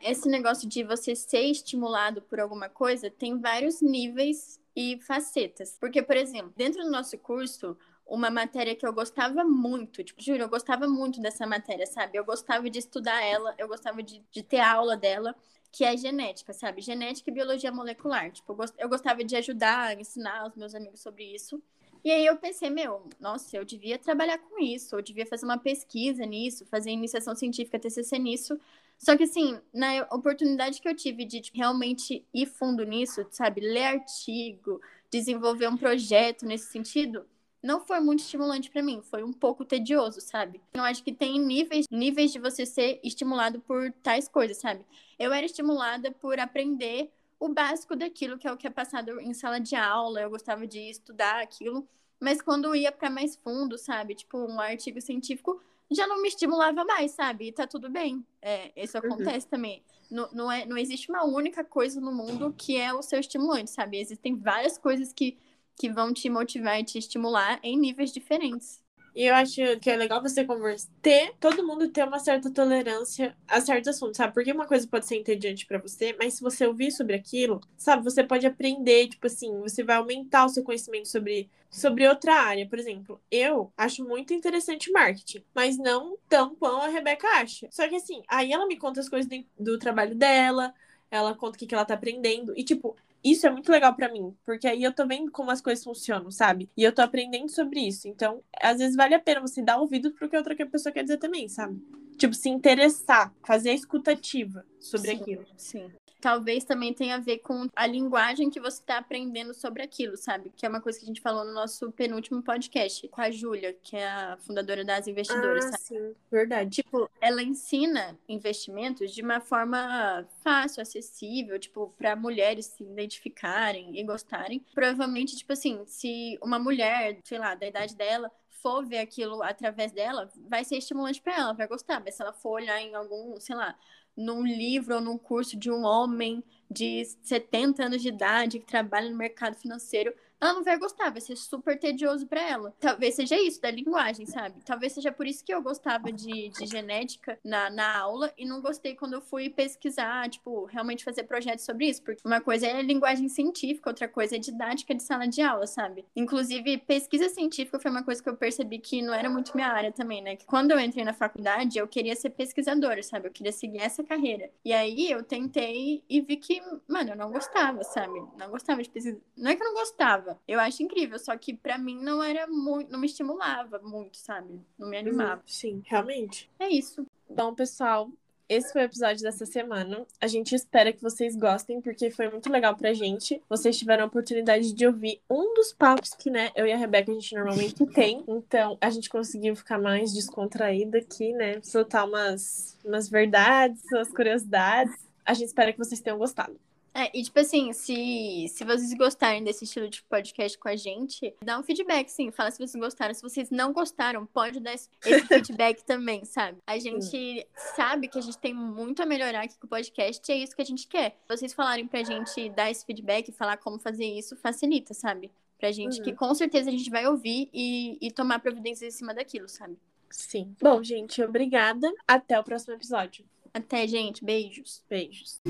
Esse 0.00 0.28
negócio 0.28 0.68
de 0.68 0.84
você 0.84 1.14
ser 1.16 1.42
estimulado 1.42 2.22
por 2.22 2.40
alguma 2.40 2.68
coisa 2.68 3.10
tem 3.10 3.40
vários 3.40 3.80
níveis 3.82 4.60
e 4.76 4.98
facetas. 5.02 5.76
Porque, 5.80 6.02
por 6.02 6.16
exemplo, 6.16 6.52
dentro 6.56 6.82
do 6.84 6.90
nosso 6.90 7.18
curso, 7.18 7.76
uma 8.06 8.30
matéria 8.30 8.76
que 8.76 8.86
eu 8.86 8.92
gostava 8.92 9.44
muito, 9.44 10.04
tipo, 10.04 10.22
juro, 10.22 10.42
eu 10.42 10.48
gostava 10.48 10.88
muito 10.88 11.20
dessa 11.20 11.46
matéria, 11.46 11.86
sabe? 11.86 12.18
Eu 12.18 12.24
gostava 12.24 12.68
de 12.70 12.78
estudar 12.78 13.22
ela, 13.22 13.54
eu 13.58 13.68
gostava 13.68 14.02
de, 14.02 14.22
de 14.30 14.42
ter 14.42 14.60
aula 14.60 14.96
dela. 14.96 15.34
que 15.72 15.84
é 15.84 15.96
genética, 15.96 16.52
sabe? 16.52 16.80
Genética 16.82 17.30
e 17.30 17.34
biologia 17.34 17.70
molecular. 17.72 18.30
Tipo, 18.32 18.56
eu 18.78 18.88
gostava 18.88 19.22
de 19.24 19.36
ajudar, 19.36 19.98
ensinar 20.00 20.46
os 20.48 20.56
meus 20.56 20.74
amigos 20.74 21.00
sobre 21.00 21.24
isso. 21.34 21.62
E 22.04 22.10
aí 22.10 22.24
eu 22.26 22.36
pensei, 22.36 22.70
meu, 22.70 23.08
nossa, 23.20 23.56
eu 23.56 23.64
devia 23.64 23.98
trabalhar 23.98 24.38
com 24.38 24.58
isso, 24.62 24.94
eu 24.96 25.02
devia 25.02 25.26
fazer 25.26 25.44
uma 25.44 25.58
pesquisa 25.58 26.24
nisso, 26.24 26.64
fazer 26.66 26.90
iniciação 26.90 27.34
científica, 27.34 27.78
TCC 27.78 28.18
nisso. 28.18 28.58
Só 28.96 29.16
que 29.16 29.24
assim, 29.24 29.58
na 29.72 30.06
oportunidade 30.10 30.80
que 30.80 30.88
eu 30.88 30.94
tive 30.94 31.24
de 31.24 31.40
tipo, 31.40 31.56
realmente 31.58 32.24
ir 32.32 32.46
fundo 32.46 32.84
nisso, 32.84 33.26
sabe, 33.30 33.60
ler 33.60 33.84
artigo, 33.84 34.80
desenvolver 35.10 35.68
um 35.68 35.76
projeto 35.76 36.46
nesse 36.46 36.70
sentido, 36.72 37.24
não 37.62 37.80
foi 37.80 38.00
muito 38.00 38.20
estimulante 38.20 38.70
para 38.70 38.82
mim, 38.82 39.00
foi 39.02 39.22
um 39.22 39.32
pouco 39.32 39.64
tedioso, 39.64 40.20
sabe? 40.20 40.60
Eu 40.74 40.82
acho 40.82 41.02
que 41.02 41.12
tem 41.12 41.38
níveis, 41.40 41.86
níveis 41.90 42.32
de 42.32 42.38
você 42.38 42.64
ser 42.64 43.00
estimulado 43.02 43.60
por 43.60 43.92
tais 44.02 44.28
coisas, 44.28 44.58
sabe? 44.58 44.84
Eu 45.18 45.32
era 45.32 45.44
estimulada 45.44 46.10
por 46.12 46.38
aprender 46.38 47.10
o 47.38 47.48
básico 47.48 47.94
daquilo 47.96 48.38
que 48.38 48.46
é 48.46 48.52
o 48.52 48.56
que 48.56 48.66
é 48.66 48.70
passado 48.70 49.20
em 49.20 49.32
sala 49.34 49.60
de 49.60 49.76
aula, 49.76 50.20
eu 50.20 50.30
gostava 50.30 50.66
de 50.66 50.78
estudar 50.78 51.40
aquilo, 51.40 51.88
mas 52.20 52.42
quando 52.42 52.74
ia 52.74 52.90
para 52.90 53.10
mais 53.10 53.36
fundo, 53.36 53.78
sabe? 53.78 54.14
Tipo, 54.14 54.38
um 54.38 54.60
artigo 54.60 55.00
científico 55.00 55.60
já 55.90 56.06
não 56.06 56.20
me 56.20 56.28
estimulava 56.28 56.84
mais, 56.84 57.12
sabe? 57.12 57.48
E 57.48 57.52
tá 57.52 57.66
tudo 57.66 57.88
bem. 57.88 58.24
É, 58.42 58.72
isso 58.76 58.98
uhum. 58.98 59.04
acontece 59.04 59.46
uhum. 59.46 59.50
também. 59.50 59.82
Não, 60.10 60.28
não, 60.32 60.52
é, 60.52 60.66
não 60.66 60.76
existe 60.76 61.10
uma 61.10 61.24
única 61.24 61.64
coisa 61.64 62.00
no 62.00 62.12
mundo 62.12 62.54
que 62.56 62.76
é 62.76 62.92
o 62.92 63.02
seu 63.02 63.20
estimulante, 63.20 63.70
sabe? 63.70 63.98
Existem 63.98 64.36
várias 64.36 64.78
coisas 64.78 65.12
que 65.12 65.36
que 65.78 65.88
vão 65.88 66.12
te 66.12 66.28
motivar 66.28 66.80
e 66.80 66.84
te 66.84 66.98
estimular 66.98 67.60
em 67.62 67.78
níveis 67.78 68.12
diferentes. 68.12 68.82
E 69.18 69.24
eu 69.24 69.34
acho 69.34 69.56
que 69.80 69.90
é 69.90 69.96
legal 69.96 70.22
você 70.22 70.44
conversar, 70.44 70.88
ter, 71.02 71.34
todo 71.40 71.66
mundo 71.66 71.88
ter 71.88 72.06
uma 72.06 72.20
certa 72.20 72.52
tolerância 72.52 73.36
a 73.48 73.60
certos 73.60 73.88
assuntos, 73.88 74.16
sabe? 74.16 74.32
Porque 74.32 74.52
uma 74.52 74.64
coisa 74.64 74.86
pode 74.86 75.06
ser 75.06 75.16
entediante 75.16 75.66
para 75.66 75.76
você, 75.80 76.14
mas 76.16 76.34
se 76.34 76.40
você 76.40 76.64
ouvir 76.64 76.92
sobre 76.92 77.16
aquilo, 77.16 77.60
sabe, 77.76 78.04
você 78.04 78.22
pode 78.22 78.46
aprender, 78.46 79.08
tipo 79.08 79.26
assim, 79.26 79.58
você 79.58 79.82
vai 79.82 79.96
aumentar 79.96 80.44
o 80.44 80.48
seu 80.48 80.62
conhecimento 80.62 81.08
sobre, 81.08 81.50
sobre 81.68 82.06
outra 82.06 82.32
área. 82.32 82.68
Por 82.68 82.78
exemplo, 82.78 83.20
eu 83.28 83.72
acho 83.76 84.04
muito 84.04 84.32
interessante 84.32 84.92
marketing, 84.92 85.42
mas 85.52 85.76
não 85.76 86.16
tão 86.28 86.54
quão 86.54 86.80
a 86.80 86.86
Rebeca 86.86 87.26
acha. 87.40 87.66
Só 87.72 87.88
que 87.88 87.96
assim, 87.96 88.22
aí 88.28 88.52
ela 88.52 88.68
me 88.68 88.76
conta 88.76 89.00
as 89.00 89.08
coisas 89.08 89.28
do, 89.28 89.44
do 89.58 89.78
trabalho 89.80 90.14
dela, 90.14 90.72
ela 91.10 91.34
conta 91.34 91.56
o 91.56 91.58
que, 91.58 91.66
que 91.66 91.74
ela 91.74 91.84
tá 91.84 91.94
aprendendo. 91.94 92.54
E, 92.56 92.62
tipo, 92.62 92.94
isso 93.22 93.46
é 93.46 93.50
muito 93.50 93.70
legal 93.70 93.94
para 93.94 94.12
mim, 94.12 94.34
porque 94.44 94.66
aí 94.66 94.82
eu 94.82 94.92
tô 94.92 95.06
vendo 95.06 95.30
como 95.30 95.50
as 95.50 95.60
coisas 95.60 95.84
funcionam, 95.84 96.30
sabe? 96.30 96.68
E 96.76 96.82
eu 96.82 96.94
tô 96.94 97.02
aprendendo 97.02 97.48
sobre 97.48 97.80
isso. 97.80 98.08
Então, 98.08 98.42
às 98.60 98.78
vezes 98.78 98.96
vale 98.96 99.14
a 99.14 99.20
pena 99.20 99.40
você 99.40 99.62
dar 99.62 99.78
ouvido 99.78 100.12
pro 100.12 100.28
que 100.28 100.36
outra 100.36 100.54
pessoa 100.66 100.92
quer 100.92 101.02
dizer 101.02 101.18
também, 101.18 101.48
sabe? 101.48 101.80
Tipo, 102.16 102.34
se 102.34 102.48
interessar, 102.48 103.32
fazer 103.44 103.70
a 103.70 103.74
escutativa 103.74 104.64
sobre 104.80 105.10
sim, 105.10 105.16
aquilo. 105.16 105.46
Sim 105.56 105.90
talvez 106.20 106.64
também 106.64 106.92
tenha 106.92 107.16
a 107.16 107.20
ver 107.20 107.38
com 107.38 107.68
a 107.74 107.86
linguagem 107.86 108.50
que 108.50 108.60
você 108.60 108.80
está 108.80 108.98
aprendendo 108.98 109.54
sobre 109.54 109.82
aquilo, 109.82 110.16
sabe? 110.16 110.52
Que 110.56 110.66
é 110.66 110.68
uma 110.68 110.80
coisa 110.80 110.98
que 110.98 111.04
a 111.04 111.08
gente 111.08 111.20
falou 111.20 111.44
no 111.44 111.52
nosso 111.52 111.90
penúltimo 111.92 112.42
podcast 112.42 113.06
com 113.08 113.20
a 113.20 113.30
Júlia, 113.30 113.76
que 113.82 113.96
é 113.96 114.08
a 114.08 114.36
fundadora 114.38 114.84
das 114.84 115.06
investidoras. 115.06 115.64
Ah, 115.66 115.78
sim, 115.78 116.14
verdade. 116.30 116.70
Tipo, 116.70 117.10
ela 117.20 117.42
ensina 117.42 118.18
investimentos 118.28 119.12
de 119.12 119.22
uma 119.22 119.40
forma 119.40 120.26
fácil, 120.42 120.82
acessível, 120.82 121.58
tipo, 121.58 121.94
para 121.96 122.16
mulheres 122.16 122.66
se 122.66 122.82
identificarem 122.82 123.98
e 123.98 124.04
gostarem. 124.04 124.64
Provavelmente, 124.74 125.36
tipo 125.36 125.52
assim, 125.52 125.84
se 125.86 126.38
uma 126.42 126.58
mulher, 126.58 127.18
sei 127.24 127.38
lá, 127.38 127.54
da 127.54 127.66
idade 127.66 127.94
dela, 127.94 128.30
for 128.60 128.84
ver 128.84 128.98
aquilo 128.98 129.42
através 129.42 129.92
dela, 129.92 130.28
vai 130.48 130.64
ser 130.64 130.76
estimulante 130.76 131.20
para 131.22 131.36
ela, 131.36 131.52
vai 131.52 131.68
gostar. 131.68 132.00
Mas 132.00 132.14
se 132.14 132.22
ela 132.22 132.32
for 132.32 132.50
olhar 132.50 132.80
em 132.80 132.94
algum, 132.94 133.38
sei 133.40 133.54
lá, 133.54 133.76
num 134.18 134.44
livro 134.44 134.96
ou 134.96 135.00
num 135.00 135.16
curso 135.16 135.56
de 135.56 135.70
um 135.70 135.84
homem 135.84 136.42
de 136.68 137.04
70 137.22 137.84
anos 137.84 138.02
de 138.02 138.08
idade 138.08 138.58
que 138.58 138.66
trabalha 138.66 139.08
no 139.08 139.16
mercado 139.16 139.54
financeiro, 139.54 140.12
ela 140.40 140.54
não 140.54 140.62
vai 140.62 140.78
gostar, 140.78 141.10
vai 141.10 141.20
ser 141.20 141.36
super 141.36 141.78
tedioso 141.78 142.26
para 142.26 142.40
ela. 142.40 142.74
Talvez 142.78 143.14
seja 143.14 143.36
isso, 143.40 143.60
da 143.60 143.70
linguagem, 143.70 144.24
sabe? 144.26 144.60
Talvez 144.64 144.92
seja 144.92 145.10
por 145.10 145.26
isso 145.26 145.44
que 145.44 145.52
eu 145.52 145.60
gostava 145.60 146.12
de, 146.12 146.50
de 146.50 146.66
genética 146.66 147.38
na, 147.44 147.68
na 147.70 147.98
aula 147.98 148.32
e 148.38 148.44
não 148.44 148.60
gostei 148.60 148.94
quando 148.94 149.14
eu 149.14 149.20
fui 149.20 149.50
pesquisar, 149.50 150.28
tipo, 150.28 150.64
realmente 150.66 151.04
fazer 151.04 151.24
projetos 151.24 151.64
sobre 151.64 151.86
isso. 151.86 152.02
Porque 152.02 152.22
uma 152.24 152.40
coisa 152.40 152.66
é 152.66 152.82
linguagem 152.82 153.28
científica, 153.28 153.90
outra 153.90 154.06
coisa 154.06 154.36
é 154.36 154.38
didática 154.38 154.94
de 154.94 155.02
sala 155.02 155.26
de 155.26 155.42
aula, 155.42 155.66
sabe? 155.66 156.04
Inclusive, 156.14 156.78
pesquisa 156.78 157.28
científica 157.28 157.78
foi 157.80 157.90
uma 157.90 158.04
coisa 158.04 158.22
que 158.22 158.28
eu 158.28 158.36
percebi 158.36 158.78
que 158.78 159.02
não 159.02 159.12
era 159.12 159.28
muito 159.28 159.52
minha 159.54 159.68
área 159.68 159.90
também, 159.90 160.22
né? 160.22 160.36
Que 160.36 160.46
quando 160.46 160.70
eu 160.70 160.78
entrei 160.78 161.04
na 161.04 161.12
faculdade, 161.12 161.78
eu 161.78 161.88
queria 161.88 162.14
ser 162.14 162.30
pesquisadora, 162.30 163.02
sabe? 163.02 163.26
Eu 163.28 163.32
queria 163.32 163.52
seguir 163.52 163.78
essa 163.78 164.04
carreira. 164.04 164.50
E 164.64 164.72
aí 164.72 165.10
eu 165.10 165.22
tentei 165.22 166.04
e 166.08 166.20
vi 166.20 166.36
que, 166.36 166.62
mano, 166.86 167.10
eu 167.10 167.16
não 167.16 167.32
gostava, 167.32 167.82
sabe? 167.82 168.22
Não 168.36 168.50
gostava 168.50 168.82
de 168.82 168.88
pesquisa. 168.88 169.18
Não 169.36 169.50
é 169.50 169.56
que 169.56 169.62
eu 169.62 169.66
não 169.66 169.74
gostava 169.74 170.27
eu 170.46 170.58
acho 170.60 170.82
incrível, 170.82 171.18
só 171.18 171.36
que 171.36 171.54
para 171.54 171.78
mim 171.78 172.00
não 172.00 172.22
era 172.22 172.46
muito, 172.46 172.90
não 172.90 172.98
me 172.98 173.06
estimulava 173.06 173.78
muito, 173.78 174.16
sabe? 174.16 174.60
Não 174.78 174.88
me 174.88 174.96
uhum. 174.96 175.02
animava. 175.02 175.42
Sim, 175.46 175.82
realmente. 175.86 176.50
É 176.58 176.68
isso. 176.68 177.06
Bom, 177.28 177.54
pessoal, 177.54 178.10
esse 178.48 178.72
foi 178.72 178.82
o 178.82 178.84
episódio 178.84 179.22
dessa 179.22 179.44
semana. 179.44 180.06
A 180.18 180.26
gente 180.26 180.54
espera 180.54 180.90
que 180.90 181.02
vocês 181.02 181.36
gostem, 181.36 181.82
porque 181.82 182.10
foi 182.10 182.30
muito 182.30 182.50
legal 182.50 182.74
pra 182.74 182.94
gente. 182.94 183.42
Vocês 183.46 183.78
tiveram 183.78 184.04
a 184.04 184.06
oportunidade 184.06 184.72
de 184.72 184.86
ouvir 184.86 185.20
um 185.28 185.52
dos 185.54 185.72
papos 185.72 186.14
que, 186.14 186.30
né, 186.30 186.50
eu 186.56 186.66
e 186.66 186.72
a 186.72 186.76
Rebeca 186.76 187.12
a 187.12 187.14
gente 187.14 187.34
normalmente 187.34 187.84
tem. 187.92 188.24
Então, 188.26 188.78
a 188.80 188.88
gente 188.88 189.10
conseguiu 189.10 189.54
ficar 189.54 189.78
mais 189.78 190.14
descontraída 190.14 190.96
aqui, 190.96 191.32
né? 191.34 191.60
Soltar 191.62 192.08
umas, 192.08 192.78
umas 192.82 193.10
verdades, 193.10 193.82
umas 193.92 194.08
curiosidades. 194.08 194.96
A 195.26 195.34
gente 195.34 195.48
espera 195.48 195.70
que 195.70 195.78
vocês 195.78 196.00
tenham 196.00 196.16
gostado. 196.16 196.58
É, 196.94 197.16
e 197.16 197.22
tipo 197.22 197.38
assim, 197.38 197.72
se, 197.72 198.46
se 198.48 198.64
vocês 198.64 198.92
gostarem 198.94 199.42
desse 199.44 199.64
estilo 199.64 199.88
de 199.88 200.02
podcast 200.02 200.58
com 200.58 200.68
a 200.68 200.76
gente, 200.76 201.34
dá 201.42 201.58
um 201.58 201.62
feedback, 201.62 202.08
sim. 202.08 202.30
Fala 202.30 202.50
se 202.50 202.58
vocês 202.58 202.74
gostaram. 202.74 203.14
Se 203.14 203.22
vocês 203.22 203.50
não 203.50 203.72
gostaram, 203.72 204.26
pode 204.26 204.60
dar 204.60 204.74
esse, 204.74 204.88
feedback 205.28 205.84
também, 205.84 206.24
sabe? 206.24 206.58
A 206.66 206.78
gente 206.78 207.46
sabe 207.76 208.08
que 208.08 208.18
a 208.18 208.22
gente 208.22 208.38
tem 208.38 208.54
muito 208.54 209.02
a 209.02 209.06
melhorar 209.06 209.42
aqui 209.42 209.58
com 209.58 209.66
o 209.66 209.70
podcast 209.70 210.30
e 210.30 210.34
é 210.34 210.38
isso 210.38 210.56
que 210.56 210.62
a 210.62 210.66
gente 210.66 210.86
quer. 210.86 211.16
Se 211.28 211.36
vocês 211.36 211.52
falarem 211.52 211.86
pra 211.86 212.02
gente 212.02 212.48
dar 212.50 212.70
esse 212.70 212.84
feedback, 212.84 213.30
falar 213.32 213.56
como 213.58 213.78
fazer 213.78 214.06
isso, 214.06 214.36
facilita, 214.36 214.94
sabe? 214.94 215.30
Pra 215.58 215.72
gente, 215.72 215.98
uhum. 215.98 216.04
que 216.04 216.12
com 216.12 216.32
certeza 216.34 216.68
a 216.68 216.72
gente 216.72 216.88
vai 216.88 217.06
ouvir 217.06 217.48
e, 217.52 217.98
e 218.00 218.10
tomar 218.12 218.38
providências 218.38 218.94
em 218.94 218.96
cima 218.96 219.12
daquilo, 219.12 219.48
sabe? 219.48 219.76
Sim. 220.10 220.54
Bom, 220.60 220.82
gente, 220.82 221.22
obrigada. 221.22 221.92
Até 222.06 222.38
o 222.38 222.44
próximo 222.44 222.74
episódio. 222.74 223.24
Até, 223.52 223.86
gente. 223.86 224.24
Beijos. 224.24 224.82
Beijos. 224.88 225.40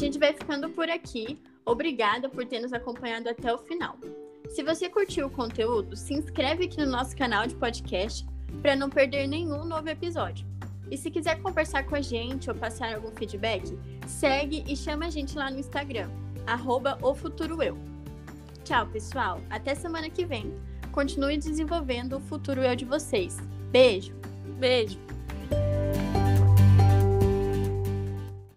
Gente 0.00 0.18
vai 0.18 0.32
ficando 0.32 0.70
por 0.70 0.88
aqui. 0.88 1.38
Obrigada 1.64 2.28
por 2.28 2.46
ter 2.46 2.60
nos 2.60 2.72
acompanhado 2.72 3.28
até 3.28 3.52
o 3.52 3.58
final. 3.58 3.98
Se 4.48 4.62
você 4.62 4.88
curtiu 4.88 5.26
o 5.26 5.30
conteúdo, 5.30 5.94
se 5.94 6.14
inscreve 6.14 6.64
aqui 6.64 6.78
no 6.78 6.90
nosso 6.90 7.14
canal 7.14 7.46
de 7.46 7.54
podcast 7.54 8.26
para 8.62 8.74
não 8.74 8.88
perder 8.88 9.26
nenhum 9.28 9.64
novo 9.64 9.88
episódio. 9.88 10.46
E 10.90 10.96
se 10.96 11.10
quiser 11.10 11.40
conversar 11.40 11.84
com 11.84 11.94
a 11.94 12.00
gente 12.00 12.50
ou 12.50 12.56
passar 12.56 12.94
algum 12.94 13.12
feedback, 13.12 13.78
segue 14.06 14.64
e 14.66 14.74
chama 14.74 15.06
a 15.06 15.10
gente 15.10 15.36
lá 15.36 15.50
no 15.50 15.58
Instagram, 15.58 16.08
arroba 16.46 16.98
Tchau, 18.64 18.86
pessoal. 18.86 19.40
Até 19.50 19.74
semana 19.74 20.08
que 20.08 20.24
vem. 20.24 20.52
Continue 20.90 21.36
desenvolvendo 21.36 22.16
o 22.16 22.20
futuro 22.20 22.62
eu 22.62 22.74
de 22.74 22.84
vocês. 22.84 23.36
Beijo. 23.70 24.14
Beijo. 24.58 25.09